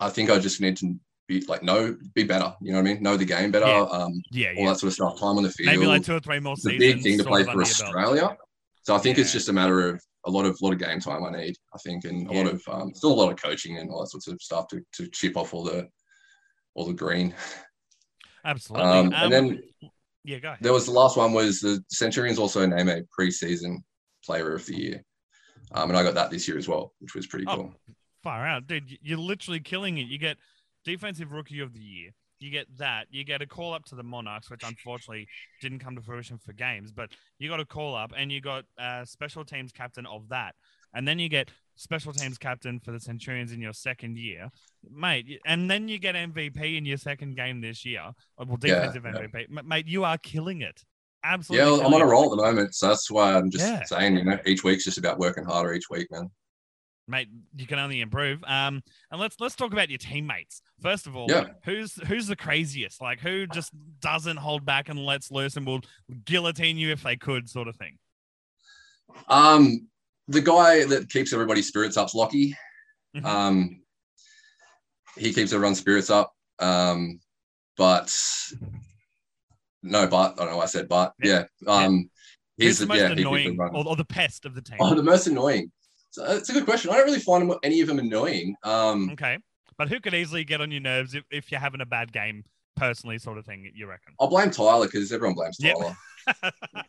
I 0.01 0.11
think 0.11 0.29
I 0.29 0.41
just 0.41 0.61
need 0.61 0.77
to 0.79 0.99
be 1.31 1.41
like, 1.47 1.63
know, 1.63 1.97
be 2.15 2.25
better. 2.25 2.53
You 2.61 2.73
know 2.73 2.79
what 2.83 2.89
I 2.91 2.93
mean? 2.95 3.03
Know 3.03 3.17
the 3.17 3.25
game 3.25 3.51
better. 3.53 3.67
Yeah. 3.67 3.81
Um, 3.83 4.13
yeah 4.33 4.49
all 4.57 4.65
yeah 4.65 4.69
that 4.71 4.79
sort 4.81 4.89
of 4.89 4.95
stuff. 4.95 5.19
Time 5.21 5.37
on 5.37 5.43
the 5.45 5.51
field 5.51 5.67
maybe 5.75 5.87
like 5.87 6.03
two 6.05 6.15
or 6.17 6.21
three 6.21 6.41
more 6.41 6.55
it's 6.55 6.63
seasons 6.65 6.79
big 6.79 7.03
thing 7.03 7.19
to 7.19 7.25
play 7.25 7.45
for 7.45 7.51
under 7.51 7.63
your 7.63 7.67
belt. 7.67 7.85
Australia. 7.87 8.37
So 8.83 8.95
I 8.95 8.99
think 8.99 9.19
it's 9.19 9.33
just 9.33 9.49
a 9.49 9.53
matter 9.53 9.89
of 9.89 10.03
a 10.27 10.31
lot 10.31 10.45
of 10.45 10.61
lot 10.61 10.73
of 10.73 10.79
game 10.79 11.01
time 11.01 11.25
I 11.25 11.31
need. 11.31 11.55
I 11.75 11.79
think, 11.79 12.05
and 12.05 12.29
a 12.29 12.33
lot 12.33 12.47
of 12.47 12.63
um, 12.69 12.93
still 12.95 13.13
a 13.13 13.19
lot 13.23 13.33
of 13.33 13.41
coaching 13.41 13.79
and 13.79 13.91
all 13.91 14.01
that 14.01 14.09
sorts 14.09 14.27
of 14.27 14.41
stuff 14.43 14.67
to, 14.69 14.81
to 14.95 15.07
chip 15.09 15.37
off 15.37 15.55
all 15.55 15.63
the 15.65 15.89
all 16.75 16.85
the 16.87 16.93
green. 16.93 17.35
absolutely 18.45 18.89
Um, 18.89 19.07
Um, 19.07 19.13
and 19.15 19.33
then 19.33 19.63
yeah 20.25 20.39
go 20.39 20.49
ahead. 20.49 20.59
there 20.63 20.73
was 20.73 20.85
the 20.87 20.93
last 20.93 21.17
one 21.17 21.33
was 21.33 21.61
the 21.61 21.83
Centurions 21.91 22.39
also 22.39 22.67
name 22.67 22.89
a 22.89 23.03
preseason 23.19 23.77
player 24.25 24.55
of 24.55 24.67
the 24.67 24.77
year, 24.77 25.05
um, 25.73 25.91
and 25.91 25.97
I 25.99 26.03
got 26.03 26.15
that 26.15 26.31
this 26.31 26.47
year 26.49 26.59
as 26.59 26.69
well, 26.69 26.93
which 27.01 27.15
was 27.15 27.27
pretty 27.27 27.47
Oh, 27.49 27.57
cool. 27.57 27.75
far 28.23 28.47
out 28.47 28.67
dude 28.67 28.99
you're 29.03 29.17
literally 29.19 29.61
killing 29.61 29.97
it 29.99 30.07
you 30.07 30.19
get 30.19 30.37
defensive 30.85 31.33
rookie 31.33 31.61
of 31.61 31.73
the 31.75 31.81
year 31.81 32.11
you 32.39 32.51
get 32.51 32.67
that 32.79 33.07
you 33.11 33.23
get 33.23 33.43
a 33.43 33.47
call 33.47 33.75
up 33.75 33.85
to 33.85 33.95
the 33.95 34.03
monarchs 34.03 34.51
which 34.51 34.63
unfortunately 34.65 35.29
didn't 35.61 35.79
come 35.79 35.95
to 35.95 36.03
fruition 36.03 36.39
for 36.39 36.53
games 36.55 36.91
but 36.91 37.11
you 37.39 37.49
got 37.51 37.61
a 37.61 37.65
call 37.67 37.95
up 37.95 38.13
and 38.17 38.33
you 38.33 38.41
got 38.41 38.65
uh, 38.79 39.05
special 39.05 39.45
teams 39.45 39.73
captain 39.73 40.07
of 40.07 40.29
that 40.31 40.55
and 40.95 41.07
then 41.07 41.19
you 41.19 41.29
get 41.29 41.51
special 41.77 42.13
teams 42.13 42.39
captain 42.39 42.81
for 42.81 42.93
the 42.93 43.01
centurions 43.01 43.53
in 43.53 43.61
your 43.61 43.73
second 43.75 44.17
year 44.17 44.49
mate 44.91 45.39
and 45.45 45.71
then 45.71 45.87
you 45.87 45.99
get 45.99 46.15
mvp 46.15 46.77
in 46.77 46.85
your 46.87 46.97
second 46.97 47.37
game 47.37 47.61
this 47.61 47.85
year 47.85 48.01
uh, 48.01 48.13
well 48.47 48.57
Yeah, 48.63 48.91
defensive 48.91 49.05
yeah. 49.05 49.13
mvp 49.13 49.59
M- 49.59 49.69
mate 49.69 49.87
you 49.87 50.05
are 50.05 50.19
killing 50.19 50.63
it 50.63 50.83
Absolutely. 51.23 51.81
Yeah, 51.81 51.87
I'm 51.87 51.93
on 51.93 52.01
a 52.01 52.07
roll 52.07 52.33
at 52.33 52.37
the 52.39 52.43
moment, 52.43 52.75
so 52.75 52.89
that's 52.89 53.11
why 53.11 53.35
I'm 53.35 53.51
just 53.51 53.63
Yeah. 53.63 53.85
saying, 53.85 54.17
you 54.17 54.25
know, 54.25 54.39
each 54.47 54.65
week's 54.65 54.85
just 54.85 54.97
about 54.97 55.19
working 55.19 55.45
harder 55.45 55.75
each 55.75 55.91
week, 55.91 56.11
man. 56.11 56.31
Mate. 57.11 57.29
You 57.57 57.67
can 57.67 57.79
only 57.79 58.01
improve. 58.01 58.43
Um, 58.45 58.83
and 59.11 59.21
let's 59.21 59.39
let's 59.41 59.57
talk 59.57 59.73
about 59.73 59.91
your 59.91 59.99
teammates 59.99 60.63
first 60.81 61.07
of 61.07 61.17
all. 61.17 61.27
Yeah. 61.29 61.49
Who's 61.65 61.95
who's 62.07 62.27
the 62.27 62.37
craziest? 62.37 63.01
Like 63.01 63.21
who 63.21 63.47
just 63.47 63.73
doesn't 64.01 64.37
hold 64.37 64.65
back 64.65 64.89
and 64.89 64.99
lets 64.99 65.31
loose 65.31 65.57
and 65.57 65.67
will 65.67 65.81
guillotine 66.25 66.77
you 66.77 66.91
if 66.91 67.03
they 67.03 67.17
could, 67.17 67.49
sort 67.49 67.69
of 67.69 67.77
thing. 67.77 67.99
Um, 69.29 69.89
the 70.29 70.41
guy 70.41 70.85
that 70.85 71.11
keeps 71.11 71.33
everybody's 71.33 71.69
spirits 71.69 71.97
up's 71.97 72.15
Lockie. 72.15 72.57
Mhm. 73.17 73.25
Um, 73.25 73.83
he 75.17 75.33
keeps 75.33 75.53
everyone's 75.53 75.79
spirits 75.79 76.11
up. 76.11 76.33
Um, 76.61 77.21
but 77.77 78.15
no, 79.83 80.07
but 80.07 80.33
I 80.33 80.35
don't 80.37 80.51
know 80.51 80.57
why 80.59 80.65
I 80.65 80.67
said 80.67 80.89
but. 80.89 81.13
Yeah. 81.23 81.45
Um, 81.67 82.11
Who's 82.59 82.67
he's 82.67 82.79
the 82.81 82.85
the, 82.85 82.89
most 82.89 82.99
yeah, 82.99 83.11
annoying 83.13 83.59
or, 83.59 83.89
or 83.89 83.97
the 83.97 84.05
pest 84.05 84.45
of 84.45 84.55
the 84.55 84.61
team? 84.61 84.77
Oh, 84.81 84.95
the 84.95 85.03
most 85.03 85.27
annoying. 85.27 85.73
So 86.11 86.25
it's 86.37 86.49
a 86.49 86.53
good 86.53 86.65
question. 86.65 86.91
I 86.91 86.97
don't 86.97 87.07
really 87.07 87.21
find 87.21 87.53
any 87.63 87.81
of 87.81 87.89
them 87.89 87.99
annoying. 87.99 88.57
Um, 88.65 89.11
okay, 89.13 89.39
but 89.79 89.89
who 89.89 90.01
could 90.01 90.15
easily 90.15 90.45
get 90.45 90.61
on 90.61 90.71
your 90.71 90.81
nerves 90.81 91.15
if, 91.15 91.25
if 91.31 91.51
you're 91.51 91.61
having 91.61 91.81
a 91.81 91.87
bad 91.87 92.13
game, 92.13 92.45
personally, 92.77 93.19
sort 93.19 93.39
of 93.39 93.47
thing? 93.47 93.71
You 93.75 93.87
reckon? 93.87 94.15
I'll 94.19 94.29
blame 94.29 94.51
Tyler 94.51 94.87
because 94.87 95.13
everyone 95.13 95.35
blames 95.35 95.57
Yep. 95.61 95.77
Tyler. 95.77 95.97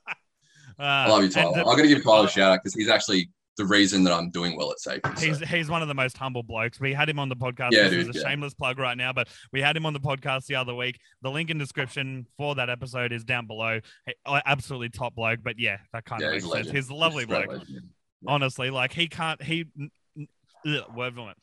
Uh, 0.80 0.84
I 0.84 1.10
love 1.10 1.22
you, 1.22 1.30
Tyler. 1.30 1.54
the- 1.54 1.60
I'm 1.60 1.76
going 1.78 1.88
to 1.88 1.94
give 1.94 2.04
Tyler 2.04 2.26
a 2.26 2.30
shout 2.30 2.54
out 2.54 2.60
because 2.64 2.74
he's 2.74 2.90
actually 2.90 3.30
the 3.58 3.66
reason 3.66 4.04
that 4.06 4.14
I'm 4.14 4.32
doing 4.32 4.56
well 4.58 4.72
at 4.72 4.80
safety. 4.80 5.12
so. 5.16 5.26
He's 5.28 5.40
he's 5.48 5.70
one 5.70 5.84
of 5.84 5.88
the 5.90 5.94
most 5.94 6.18
humble 6.18 6.42
blokes. 6.42 6.80
We 6.80 6.92
had 6.94 7.08
him 7.08 7.20
on 7.20 7.30
the 7.30 7.36
podcast. 7.36 7.72
Yeah, 7.74 7.84
this 7.84 7.92
dude, 7.92 8.10
is 8.10 8.16
a 8.16 8.20
yeah. 8.20 8.30
shameless 8.30 8.56
plug 8.56 8.80
right 8.80 8.98
now, 8.98 9.14
but 9.14 9.28
we 9.52 9.62
had 9.62 9.78
him 9.78 9.86
on 9.86 9.94
the 9.94 10.00
podcast 10.00 10.48
the 10.48 10.56
other 10.56 10.74
week. 10.74 10.98
The 11.22 11.30
link 11.30 11.52
in 11.52 11.60
description 11.60 12.26
for 12.38 12.56
that 12.56 12.70
episode 12.72 13.12
is 13.12 13.24
down 13.24 13.46
below. 13.46 13.80
Absolutely 14.26 14.90
top 14.90 15.14
bloke, 15.14 15.42
but 15.44 15.60
yeah, 15.60 15.78
that 15.94 16.06
kind 16.06 16.22
yeah, 16.22 16.30
of 16.30 16.34
makes 16.34 16.50
sense. 16.50 16.72
He's 16.72 16.90
a 16.90 16.96
lovely 16.96 17.26
He's 17.26 17.28
bloke. 17.28 17.48
legend. 17.48 17.90
Honestly, 18.28 18.70
like 18.70 18.94
he 18.94 19.08
can't 19.08 19.42
he 19.42 19.66
n- 19.80 19.92
n- 20.18 20.28
ugh, 20.66 20.96
word 20.96 21.14
vomit. 21.16 21.38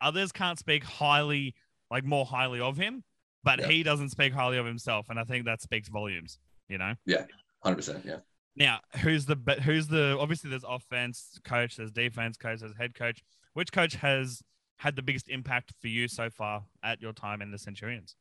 Others 0.00 0.32
can't 0.32 0.58
speak 0.58 0.84
highly, 0.84 1.54
like 1.90 2.04
more 2.04 2.24
highly 2.26 2.60
of 2.60 2.76
him, 2.76 3.04
but 3.44 3.60
Yeah. 3.60 3.68
he 3.68 3.82
doesn't 3.82 4.10
speak 4.10 4.32
highly 4.32 4.56
of 4.58 4.66
himself, 4.66 5.08
and 5.10 5.18
I 5.18 5.24
think 5.24 5.44
that 5.46 5.60
speaks 5.62 5.88
volumes. 5.88 6.38
You 6.68 6.78
know. 6.78 6.94
Yeah, 7.04 7.26
100%. 7.64 8.04
Yeah. 8.04 8.18
Now, 8.56 8.80
who's 9.02 9.26
the 9.26 9.36
but 9.36 9.60
who's 9.60 9.88
the 9.88 10.16
obviously 10.18 10.50
there's 10.50 10.64
offense 10.66 11.38
coach, 11.44 11.76
there's 11.76 11.90
defense 11.90 12.36
coach, 12.36 12.60
there's 12.60 12.76
head 12.76 12.94
coach. 12.94 13.22
Which 13.54 13.72
coach 13.72 13.94
has 13.96 14.42
had 14.76 14.96
the 14.96 15.02
biggest 15.02 15.28
impact 15.28 15.72
for 15.80 15.88
you 15.88 16.08
so 16.08 16.28
far 16.30 16.64
at 16.82 17.00
your 17.00 17.12
time 17.12 17.40
in 17.42 17.50
the 17.50 17.58
Centurions? 17.58 18.16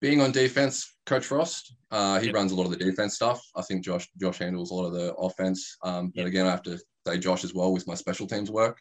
Being 0.00 0.20
on 0.20 0.30
defense, 0.30 0.94
Coach 1.06 1.24
Frost, 1.24 1.74
uh, 1.90 2.20
he 2.20 2.26
Yep. 2.26 2.34
runs 2.36 2.52
a 2.52 2.54
lot 2.54 2.64
of 2.66 2.70
the 2.70 2.76
defense 2.76 3.16
stuff. 3.16 3.42
I 3.56 3.62
think 3.62 3.84
Josh 3.84 4.08
Josh 4.20 4.38
handles 4.38 4.70
a 4.70 4.74
lot 4.74 4.86
of 4.86 4.92
the 4.92 5.12
offense. 5.16 5.76
Um, 5.82 6.10
but 6.10 6.20
Yep. 6.20 6.26
again, 6.28 6.46
I 6.46 6.50
have 6.50 6.62
to 6.62 6.78
say 7.12 7.18
Josh 7.18 7.44
as 7.44 7.54
well 7.54 7.72
with 7.72 7.86
my 7.86 7.94
special 7.94 8.26
teams 8.26 8.50
work. 8.50 8.80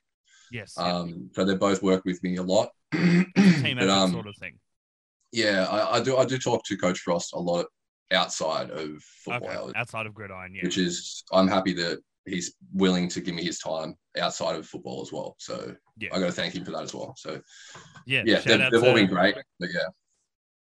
Yes, 0.51 0.73
yeah. 0.77 0.95
Um, 0.97 1.29
so 1.33 1.43
they 1.45 1.55
both 1.55 1.83
work 1.83 2.03
with 2.05 2.21
me 2.23 2.37
a 2.37 2.43
lot. 2.43 2.69
team 2.93 3.25
but, 3.35 3.89
um, 3.89 4.11
sort 4.11 4.27
of 4.27 4.35
thing. 4.37 4.57
yeah, 5.31 5.65
I, 5.69 5.97
I 5.97 6.01
do. 6.01 6.17
I 6.17 6.25
do 6.25 6.37
talk 6.37 6.63
to 6.65 6.77
Coach 6.77 6.99
Frost 6.99 7.33
a 7.33 7.39
lot 7.39 7.65
outside 8.11 8.69
of 8.71 9.01
football 9.23 9.49
Okay, 9.49 9.57
hours, 9.57 9.73
outside 9.75 10.05
of 10.05 10.13
gridiron, 10.13 10.55
yeah. 10.55 10.63
which 10.63 10.77
is 10.77 11.23
I'm 11.33 11.47
happy 11.47 11.73
that 11.73 11.99
he's 12.25 12.53
willing 12.73 13.07
to 13.09 13.19
give 13.21 13.35
me 13.35 13.43
his 13.43 13.59
time 13.59 13.95
outside 14.19 14.55
of 14.55 14.65
football 14.65 15.01
as 15.01 15.11
well. 15.11 15.35
So 15.39 15.75
Yeah. 15.97 16.09
I 16.13 16.19
got 16.19 16.27
to 16.27 16.31
thank 16.31 16.55
him 16.55 16.63
for 16.63 16.71
that 16.71 16.83
as 16.83 16.93
well. 16.93 17.13
So 17.17 17.41
yeah, 18.05 18.23
yeah, 18.25 18.39
they've, 18.39 18.71
they've 18.71 18.83
all 18.83 18.93
been 18.93 19.07
great. 19.07 19.35
But 19.59 19.69
yeah, 19.73 19.87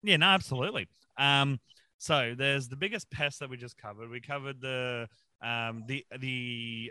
Yeah, 0.02 0.16
no, 0.16 0.26
absolutely. 0.26 0.88
Um, 1.18 1.60
so 1.98 2.34
there's 2.36 2.68
the 2.68 2.76
biggest 2.76 3.10
pest 3.10 3.38
that 3.40 3.48
we 3.50 3.56
just 3.56 3.76
covered. 3.78 4.10
We 4.10 4.20
covered 4.20 4.60
the 4.60 5.08
um 5.42 5.84
the 5.86 6.04
the 6.18 6.90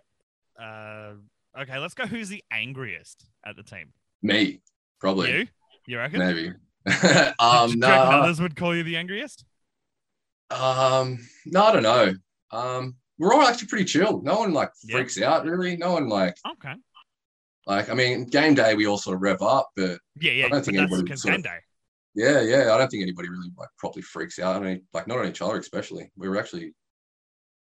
uh 0.61 1.13
okay, 1.59 1.77
let's 1.79 1.93
go 1.93 2.05
who's 2.05 2.29
the 2.29 2.43
angriest 2.51 3.25
at 3.45 3.55
the 3.55 3.63
team? 3.63 3.93
me 4.21 4.61
probably 4.99 5.31
You? 5.31 5.47
You 5.87 5.97
reckon? 5.97 6.19
maybe. 6.19 6.51
Um, 7.39 7.79
no, 7.79 7.87
others 7.87 8.39
would 8.41 8.55
call 8.55 8.75
you 8.75 8.83
the 8.83 8.97
angriest? 8.97 9.45
um, 10.51 11.19
no, 11.45 11.63
I 11.65 11.71
don't 11.73 11.83
know. 11.83 12.13
Um, 12.51 12.95
we're 13.17 13.33
all 13.33 13.41
actually 13.47 13.67
pretty 13.67 13.85
chill. 13.85 14.21
No 14.21 14.39
one 14.39 14.53
like 14.53 14.71
Yeah. 14.83 14.97
freaks 14.97 15.21
out 15.21 15.45
really. 15.45 15.77
No 15.77 15.93
one 15.93 16.07
like 16.07 16.37
Okay. 16.53 16.73
like. 17.65 17.89
I 17.89 17.93
mean, 17.93 18.25
game 18.25 18.53
day 18.53 18.75
we 18.75 18.87
all 18.87 18.97
sort 18.97 19.15
of 19.15 19.21
rev 19.21 19.41
up, 19.41 19.69
but 19.75 19.99
Yeah, 20.19 20.31
yeah. 20.33 20.45
I 20.45 20.49
don't 20.49 20.63
think 20.65 20.77
anybody 20.77 21.15
sort 21.15 21.31
game 21.33 21.39
of- 21.39 21.43
day. 21.43 21.59
yeah, 22.13 22.41
yeah. 22.41 22.73
I 22.73 22.77
don't 22.77 22.89
think 22.89 23.01
anybody 23.03 23.29
really 23.29 23.51
like 23.57 23.69
properly 23.77 24.01
freaks 24.03 24.37
out. 24.39 24.55
I 24.55 24.59
mean, 24.59 24.87
like 24.93 25.07
not 25.07 25.17
on 25.19 25.27
each 25.27 25.41
other, 25.41 25.57
especially. 25.57 26.11
We 26.17 26.27
were 26.29 26.37
actually 26.37 26.73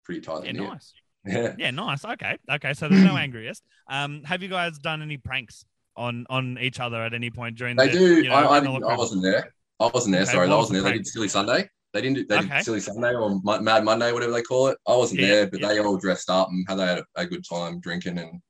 pretty 0.05 0.21
tight. 0.21 0.45
Yeah, 0.45 0.53
nice. 0.53 0.93
Yeah. 1.25 1.55
Yeah, 1.57 1.71
nice. 1.71 2.05
Okay. 2.05 2.37
Okay. 2.51 2.75
So 2.75 2.89
there's 2.89 3.05
no 3.05 3.17
angriest. 3.17 3.63
Um, 3.89 4.23
have 4.25 4.43
you 4.43 4.49
guys 4.49 4.79
done 4.79 5.03
any 5.03 5.19
pranks 5.19 5.65
on 5.97 6.27
on 6.31 6.59
each 6.61 6.81
other 6.81 7.03
at 7.03 7.15
any 7.15 7.31
point 7.31 7.57
during 7.57 7.77
They 7.77 7.89
the 7.89 7.93
do. 7.93 8.23
you 8.23 8.29
know, 8.29 8.35
I, 8.35 8.57
I, 8.57 8.61
the 8.61 8.71
I 8.71 8.97
wasn't 8.97 9.23
there. 9.23 9.53
I 9.79 9.91
wasn't 9.93 10.13
there. 10.15 10.23
Okay, 10.23 10.33
sorry, 10.33 10.49
I 10.49 10.55
was 10.57 10.69
the 10.69 10.75
wasn't 10.75 10.83
there. 10.85 10.93
They 10.93 10.99
did 10.99 11.07
Silly 11.07 11.29
Sunday. 11.29 11.69
They 11.93 12.01
didn't 12.01 12.17
do. 12.17 12.25
They 12.27 12.39
Okay. 12.39 12.49
did 12.49 12.65
Silly 12.65 12.81
Sunday 12.81 13.15
or 13.15 13.41
Mad 13.45 13.85
Monday, 13.85 14.13
whatever 14.13 14.33
they 14.33 14.43
call 14.43 14.69
it. 14.69 14.79
I 14.89 14.97
wasn't 14.97 15.21
Yeah, 15.21 15.27
there, 15.29 15.47
but 15.47 15.61
yeah. 15.61 15.69
they 15.69 15.79
all 15.81 15.97
dressed 15.97 16.31
up 16.31 16.49
and 16.49 16.65
had 16.69 16.79
they 16.79 16.87
had 16.87 16.99
a, 16.99 17.05
a 17.17 17.27
good 17.27 17.45
time 17.49 17.81
drinking, 17.81 18.19
and 18.19 18.41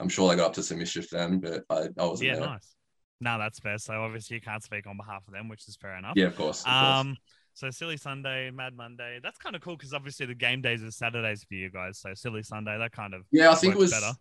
I'm 0.00 0.08
sure 0.08 0.30
they 0.30 0.36
got 0.36 0.46
up 0.46 0.52
to 0.54 0.62
some 0.62 0.78
mischief 0.78 1.10
then. 1.10 1.40
But 1.40 1.64
I, 1.68 1.88
I 1.98 2.06
wasn't 2.06 2.28
Yeah, 2.30 2.36
there. 2.36 2.46
nice. 2.46 2.74
No, 3.20 3.38
that's 3.38 3.58
fair. 3.58 3.78
So 3.78 3.94
obviously 3.94 4.36
you 4.36 4.40
can't 4.42 4.62
speak 4.62 4.86
on 4.86 4.96
behalf 4.96 5.22
of 5.26 5.32
them, 5.32 5.48
which 5.48 5.66
is 5.68 5.76
fair 5.76 5.96
enough. 5.96 6.12
Yeah, 6.16 6.26
of 6.26 6.36
course. 6.36 6.60
Of 6.60 6.66
course. 6.66 7.16
Um, 7.62 7.70
so 7.70 7.70
silly 7.70 7.96
Sunday, 7.96 8.50
Mad 8.50 8.74
Monday. 8.76 9.18
That's 9.22 9.38
kind 9.38 9.56
of 9.56 9.62
cool 9.62 9.76
because 9.76 9.92
obviously 9.94 10.26
the 10.26 10.34
game 10.34 10.60
days 10.60 10.82
are 10.82 10.90
Saturdays 10.90 11.44
for 11.44 11.54
you 11.54 11.70
guys. 11.70 11.98
So 11.98 12.12
silly 12.14 12.42
Sunday, 12.42 12.76
that 12.78 12.92
kind 12.92 13.14
of 13.14 13.22
Yeah, 13.32 13.50
I 13.50 13.54
think 13.54 13.74
it 13.74 13.78
was 13.78 13.90
better. 13.92 14.12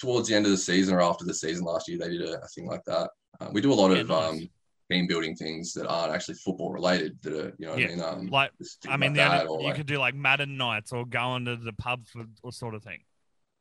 towards 0.00 0.28
the 0.28 0.34
end 0.34 0.46
of 0.46 0.52
the 0.52 0.58
season 0.58 0.94
or 0.94 1.02
after 1.02 1.24
the 1.24 1.34
season 1.34 1.64
last 1.64 1.88
year. 1.88 1.98
They 1.98 2.08
did 2.10 2.22
a, 2.22 2.40
a 2.40 2.46
thing 2.48 2.66
like 2.66 2.84
that. 2.86 3.10
Uh, 3.40 3.48
we 3.52 3.60
do 3.60 3.72
a 3.72 3.74
lot 3.74 3.90
Yeah, 3.92 3.98
of 3.98 4.08
nice. 4.08 4.28
um, 4.30 4.48
team 4.90 5.06
building 5.06 5.34
things 5.36 5.72
that 5.74 5.86
aren't 5.86 6.14
actually 6.14 6.34
football 6.36 6.72
related. 6.72 7.18
That 7.22 7.32
are, 7.32 7.54
you 7.58 7.66
know, 7.66 7.70
what 7.72 7.80
Yeah, 7.80 7.86
I 7.86 7.90
mean, 7.90 8.00
um, 8.02 8.26
like 8.28 8.50
I 8.88 8.96
mean, 8.96 9.10
like 9.10 9.12
the 9.14 9.16
that, 9.18 9.40
other, 9.42 9.48
or 9.48 9.60
you 9.60 9.66
like- 9.68 9.76
could 9.76 9.86
do 9.86 9.98
like 9.98 10.14
Madden 10.14 10.56
nights 10.56 10.92
or 10.92 11.04
go 11.04 11.36
into 11.36 11.56
the 11.56 11.72
pub 11.72 12.06
for 12.06 12.24
or 12.42 12.52
sort 12.52 12.74
of 12.74 12.82
thing. 12.82 13.00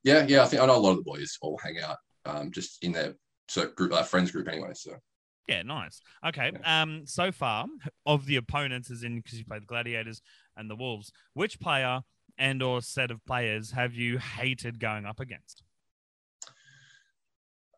yeah, 0.04 0.26
yeah. 0.28 0.44
I 0.44 0.46
think 0.46 0.62
I 0.62 0.66
know 0.68 0.78
a 0.78 0.80
lot 0.80 0.92
of 0.92 0.98
the 0.98 1.04
boys 1.04 1.38
all 1.42 1.60
hang 1.64 1.80
out, 1.80 1.98
um, 2.26 2.52
just 2.52 2.84
in 2.84 2.92
their 2.92 3.16
so 3.50 3.68
group, 3.70 3.94
uh, 3.94 4.04
friends 4.04 4.32
group 4.32 4.48
anyway. 4.48 4.72
So 4.74 4.92
Yeah, 5.48 5.64
nice. 5.64 6.02
Okay. 6.26 6.52
Um, 6.66 7.04
so 7.06 7.32
far 7.32 7.68
of 8.06 8.26
the 8.26 8.36
opponents, 8.36 8.90
is 8.90 9.04
in 9.04 9.18
because 9.18 9.40
you 9.40 9.46
played 9.46 9.62
the 9.62 9.68
Gladiators 9.68 10.22
and 10.58 10.70
the 10.70 10.76
Wolves. 10.76 11.12
Which 11.34 11.60
player 11.60 12.02
and 12.38 12.62
or 12.62 12.82
set 12.82 13.12
of 13.12 13.26
players 13.26 13.72
have 13.72 13.94
you 13.94 14.18
hated 14.18 14.80
going 14.80 15.06
up 15.06 15.20
against? 15.20 15.64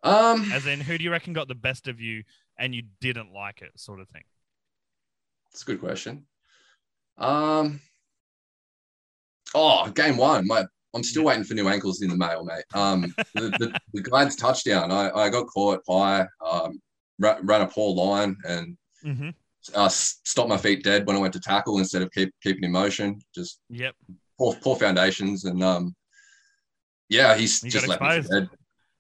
um, 0.04 0.52
As 0.52 0.66
in, 0.66 0.80
who 0.82 0.98
do 0.98 1.04
you 1.04 1.12
reckon 1.12 1.34
got 1.34 1.48
the 1.48 1.56
best 1.56 1.88
of 1.88 2.02
you 2.02 2.24
and 2.58 2.74
you 2.74 2.84
didn't 3.02 3.34
like 3.34 3.62
it, 3.62 3.72
sort 3.76 4.00
of 4.00 4.10
thing? 4.10 4.24
It's 5.52 5.62
a 5.62 5.66
good 5.66 5.80
question. 5.80 6.26
Um. 7.18 7.82
Oh, 9.54 9.90
game 9.90 10.18
one. 10.18 10.48
My 10.48 10.66
I'm 10.96 11.04
still 11.04 11.24
waiting 11.24 11.44
for 11.44 11.54
new 11.54 11.68
ankles 11.68 12.02
in 12.02 12.10
the 12.10 12.18
mail, 12.18 12.44
mate. 12.44 12.64
Um, 12.74 13.14
the, 13.36 13.50
the, 13.60 13.80
the 13.94 14.02
Glad's 14.02 14.36
touchdown. 14.36 14.92
I, 14.92 15.12
I 15.12 15.30
got 15.30 15.46
caught 15.48 15.82
high. 15.88 16.26
Um, 16.44 16.82
ra- 17.20 17.38
ran 17.44 17.62
a 17.62 17.68
poor 17.68 17.94
line 17.94 18.36
and 18.48 18.78
Mm-hmm. 19.06 19.30
uh, 19.76 19.88
stopped 19.88 20.50
my 20.50 20.58
feet 20.58 20.84
dead 20.84 21.08
when 21.08 21.16
I 21.16 21.20
went 21.20 21.32
to 21.34 21.40
tackle 21.40 21.78
instead 21.80 22.02
of 22.02 22.12
keep 22.12 22.34
keeping 22.44 22.66
in 22.66 22.72
motion. 22.72 23.18
Just 23.34 23.62
Yep. 23.70 23.96
poor 24.38 24.56
poor 24.56 24.76
foundations 24.76 25.46
and 25.46 25.64
um. 25.64 25.96
Yeah, 27.08 27.36
he's 27.36 27.62
just 27.62 27.88
left 27.88 28.02
me 28.02 28.22
dead. 28.30 28.50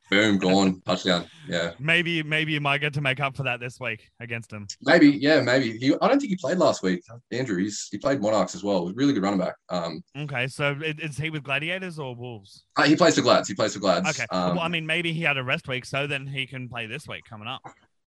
Boom, 0.09 0.39
gone, 0.39 0.81
touchdown. 0.87 1.25
Yeah, 1.47 1.73
Maybe 1.79 2.23
maybe 2.23 2.51
you 2.53 2.61
might 2.61 2.79
get 2.79 2.93
to 2.95 3.01
make 3.01 3.19
up 3.19 3.35
for 3.37 3.43
that 3.43 3.59
this 3.59 3.79
week 3.79 4.09
against 4.19 4.51
him. 4.51 4.65
maybe. 4.81 5.09
Yeah, 5.09 5.41
maybe. 5.41 5.77
He, 5.77 5.93
I 6.01 6.07
don't 6.07 6.17
think 6.19 6.29
he 6.31 6.35
played 6.37 6.57
last 6.57 6.81
week. 6.81 7.01
Andrew, 7.31 7.57
he's 7.61 7.87
he 7.91 7.99
played 7.99 8.19
Monarchs 8.19 8.55
as 8.55 8.63
well. 8.63 8.91
Really 8.95 9.13
good 9.13 9.21
running 9.21 9.39
back. 9.39 9.53
Um, 9.69 10.01
Okay, 10.17 10.47
so 10.47 10.75
is 10.81 11.17
he 11.17 11.29
with 11.29 11.43
Gladiators 11.43 11.99
or 11.99 12.15
Wolves? 12.15 12.63
Uh, 12.75 12.83
he 12.83 12.95
plays 12.95 13.15
for 13.15 13.21
Glads. 13.21 13.47
He 13.49 13.53
plays 13.53 13.73
for 13.75 13.79
Glads. 13.81 14.09
Okay. 14.09 14.25
Um, 14.31 14.55
well, 14.55 14.61
I 14.65 14.67
mean, 14.69 14.85
maybe 14.87 15.13
he 15.13 15.21
had 15.21 15.37
a 15.37 15.43
rest 15.43 15.67
week, 15.67 15.85
so 15.85 16.07
then 16.07 16.25
he 16.25 16.47
can 16.47 16.67
play 16.69 16.87
this 16.87 17.07
week 17.07 17.25
coming 17.29 17.47
up. 17.47 17.61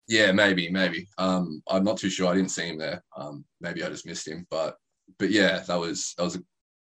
Yeah, 0.08 0.32
maybe, 0.32 0.68
maybe. 0.70 1.08
Um, 1.18 1.62
I'm 1.68 1.84
not 1.84 1.96
too 1.98 2.10
sure. 2.10 2.30
I 2.30 2.34
didn't 2.34 2.50
see 2.50 2.68
him 2.68 2.78
there. 2.78 3.02
Um, 3.16 3.44
maybe 3.60 3.82
I 3.84 3.88
just 3.88 4.06
missed 4.06 4.26
him. 4.28 4.46
But 4.50 4.76
but 5.18 5.30
yeah, 5.30 5.60
that 5.66 5.78
was 5.78 6.14
that 6.16 6.24
was 6.24 6.36
a 6.36 6.40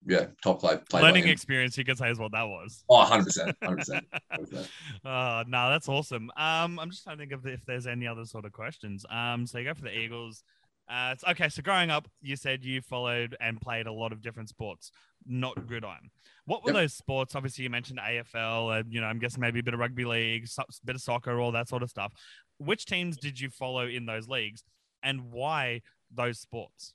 yeah 0.06 0.26
top 0.42 0.60
play. 0.60 0.78
play 0.90 1.02
Learning 1.02 1.28
experience, 1.28 1.76
you 1.78 1.84
could 1.84 1.98
say, 1.98 2.08
as 2.08 2.18
what 2.18 2.32
that 2.32 2.44
was. 2.46 2.84
Oh, 2.88 2.96
100 2.98 3.24
percent, 3.24 3.56
100 3.60 3.76
percent. 3.78 4.68
Oh 5.04 5.42
no, 5.46 5.70
that's 5.70 5.88
awesome. 5.88 6.30
Um, 6.36 6.78
I'm 6.78 6.90
just 6.90 7.04
trying 7.04 7.16
to 7.18 7.22
think 7.22 7.32
of 7.32 7.46
if 7.46 7.64
there's 7.66 7.86
any 7.86 8.06
other 8.06 8.24
sort 8.24 8.44
of 8.44 8.52
questions. 8.52 9.04
Um, 9.10 9.46
so 9.46 9.58
you 9.58 9.64
go 9.64 9.74
for 9.74 9.82
the 9.82 9.96
Eagles. 9.96 10.42
Uh, 10.88 11.14
it's- 11.14 11.30
okay, 11.30 11.48
so 11.48 11.62
growing 11.62 11.90
up, 11.90 12.08
you 12.20 12.34
said 12.36 12.64
you 12.64 12.82
followed 12.82 13.36
and 13.40 13.60
played 13.60 13.86
a 13.86 13.92
lot 13.92 14.12
of 14.12 14.20
different 14.20 14.48
sports, 14.48 14.90
not 15.24 15.54
gridiron. 15.66 16.10
What 16.44 16.64
were 16.64 16.72
Yep. 16.72 16.80
those 16.82 16.94
sports? 16.94 17.34
Obviously, 17.36 17.62
you 17.64 17.70
mentioned 17.70 18.00
AFL, 18.00 18.80
and 18.80 18.92
you 18.92 19.00
know, 19.00 19.06
I'm 19.06 19.20
guessing 19.20 19.40
maybe 19.40 19.60
a 19.60 19.62
bit 19.62 19.74
of 19.74 19.80
rugby 19.80 20.04
league, 20.04 20.48
so- 20.48 20.64
bit 20.84 20.96
of 20.96 21.00
soccer, 21.00 21.38
all 21.38 21.52
that 21.52 21.68
sort 21.68 21.84
of 21.84 21.88
stuff. 21.90 22.12
Which 22.58 22.86
teams 22.86 23.16
did 23.16 23.40
you 23.40 23.50
follow 23.50 23.86
in 23.86 24.06
those 24.06 24.28
leagues, 24.28 24.62
and 25.02 25.30
why 25.32 25.82
those 26.10 26.38
sports? 26.40 26.94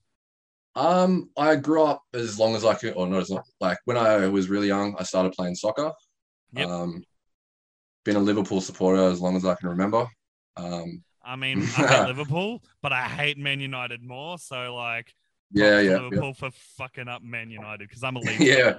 Um, 0.76 1.30
I 1.38 1.56
grew 1.56 1.84
up 1.84 2.04
as 2.14 2.38
long 2.38 2.56
as 2.56 2.64
I 2.64 2.76
could, 2.76 2.94
or 2.94 3.08
not 3.08 3.22
as 3.22 3.30
long. 3.30 3.44
Like 3.60 3.78
when 3.86 3.98
I 3.98 4.28
was 4.28 4.50
really 4.50 4.68
young, 4.68 4.96
I 5.00 5.04
started 5.04 5.34
playing 5.34 5.56
soccer. 5.56 5.92
Yep. 6.54 6.68
Um, 6.68 7.04
been 8.06 8.16
a 8.16 8.20
Liverpool 8.20 8.62
supporter 8.62 9.04
as 9.10 9.20
long 9.20 9.36
as 9.36 9.44
I 9.46 9.56
can 9.56 9.70
remember. 9.70 10.08
Um, 10.56 11.04
I 11.26 11.36
mean, 11.36 11.62
I 11.78 11.88
hate 11.88 12.08
Liverpool, 12.08 12.64
but 12.82 12.94
I 12.94 13.04
hate 13.04 13.38
Man 13.38 13.60
United 13.60 14.04
more. 14.04 14.38
So 14.38 14.76
like, 14.76 15.14
yeah, 15.52 15.80
yeah, 15.80 15.98
yeah. 16.12 16.20
Liverpool 16.20 16.34
for 16.34 16.52
fucking 16.78 17.08
up 17.08 17.24
Man 17.24 17.50
United 17.50 17.88
because 17.90 18.04
I'm 18.04 18.16
a 18.16 18.20
Leeds. 18.22 18.40
yeah. 18.40 18.76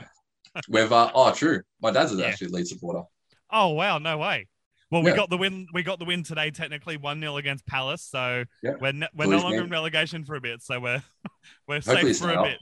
We've 0.68 0.90
uh, 0.92 1.10
oh, 1.14 1.32
true. 1.32 1.62
My 1.82 1.90
dad's 1.90 2.14
Yeah. 2.16 2.26
actually 2.26 2.48
a 2.48 2.50
lead 2.50 2.66
supporter. 2.68 3.02
Oh 3.50 3.68
wow, 3.70 3.98
no 3.98 4.18
way. 4.18 4.46
Well, 4.90 5.02
we 5.02 5.10
Yeah. 5.10 5.16
got 5.16 5.30
the 5.30 5.36
win. 5.36 5.66
We 5.72 5.82
got 5.82 5.98
the 5.98 6.04
win 6.06 6.22
today, 6.22 6.50
technically 6.50 6.96
one 6.96 7.20
0 7.20 7.36
against 7.36 7.66
Palace. 7.66 8.02
So 8.02 8.44
Yeah. 8.62 8.74
we're 8.80 8.92
ne- 8.92 9.08
we're 9.14 9.26
Please, 9.26 9.30
no 9.32 9.38
longer 9.42 9.56
man. 9.58 9.64
in 9.66 9.70
relegation 9.70 10.24
for 10.24 10.34
a 10.36 10.40
bit. 10.40 10.62
So 10.62 10.80
we're 10.80 11.02
we're 11.68 11.76
Hopefully 11.76 12.14
safe 12.14 12.18
for 12.18 12.30
a 12.32 12.42
bit. 12.42 12.58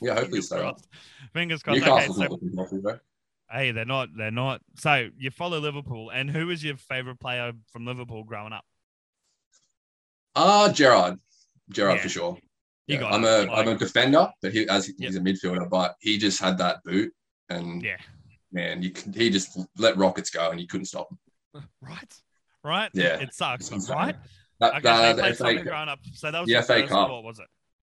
Yeah, 0.00 0.14
hopefully 0.14 0.42
Fingers 0.42 0.52
up. 0.52 0.60
crossed. 0.60 0.88
Fingers 1.32 1.62
crossed. 1.62 1.82
Okay, 1.82 2.06
so 2.06 2.20
healthy 2.54 3.00
hey, 3.50 3.70
they're 3.72 3.84
not. 3.84 4.10
They're 4.16 4.30
not. 4.30 4.60
So 4.76 5.08
you 5.18 5.30
follow 5.30 5.58
Liverpool, 5.58 6.10
and 6.10 6.30
who 6.30 6.46
was 6.48 6.62
your 6.62 6.76
favorite 6.76 7.18
player 7.18 7.52
from 7.72 7.86
Liverpool 7.86 8.22
growing 8.24 8.52
up? 8.52 8.64
Ah, 10.34 10.70
Gerrard. 10.72 11.18
Gerrard 11.70 11.96
Yeah. 11.96 12.02
for 12.02 12.08
sure. 12.08 12.38
You 12.86 12.98
got 12.98 13.12
I'm 13.12 13.24
it. 13.24 13.48
a 13.48 13.50
Like- 13.52 13.66
am 13.66 13.74
a 13.74 13.78
defender, 13.78 14.30
but 14.42 14.52
he 14.52 14.68
as 14.68 14.88
Yep. 14.88 14.96
he's 14.98 15.16
a 15.16 15.20
midfielder, 15.20 15.68
but 15.68 15.96
he 15.98 16.18
just 16.18 16.38
had 16.40 16.58
that 16.58 16.84
boot 16.84 17.12
and 17.48 17.82
Yeah. 17.82 17.96
man, 18.52 18.82
you 18.82 18.90
can, 18.90 19.12
he 19.12 19.30
just 19.30 19.58
let 19.76 19.96
rockets 19.96 20.30
go, 20.30 20.50
and 20.50 20.60
you 20.60 20.66
couldn't 20.68 20.86
stop 20.86 21.10
him. 21.10 21.18
Right. 21.80 22.14
Right. 22.64 22.90
Yeah. 22.94 23.20
It, 23.20 23.32
sucks, 23.34 23.70
It's 23.70 23.88
right? 23.90 24.16
That, 24.60 24.74
Okay, 24.76 24.82
so 24.82 25.16
that- 25.16 25.36
played 25.38 25.58
FA 25.58 25.64
growing 25.64 25.88
up. 25.88 26.00
So 26.14 26.30
that 26.30 26.40
was 26.40 26.46
The 26.46 26.52
your 26.54 26.62
FA 26.62 26.80
first 26.80 26.88
Cup. 26.88 27.08
sport, 27.08 27.24
was 27.24 27.38
it? 27.38 27.46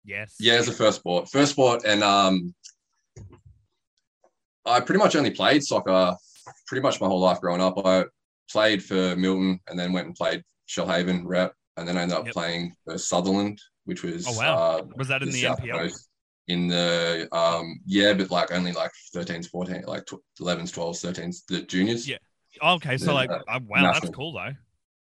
Yes. 0.05 0.37
Yeah, 0.41 0.55
as 0.55 0.69
a 0.69 0.73
first 0.73 0.99
sport. 1.01 1.29
First 1.31 1.53
sport, 1.53 1.85
and 1.85 2.03
um, 2.03 2.55
I 4.65 4.81
pretty 4.81 4.99
much 4.99 5.17
only 5.17 5.31
played 5.31 5.63
soccer 5.63 6.17
pretty 6.67 6.83
much 6.83 7.01
my 7.01 7.07
whole 7.07 7.21
life 7.21 7.41
growing 7.41 7.61
up. 7.61 7.75
I 7.85 8.05
played 8.51 8.83
for 8.83 9.15
Milton, 9.17 9.61
and 9.69 9.79
then 9.79 9.93
went 9.93 10.07
and 10.07 10.17
played 10.17 10.43
Shoalhaven 10.69 11.23
rep, 11.25 11.55
and 11.77 11.87
then 11.87 11.97
I 11.99 12.03
ended 12.03 12.17
up 12.19 12.25
Yep. 12.27 12.35
playing 12.35 12.75
for 12.85 12.99
Sutherland, 12.99 13.61
which 13.85 14.03
was 14.03 14.27
Oh, 14.27 14.33
wow. 14.39 14.57
uh, 14.79 14.83
Was 14.97 15.09
that 15.09 15.23
in 15.23 15.31
the 15.31 15.41
South 15.43 15.61
NPL? 15.61 15.79
Coast. 15.79 16.09
In 16.49 16.67
the 16.67 17.29
um, 17.33 17.81
yeah, 17.87 18.13
but 18.15 18.31
like 18.31 18.51
only 18.53 18.73
like 18.73 18.91
13s, 19.15 19.47
14, 19.49 19.85
like 19.87 20.05
tw- 20.07 20.23
11s, 20.41 20.73
12s, 20.73 21.01
13s, 21.01 21.45
the 21.47 21.63
juniors. 21.63 22.09
Yeah. 22.09 22.19
Okay, 22.63 22.97
so 22.97 23.07
The, 23.07 23.13
like, 23.13 23.31
uh, 23.31 23.61
wow, 23.67 23.93
that's 23.93 24.11
cool 24.11 24.33
though. 24.33 24.53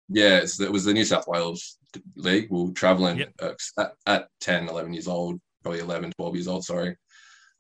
Yeah, 0.09 0.39
it's, 0.39 0.61
it 0.61 0.71
was 0.71 0.85
the 0.85 0.93
New 0.93 1.05
South 1.05 1.27
Wales 1.27 1.79
League. 2.17 2.49
We 2.51 2.65
were 2.65 2.73
traveling 2.73 3.19
Yep. 3.19 3.33
at, 3.79 3.93
at 4.07 4.29
10, 4.41 4.69
11 4.69 4.93
years 4.93 5.09
old, 5.09 5.41
probably 5.63 5.81
11, 5.81 6.13
12 6.19 6.35
years 6.35 6.49
old, 6.49 6.65
sorry. 6.65 6.91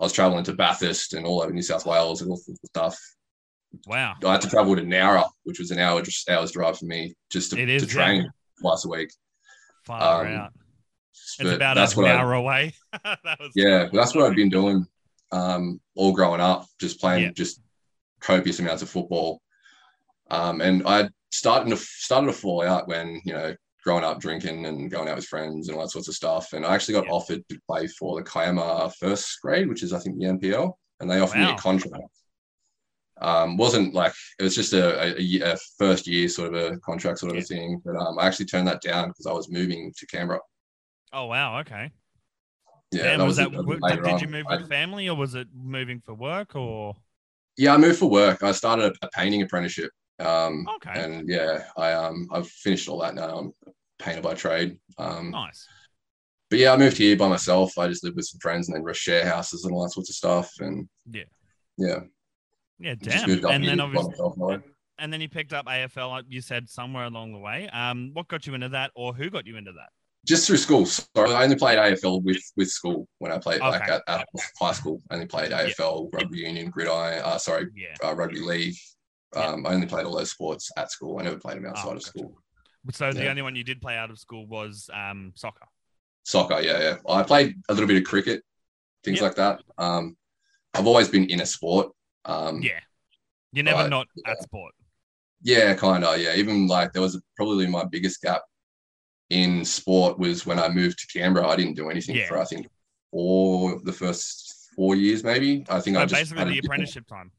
I 0.00 0.02
was 0.04 0.12
traveling 0.12 0.44
to 0.44 0.52
Bathurst 0.54 1.14
and 1.14 1.24
all 1.24 1.40
over 1.42 1.52
New 1.52 1.62
South 1.62 1.86
Wales 1.86 2.20
and 2.20 2.30
all 2.30 2.36
sorts 2.36 2.60
of 2.62 2.68
stuff. 2.68 2.98
Wow. 3.86 4.14
I 4.24 4.32
had 4.32 4.40
to 4.42 4.48
travel 4.50 4.76
to 4.76 4.82
Nowra, 4.82 5.24
which 5.44 5.58
was 5.58 5.70
an 5.70 5.78
hour 5.78 6.02
just 6.02 6.28
hour's 6.28 6.52
drive 6.52 6.78
for 6.78 6.84
me, 6.84 7.14
just 7.30 7.50
to, 7.52 7.58
is, 7.60 7.82
to 7.82 7.88
train 7.88 8.22
yeah. 8.22 8.28
twice 8.60 8.84
a 8.84 8.88
week. 8.88 9.10
Far 9.84 10.26
Um, 10.26 10.32
out. 10.34 10.52
It's 11.38 11.50
about 11.50 11.74
that's 11.76 11.94
an 11.96 12.02
what 12.02 12.10
I, 12.10 12.16
hour 12.16 12.34
away. 12.34 12.74
that 13.04 13.38
was 13.40 13.52
yeah, 13.54 13.88
that's 13.92 14.14
what 14.14 14.26
I've 14.26 14.36
been 14.36 14.48
doing 14.50 14.86
um, 15.32 15.80
all 15.96 16.12
growing 16.12 16.40
up, 16.40 16.66
just 16.80 17.00
playing 17.00 17.24
Yeah. 17.24 17.30
just 17.32 17.60
copious 18.20 18.58
amounts 18.60 18.82
of 18.82 18.90
football. 18.90 19.40
Um, 20.30 20.60
and 20.60 20.82
I 20.86 21.08
started 21.30 21.70
to 21.70 21.76
started 21.76 22.26
to 22.28 22.32
fall 22.32 22.62
out 22.62 22.88
when 22.88 23.20
you 23.24 23.32
know 23.32 23.54
growing 23.82 24.04
up 24.04 24.18
drinking 24.18 24.64
and 24.64 24.90
going 24.90 25.08
out 25.08 25.16
with 25.16 25.26
friends 25.26 25.68
and 25.68 25.76
all 25.76 25.82
that 25.84 25.90
sorts 25.90 26.08
of 26.08 26.14
stuff. 26.14 26.52
And 26.54 26.64
I 26.64 26.74
actually 26.74 26.94
got 26.94 27.04
Yeah. 27.06 27.12
offered 27.12 27.46
to 27.50 27.60
play 27.68 27.86
for 27.86 28.16
the 28.18 28.24
Kiama 28.28 28.90
first 28.98 29.38
grade, 29.42 29.68
which 29.68 29.82
is 29.82 29.92
I 29.92 29.98
think 29.98 30.18
the 30.18 30.24
NPL, 30.26 30.72
and 31.00 31.10
they 31.10 31.20
offered 31.20 31.38
me 31.40 31.50
a 31.50 31.56
contract. 31.56 32.04
Um, 33.20 33.56
wasn't 33.56 33.94
like 33.94 34.12
it 34.40 34.42
was 34.42 34.56
just 34.56 34.72
a, 34.72 35.16
a, 35.20 35.52
a 35.52 35.56
first 35.78 36.06
year 36.06 36.28
sort 36.28 36.52
of 36.54 36.72
a 36.72 36.76
contract 36.78 37.18
sort 37.20 37.30
of 37.32 37.36
Yeah. 37.36 37.42
a 37.42 37.46
thing, 37.46 37.82
but 37.84 37.94
um, 37.96 38.18
I 38.18 38.26
actually 38.26 38.46
turned 38.46 38.66
that 38.68 38.82
down 38.82 39.08
because 39.08 39.26
I 39.26 39.32
was 39.32 39.48
moving 39.50 39.92
to 39.96 40.06
Canberra. 40.06 40.40
Oh 41.12 41.26
wow. 41.26 41.60
Okay. 41.60 41.92
Yeah, 42.90 43.22
was 43.22 43.36
that? 43.36 43.48
a- 43.48 43.50
w- 43.50 43.78
later 43.80 44.02
did, 44.02 44.12
on. 44.14 44.18
you 44.20 44.28
move 44.28 44.46
with 44.48 44.68
family 44.68 45.08
or 45.08 45.16
was 45.16 45.34
it 45.34 45.48
moving 45.54 46.00
for 46.00 46.14
work 46.14 46.56
or? 46.56 46.94
Yeah, 47.56 47.74
I 47.74 47.76
moved 47.76 47.98
for 47.98 48.10
work. 48.10 48.42
I 48.42 48.50
started 48.52 48.96
a, 49.02 49.06
a 49.06 49.10
painting 49.10 49.42
apprenticeship. 49.42 49.90
Um, 50.18 50.66
Okay. 50.76 50.92
And 51.02 51.28
yeah, 51.28 51.64
I 51.76 51.92
um 51.92 52.28
I've 52.32 52.48
finished 52.48 52.88
all 52.88 53.00
that 53.00 53.14
now. 53.14 53.38
I'm 53.38 53.52
a 53.66 53.70
painter 54.02 54.22
by 54.22 54.34
trade. 54.34 54.78
Um, 54.98 55.30
Nice. 55.32 55.66
but 56.50 56.58
yeah, 56.58 56.72
I 56.72 56.76
moved 56.76 56.96
here 56.96 57.16
by 57.16 57.28
myself. 57.28 57.76
I 57.78 57.88
just 57.88 58.04
lived 58.04 58.16
with 58.16 58.26
some 58.26 58.40
friends 58.40 58.68
and 58.68 58.76
then 58.76 58.84
we 58.84 58.94
share 58.94 59.26
houses 59.26 59.64
and 59.64 59.74
all 59.74 59.82
that 59.82 59.90
sorts 59.90 60.10
of 60.10 60.16
stuff. 60.16 60.50
And 60.60 60.88
Yeah. 61.10 61.24
yeah, 61.78 62.00
Yeah. 62.78 62.94
Damn. 62.94 63.30
And 63.46 63.64
then 63.66 63.78
by 63.78 63.84
obviously, 63.84 64.10
myself, 64.10 64.34
like. 64.38 64.62
and 64.98 65.12
then 65.12 65.20
you 65.20 65.28
picked 65.28 65.52
up 65.52 65.66
AFL. 65.66 66.10
Like 66.10 66.24
you 66.28 66.40
said 66.40 66.68
somewhere 66.68 67.04
along 67.04 67.32
the 67.32 67.38
way. 67.38 67.68
Um, 67.70 68.10
what 68.12 68.28
got 68.28 68.46
you 68.46 68.54
into 68.54 68.68
that, 68.70 68.92
or 68.94 69.12
who 69.14 69.30
got 69.30 69.46
you 69.46 69.56
into 69.56 69.72
that? 69.72 69.88
just 70.26 70.46
through 70.46 70.56
school. 70.56 70.86
So 70.86 71.04
I 71.16 71.42
only 71.44 71.54
played 71.56 71.78
AFL 71.78 72.22
with 72.22 72.40
with 72.56 72.70
school 72.70 73.06
when 73.18 73.30
I 73.30 73.36
played 73.38 73.60
like 73.60 73.82
Okay. 73.82 73.92
at, 73.92 74.02
at 74.08 74.28
high 74.58 74.72
school. 74.72 75.02
I 75.10 75.14
only 75.16 75.26
played 75.26 75.50
AFL, 75.52 76.08
rugby 76.14 76.38
union, 76.38 76.70
gridiron. 76.70 77.20
Uh, 77.22 77.36
sorry, 77.36 77.66
Yeah. 77.74 77.94
uh, 78.02 78.14
rugby 78.14 78.40
league. 78.40 78.74
Yeah. 79.36 79.46
Um, 79.48 79.66
I 79.66 79.74
only 79.74 79.86
played 79.86 80.04
all 80.06 80.16
those 80.16 80.30
sports 80.30 80.70
at 80.76 80.90
school. 80.90 81.18
I 81.18 81.22
never 81.24 81.38
played 81.38 81.56
them 81.58 81.66
outside 81.66 81.84
Oh, 81.86 81.90
of 81.90 81.94
gotcha. 81.96 82.08
school. 82.08 82.38
So 82.92 83.12
the 83.12 83.28
only 83.28 83.42
one 83.42 83.56
you 83.56 83.64
did 83.64 83.80
play 83.80 83.96
out 83.96 84.10
of 84.10 84.18
school 84.18 84.46
was 84.46 84.90
um 84.92 85.32
soccer. 85.34 85.66
Soccer, 86.24 86.60
yeah, 86.60 86.80
yeah. 86.80 86.96
I 87.08 87.22
played 87.22 87.54
a 87.68 87.72
little 87.74 87.86
bit 87.88 87.96
of 87.98 88.04
cricket, 88.04 88.42
things 89.04 89.20
Yep. 89.20 89.22
like 89.28 89.36
that. 89.36 89.62
Um, 89.78 90.16
I've 90.74 90.86
always 90.86 91.08
been 91.08 91.24
in 91.30 91.40
a 91.40 91.46
sport. 91.46 91.92
Um, 92.24 92.60
Yeah. 92.62 92.80
You're 93.52 93.64
never 93.64 93.82
Right, 93.82 93.90
not 93.90 94.06
yeah. 94.16 94.32
at 94.32 94.42
sport. 94.42 94.74
yeah, 95.42 95.74
kind 95.74 96.04
of. 96.04 96.18
Yeah, 96.20 96.34
even 96.34 96.66
like 96.66 96.92
there 96.92 97.02
was 97.02 97.20
probably 97.36 97.66
my 97.66 97.84
biggest 97.84 98.20
gap 98.22 98.42
in 99.30 99.64
sport 99.64 100.18
was 100.18 100.44
when 100.44 100.58
I 100.58 100.68
moved 100.68 100.98
to 101.00 101.06
Canberra. 101.18 101.46
I 101.48 101.56
didn't 101.56 101.74
do 101.74 101.88
anything 101.90 102.16
Yeah. 102.16 102.26
for 102.28 102.38
I 102.38 102.44
think 102.44 102.66
four 103.10 103.80
the 103.84 103.92
first 103.92 104.70
four 104.74 104.94
years 104.96 105.22
maybe. 105.24 105.64
I 105.68 105.80
think 105.80 105.96
So 105.96 106.02
I 106.02 106.06
just 106.06 106.20
basically 106.20 106.52
the 106.60 106.66
apprenticeship 106.66 107.06
time. 107.06 107.30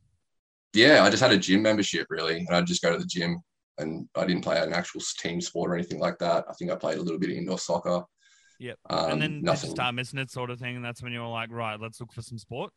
Yeah, 0.76 1.04
I 1.04 1.10
just 1.10 1.24
had 1.24 1.32
a 1.32 1.38
gym 1.38 1.62
membership 1.62 2.08
really, 2.10 2.38
and 2.38 2.50
I'd 2.56 2.66
just 2.68 2.82
go 2.82 2.92
to 2.92 2.98
the 3.00 3.06
gym. 3.06 3.40
And 3.78 4.08
I 4.16 4.26
didn't 4.26 4.44
play 4.44 4.58
an 4.62 4.72
actual 4.72 5.02
team 5.20 5.42
sport 5.42 5.70
or 5.70 5.76
anything 5.76 6.00
like 6.00 6.18
that. 6.20 6.46
I 6.50 6.54
think 6.54 6.72
I 6.72 6.76
played 6.76 6.98
a 6.98 7.02
little 7.02 7.20
bit 7.20 7.30
of 7.32 7.36
indoor 7.36 7.60
soccer. 7.60 8.04
Yep. 8.60 8.78
Um, 8.90 9.12
and 9.12 9.22
then 9.22 9.42
nothing. 9.42 9.70
you 9.70 9.76
start 9.76 9.96
missing 9.96 10.20
it 10.20 10.32
sort 10.32 10.50
of 10.50 10.60
thing, 10.60 10.78
and 10.78 10.86
that's 10.86 11.04
when 11.04 11.12
you 11.12 11.20
were 11.20 11.28
like, 11.28 11.52
right, 11.52 11.78
let's 11.80 12.00
look 12.00 12.14
for 12.14 12.22
some 12.22 12.38
sport. 12.38 12.72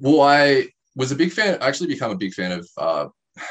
Well, 0.00 0.22
I 0.22 0.66
was 0.96 1.12
a 1.12 1.16
big 1.16 1.30
fan. 1.30 1.58
I 1.60 1.68
actually 1.68 1.86
become 1.86 2.10
a 2.10 2.16
big 2.16 2.34
fan 2.34 2.50
of 2.50 2.68
uh, 2.76 3.06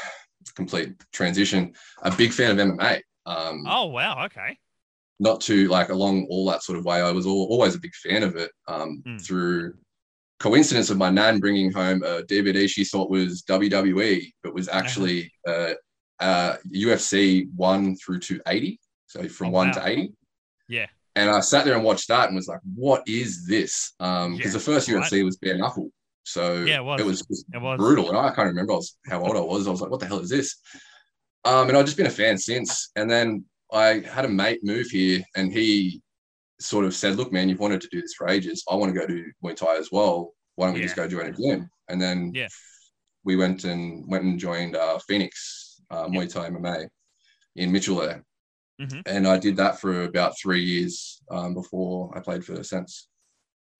complete 0.54 0.92
transition. 1.12 1.72
A 2.02 2.14
big 2.14 2.32
fan 2.32 2.50
of 2.50 2.66
MMA. 2.66 3.00
Um, 3.26 3.64
Oh 3.66 3.86
wow, 3.86 4.26
okay. 4.26 4.58
Not 5.20 5.40
too 5.40 5.68
like 5.68 5.88
along 5.88 6.26
all 6.28 6.44
that 6.50 6.62
sort 6.62 6.78
of 6.78 6.84
way. 6.84 7.00
I 7.00 7.12
was 7.12 7.24
al 7.24 7.32
always 7.32 7.74
a 7.74 7.80
big 7.80 7.94
fan 7.94 8.22
of 8.22 8.36
it. 8.36 8.50
Um, 8.68 9.02
Mm. 9.06 9.24
Through 9.24 9.74
coincidence 10.48 10.90
of 10.90 10.98
my 10.98 11.10
nan 11.10 11.40
bringing 11.40 11.72
home 11.72 12.02
a 12.02 12.22
DVD 12.32 12.68
she 12.68 12.84
thought 12.84 13.10
was 13.10 13.42
WWE, 13.48 14.16
but 14.42 14.54
was 14.54 14.68
actually 14.80 15.32
uh, 15.48 15.72
uh, 16.20 16.56
UFC 16.84 17.46
one 17.56 17.96
through 17.96 18.20
to 18.28 18.40
eighty. 18.46 18.78
So 19.06 19.26
from 19.28 19.48
Oh, 19.48 19.50
one 19.60 19.68
wow. 19.68 19.72
to 19.74 19.88
eighty. 19.88 20.12
Yeah. 20.68 20.86
And 21.16 21.30
I 21.30 21.40
sat 21.40 21.64
there 21.64 21.74
and 21.76 21.84
watched 21.84 22.08
that 22.08 22.26
and 22.28 22.36
was 22.36 22.48
like, 22.48 22.60
"What 22.74 23.02
is 23.06 23.46
this?" 23.46 23.92
Because 23.98 24.38
Yeah, 24.40 24.50
the 24.58 24.60
first 24.70 24.88
right. 24.88 25.02
UFC 25.02 25.24
was 25.24 25.36
bare 25.36 25.56
knuckle, 25.56 25.88
so 26.24 26.44
Yeah, 26.64 26.80
it 26.80 26.84
was. 26.84 27.00
it 27.00 27.06
was 27.06 27.18
just 27.22 27.44
It 27.54 27.62
was. 27.62 27.78
brutal. 27.78 28.08
And 28.10 28.18
I 28.18 28.30
can't 28.34 28.48
remember 28.48 28.72
I 28.72 28.76
was, 28.76 28.96
how 29.08 29.20
old 29.24 29.36
I 29.36 29.40
was. 29.40 29.66
I 29.66 29.70
was 29.70 29.80
like, 29.80 29.90
what 29.90 30.00
the 30.00 30.06
hell 30.06 30.18
is 30.20 30.30
this? 30.30 30.56
Um, 31.44 31.68
and 31.68 31.76
I've 31.76 31.84
just 31.84 31.96
been 31.96 32.06
a 32.14 32.18
fan 32.22 32.36
since. 32.38 32.90
And 32.96 33.08
then 33.10 33.44
I 33.72 34.00
had 34.16 34.24
a 34.24 34.28
mate 34.42 34.60
move 34.64 34.86
here 34.88 35.22
and 35.36 35.52
he 35.52 36.02
sort 36.60 36.84
of 36.84 36.94
said, 36.94 37.16
look, 37.16 37.32
man, 37.32 37.48
you've 37.48 37.60
wanted 37.60 37.80
to 37.80 37.88
do 37.90 38.00
this 38.00 38.14
for 38.14 38.28
ages. 38.28 38.64
I 38.70 38.74
want 38.76 38.94
to 38.94 38.98
go 38.98 39.06
do 39.06 39.24
Muay 39.42 39.56
Thai 39.56 39.76
as 39.76 39.90
well. 39.90 40.32
Why 40.56 40.66
don't 40.66 40.74
we 40.74 40.82
just 40.82 40.96
go 40.96 41.08
join 41.08 41.26
a 41.26 41.32
gym? 41.32 41.68
And 41.88 42.00
then 42.00 42.32
Yeah. 42.34 42.48
we 43.24 43.36
went 43.36 43.64
and 43.64 44.04
went 44.08 44.24
and 44.24 44.38
joined 44.38 44.76
uh, 44.76 44.98
Phoenix 45.06 45.80
uh, 45.90 46.06
Muay 46.06 46.32
Thai 46.32 46.50
MMA 46.50 46.88
in 47.56 47.72
Mitchell 47.72 47.96
there. 47.96 48.24
Mhm. 48.80 49.02
And 49.06 49.26
I 49.26 49.38
did 49.38 49.56
that 49.56 49.80
for 49.80 50.04
about 50.04 50.34
three 50.40 50.64
years 50.64 51.22
um, 51.30 51.54
before 51.54 52.16
I 52.16 52.20
played 52.20 52.44
for 52.44 52.62
Sens. 52.62 53.08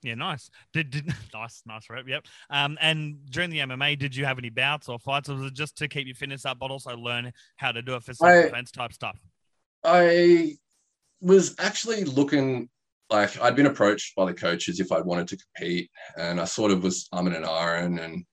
Yeah, 0.02 0.14
nice. 0.14 0.50
Did, 0.72 0.90
did 0.90 1.06
nice, 1.34 1.62
nice 1.66 1.88
rep. 1.88 2.06
Yep. 2.06 2.26
Um, 2.50 2.76
and 2.80 3.24
during 3.30 3.50
the 3.50 3.60
MMA, 3.60 3.98
did 3.98 4.14
you 4.14 4.24
have 4.26 4.38
any 4.38 4.50
bouts 4.50 4.88
or 4.88 4.98
fights, 4.98 5.28
or 5.28 5.36
was 5.36 5.46
it 5.46 5.54
just 5.54 5.78
to 5.78 5.88
keep 5.88 6.06
your 6.06 6.14
fitness 6.14 6.44
up, 6.44 6.58
but 6.58 6.70
also 6.70 6.96
learn 6.96 7.32
how 7.56 7.72
to 7.72 7.82
do 7.82 7.94
it 7.94 8.04
for 8.04 8.14
self 8.14 8.44
defense 8.44 8.70
type 8.70 8.92
stuff? 8.92 9.18
I 9.82 10.56
was 11.24 11.54
actually 11.58 12.04
looking 12.04 12.68
like 13.10 13.40
I'd 13.40 13.56
been 13.56 13.66
approached 13.66 14.14
by 14.14 14.26
the 14.26 14.34
coaches 14.34 14.78
if 14.78 14.92
I 14.92 15.00
wanted 15.00 15.28
to 15.28 15.38
compete, 15.38 15.90
and 16.18 16.40
I 16.40 16.44
sort 16.44 16.70
of 16.70 16.82
was 16.82 17.08
umming 17.14 17.34
and 17.36 17.44
ahhing 17.44 18.00
and 18.04 18.24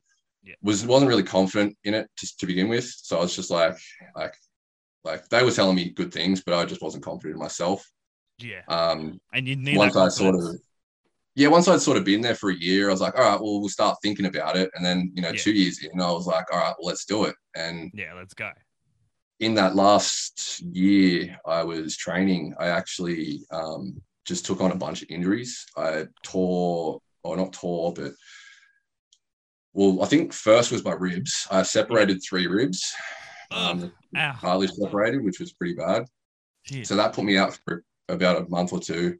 Yeah. 0.43 0.55
was 0.61 0.85
wasn't 0.85 1.09
really 1.09 1.23
confident 1.23 1.77
in 1.83 1.93
it 1.93 2.09
just 2.17 2.39
to 2.39 2.45
begin 2.45 2.67
with. 2.67 2.85
So 2.85 3.17
I 3.17 3.21
was 3.21 3.35
just 3.35 3.49
like, 3.51 3.77
like, 4.15 4.35
like 5.03 5.27
they 5.29 5.43
were 5.43 5.51
telling 5.51 5.75
me 5.75 5.89
good 5.89 6.11
things, 6.13 6.43
but 6.43 6.53
I 6.53 6.65
just 6.65 6.81
wasn't 6.81 7.03
confident 7.03 7.35
in 7.35 7.39
myself. 7.39 7.89
Yeah. 8.39 8.63
Um, 8.67 9.19
And 9.33 9.47
you 9.47 9.55
need 9.55 9.77
once 9.77 9.95
I 9.95 10.09
sort 10.09 10.35
of, 10.35 10.43
yeah, 11.35 11.47
once 11.47 11.67
I'd 11.67 11.81
sort 11.81 11.97
of 11.97 12.03
been 12.03 12.21
there 12.21 12.35
for 12.35 12.49
a 12.49 12.55
year, 12.55 12.89
I 12.89 12.91
was 12.91 13.01
like, 13.01 13.15
all 13.17 13.23
right, 13.23 13.39
well, 13.39 13.59
we'll 13.59 13.69
start 13.69 13.97
thinking 14.01 14.25
about 14.25 14.57
it. 14.57 14.69
And 14.75 14.85
then, 14.85 15.11
you 15.15 15.21
know, 15.21 15.29
Yeah. 15.29 15.41
two 15.41 15.53
years 15.53 15.83
in, 15.83 16.01
I 16.01 16.11
was 16.11 16.27
like, 16.27 16.45
all 16.51 16.59
right, 16.59 16.75
well, 16.77 16.87
let's 16.87 17.05
do 17.05 17.25
it. 17.25 17.35
And 17.55 17.91
Yeah, 17.93 18.13
let's 18.15 18.33
go. 18.33 18.51
In 19.41 19.55
that 19.55 19.75
last 19.75 20.61
year 20.61 21.35
I 21.45 21.63
was 21.63 21.97
training, 21.97 22.53
I 22.59 22.67
actually 22.67 23.41
um, 23.51 23.99
just 24.23 24.45
took 24.45 24.61
on 24.61 24.71
a 24.71 24.75
bunch 24.75 25.01
of 25.01 25.09
injuries. 25.09 25.65
I 25.75 26.05
tore, 26.23 27.01
or 27.23 27.37
not 27.37 27.51
tore, 27.51 27.91
but 27.91 28.11
well, 29.73 30.03
I 30.03 30.05
think 30.05 30.31
first 30.31 30.71
was 30.71 30.85
my 30.85 30.93
ribs. 30.93 31.47
I 31.49 31.63
separated 31.63 32.19
three 32.19 32.45
ribs, 32.45 32.93
um, 33.49 33.91
Ow. 34.15 34.61
separated, 34.67 35.23
which 35.23 35.39
was 35.39 35.53
pretty 35.53 35.73
bad. 35.73 36.05
Shit. 36.63 36.85
So 36.85 36.95
that 36.95 37.13
put 37.13 37.25
me 37.25 37.37
out 37.37 37.59
for 37.65 37.83
about 38.09 38.41
a 38.45 38.49
month 38.49 38.73
or 38.73 38.79
two. 38.79 39.17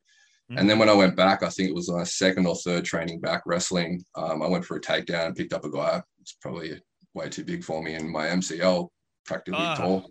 Mhm. 0.52 0.60
And 0.60 0.70
then 0.70 0.78
when 0.78 0.90
I 0.90 0.94
went 0.94 1.16
back, 1.16 1.42
I 1.42 1.50
think 1.50 1.70
it 1.70 1.76
was 1.76 1.90
my 1.90 2.04
second 2.04 2.46
or 2.46 2.56
third 2.56 2.86
training 2.86 3.22
back 3.22 3.42
wrestling. 3.48 4.06
Um, 4.14 4.44
I 4.44 4.48
went 4.48 4.66
for 4.66 4.78
a 4.78 4.82
takedown 4.82 5.28
and 5.28 5.36
picked 5.36 5.54
up 5.54 5.66
a 5.66 5.72
guy. 5.72 6.04
It's 6.20 6.34
probably 6.34 6.80
way 7.16 7.30
too 7.30 7.44
big 7.44 7.64
for 7.64 7.82
me, 7.82 7.96
and 7.96 8.08
my 8.08 8.28
MCL 8.28 8.92
practically 9.26 9.60
Ah. 9.62 9.76
tore. 9.76 10.06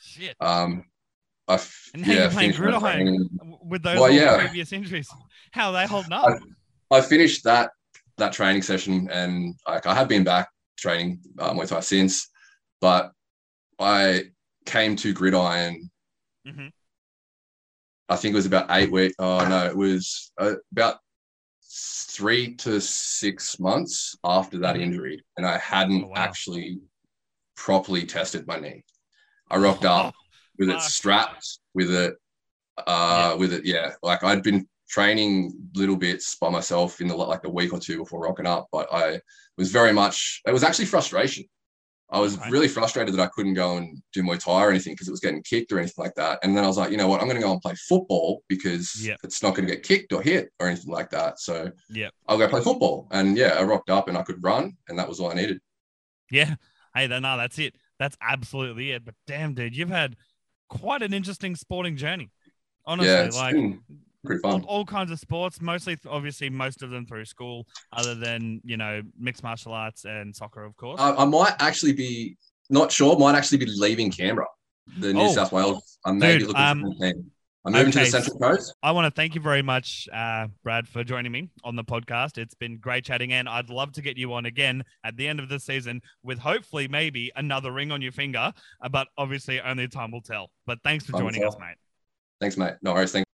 Shit. 0.00 0.36
Um, 0.40 0.84
I 1.48 1.54
f- 1.54 1.90
And 1.94 2.06
now 2.06 2.12
yeah, 2.12 2.20
you're 2.22 2.30
playing 2.30 2.52
gridiron 2.52 3.28
with 3.62 3.82
those 3.82 3.98
Well, 3.98 4.10
yeah. 4.10 4.36
previous 4.38 4.72
injuries. 4.72 5.08
How 5.52 5.68
are 5.68 5.72
they 5.72 5.86
holding 5.86 6.12
up? 6.12 6.38
I 6.90 7.00
finished 7.00 7.44
that 7.44 7.70
that 8.16 8.32
training 8.32 8.62
session, 8.62 9.08
and 9.10 9.54
like 9.66 9.86
I 9.86 9.94
have 9.94 10.06
been 10.08 10.24
back 10.24 10.48
training 10.76 11.20
uh, 11.38 11.52
Muay 11.54 11.66
Thai 11.66 11.80
since, 11.80 12.28
but 12.80 13.12
I 13.78 14.24
came 14.66 14.94
to 14.96 15.12
Gridiron. 15.14 15.90
Mhm. 16.46 16.70
I 18.08 18.16
think 18.16 18.32
it 18.32 18.36
was 18.36 18.46
about 18.46 18.66
eight 18.70 18.90
weeks. 18.92 19.14
Oh 19.18 19.46
no, 19.48 19.66
it 19.66 19.76
was 19.76 20.32
uh, 20.38 20.54
about 20.72 20.98
three 21.64 22.54
to 22.56 22.80
six 22.80 23.58
months 23.58 24.16
after 24.24 24.58
that 24.58 24.76
Mhm. 24.76 24.80
injury, 24.82 25.24
and 25.36 25.46
I 25.46 25.58
hadn't 25.58 26.04
Oh, 26.04 26.08
wow. 26.08 26.14
actually 26.16 26.80
properly 27.64 28.06
tested 28.06 28.46
my 28.46 28.58
knee. 28.58 28.82
I 29.50 29.58
rocked 29.58 29.84
up 29.84 30.14
with 30.58 30.70
it 30.70 30.80
strapped, 30.80 31.58
with 31.74 31.90
it, 31.94 32.14
uh, 32.78 33.32
Yeah. 33.32 33.34
with 33.34 33.52
it, 33.52 33.64
yeah. 33.66 33.92
Like 34.02 34.24
I'd 34.24 34.42
been 34.42 34.66
training 34.88 35.52
little 35.74 35.96
bits 35.96 36.36
by 36.40 36.48
myself 36.48 37.00
in 37.00 37.06
the 37.08 37.14
like 37.14 37.44
a 37.44 37.50
week 37.50 37.72
or 37.72 37.78
two 37.78 37.98
before 37.98 38.22
rocking 38.22 38.46
up, 38.46 38.66
but 38.72 38.88
I 38.92 39.20
was 39.58 39.70
very 39.70 39.92
much. 39.92 40.40
It 40.46 40.52
was 40.52 40.64
actually 40.64 40.86
frustration. 40.86 41.44
I 42.12 42.18
was 42.18 42.36
Okay. 42.38 42.50
really 42.50 42.66
frustrated 42.66 43.14
that 43.14 43.22
I 43.22 43.28
couldn't 43.28 43.54
go 43.54 43.76
and 43.76 44.02
do 44.12 44.22
Muay 44.22 44.42
Thai 44.42 44.64
or 44.64 44.70
anything 44.70 44.94
because 44.94 45.06
it 45.06 45.12
was 45.12 45.20
getting 45.20 45.42
kicked 45.42 45.70
or 45.70 45.78
anything 45.78 46.02
like 46.02 46.14
that. 46.16 46.40
And 46.42 46.56
then 46.56 46.64
I 46.64 46.66
was 46.66 46.76
like, 46.78 46.90
you 46.90 46.96
know 46.96 47.06
what, 47.06 47.20
I'm 47.20 47.28
going 47.28 47.40
to 47.40 47.46
go 47.46 47.52
and 47.52 47.60
play 47.60 47.74
football 47.88 48.42
because 48.48 48.96
Yeah. 49.06 49.16
it's 49.22 49.42
not 49.44 49.54
going 49.54 49.68
to 49.68 49.74
get 49.74 49.84
kicked 49.84 50.12
or 50.12 50.20
hit 50.22 50.50
or 50.58 50.66
anything 50.66 50.90
like 50.92 51.10
that. 51.10 51.38
So 51.38 51.70
Yeah. 51.90 52.08
I'll 52.26 52.38
go 52.38 52.48
play 52.48 52.62
football. 52.62 53.06
And 53.12 53.36
yeah, 53.36 53.50
I 53.58 53.62
rocked 53.62 53.90
up 53.90 54.08
and 54.08 54.16
I 54.18 54.22
could 54.22 54.42
run, 54.42 54.76
and 54.88 54.98
that 54.98 55.08
was 55.08 55.20
all 55.20 55.30
I 55.30 55.34
needed. 55.34 55.60
Yeah. 56.32 56.54
Hey, 56.94 57.06
then 57.06 57.22
no, 57.22 57.36
that's 57.36 57.58
it. 57.58 57.74
That's 57.98 58.16
absolutely 58.20 58.92
it. 58.92 59.04
But 59.04 59.14
damn, 59.26 59.54
dude, 59.54 59.76
you've 59.76 59.90
had 59.90 60.16
quite 60.68 61.02
an 61.02 61.12
interesting 61.12 61.54
sporting 61.54 61.96
journey. 61.96 62.30
Honestly, 62.86 63.10
yeah, 63.12 63.28
like 63.34 63.56
pretty 64.24 64.42
all, 64.42 64.52
fun. 64.52 64.64
all 64.64 64.84
kinds 64.84 65.10
of 65.10 65.18
sports, 65.18 65.60
mostly 65.60 65.96
obviously 66.08 66.50
most 66.50 66.82
of 66.82 66.90
them 66.90 67.06
through 67.06 67.24
school, 67.26 67.66
other 67.92 68.14
than 68.14 68.60
you 68.64 68.76
know 68.76 69.02
mixed 69.18 69.42
martial 69.42 69.72
arts 69.72 70.04
and 70.04 70.34
soccer, 70.34 70.64
of 70.64 70.76
course. 70.76 71.00
I, 71.00 71.14
I 71.14 71.24
might 71.24 71.54
actually 71.60 71.92
be 71.92 72.36
not 72.70 72.90
sure. 72.90 73.18
Might 73.18 73.34
actually 73.36 73.58
be 73.58 73.66
leaving 73.76 74.10
Canberra, 74.10 74.46
the 74.98 75.12
New 75.12 75.20
Oh. 75.20 75.32
South 75.32 75.52
Wales. 75.52 75.98
I'm 76.04 76.18
maybe 76.18 76.40
Dude, 76.40 76.48
looking 76.48 76.62
um, 76.62 76.94
for 76.98 77.06
a. 77.06 77.12
I'm 77.64 77.72
moving 77.72 77.92
to 77.92 77.98
the 77.98 78.06
Central 78.06 78.38
Coast. 78.38 78.74
I 78.82 78.92
want 78.92 79.04
to 79.04 79.10
thank 79.10 79.34
you 79.34 79.40
very 79.40 79.60
much, 79.60 80.08
uh, 80.12 80.46
Brad, 80.62 80.88
for 80.88 81.04
joining 81.04 81.30
me 81.30 81.50
on 81.62 81.76
the 81.76 81.84
podcast. 81.84 82.38
It's 82.38 82.54
been 82.54 82.78
great 82.78 83.04
chatting, 83.04 83.32
and 83.32 83.48
I'd 83.48 83.68
love 83.68 83.92
to 83.92 84.02
get 84.02 84.16
you 84.16 84.32
on 84.32 84.46
again 84.46 84.82
at 85.04 85.16
the 85.16 85.28
end 85.28 85.40
of 85.40 85.50
the 85.50 85.60
season 85.60 86.00
with 86.22 86.38
hopefully 86.38 86.88
maybe 86.88 87.30
another 87.36 87.70
ring 87.70 87.92
on 87.92 88.00
your 88.00 88.12
finger, 88.12 88.52
uh, 88.80 88.88
but 88.88 89.08
obviously 89.18 89.60
only 89.60 89.88
time 89.88 90.10
will 90.10 90.22
tell. 90.22 90.50
But 90.66 90.78
thanks 90.82 91.04
for 91.04 91.12
Time 91.12 91.22
joining 91.22 91.44
us, 91.44 91.56
mate. 91.60 91.76
Thanks, 92.40 92.56
mate. 92.56 92.74
No 92.80 92.94
worries. 92.94 93.12
Thanks. 93.12 93.26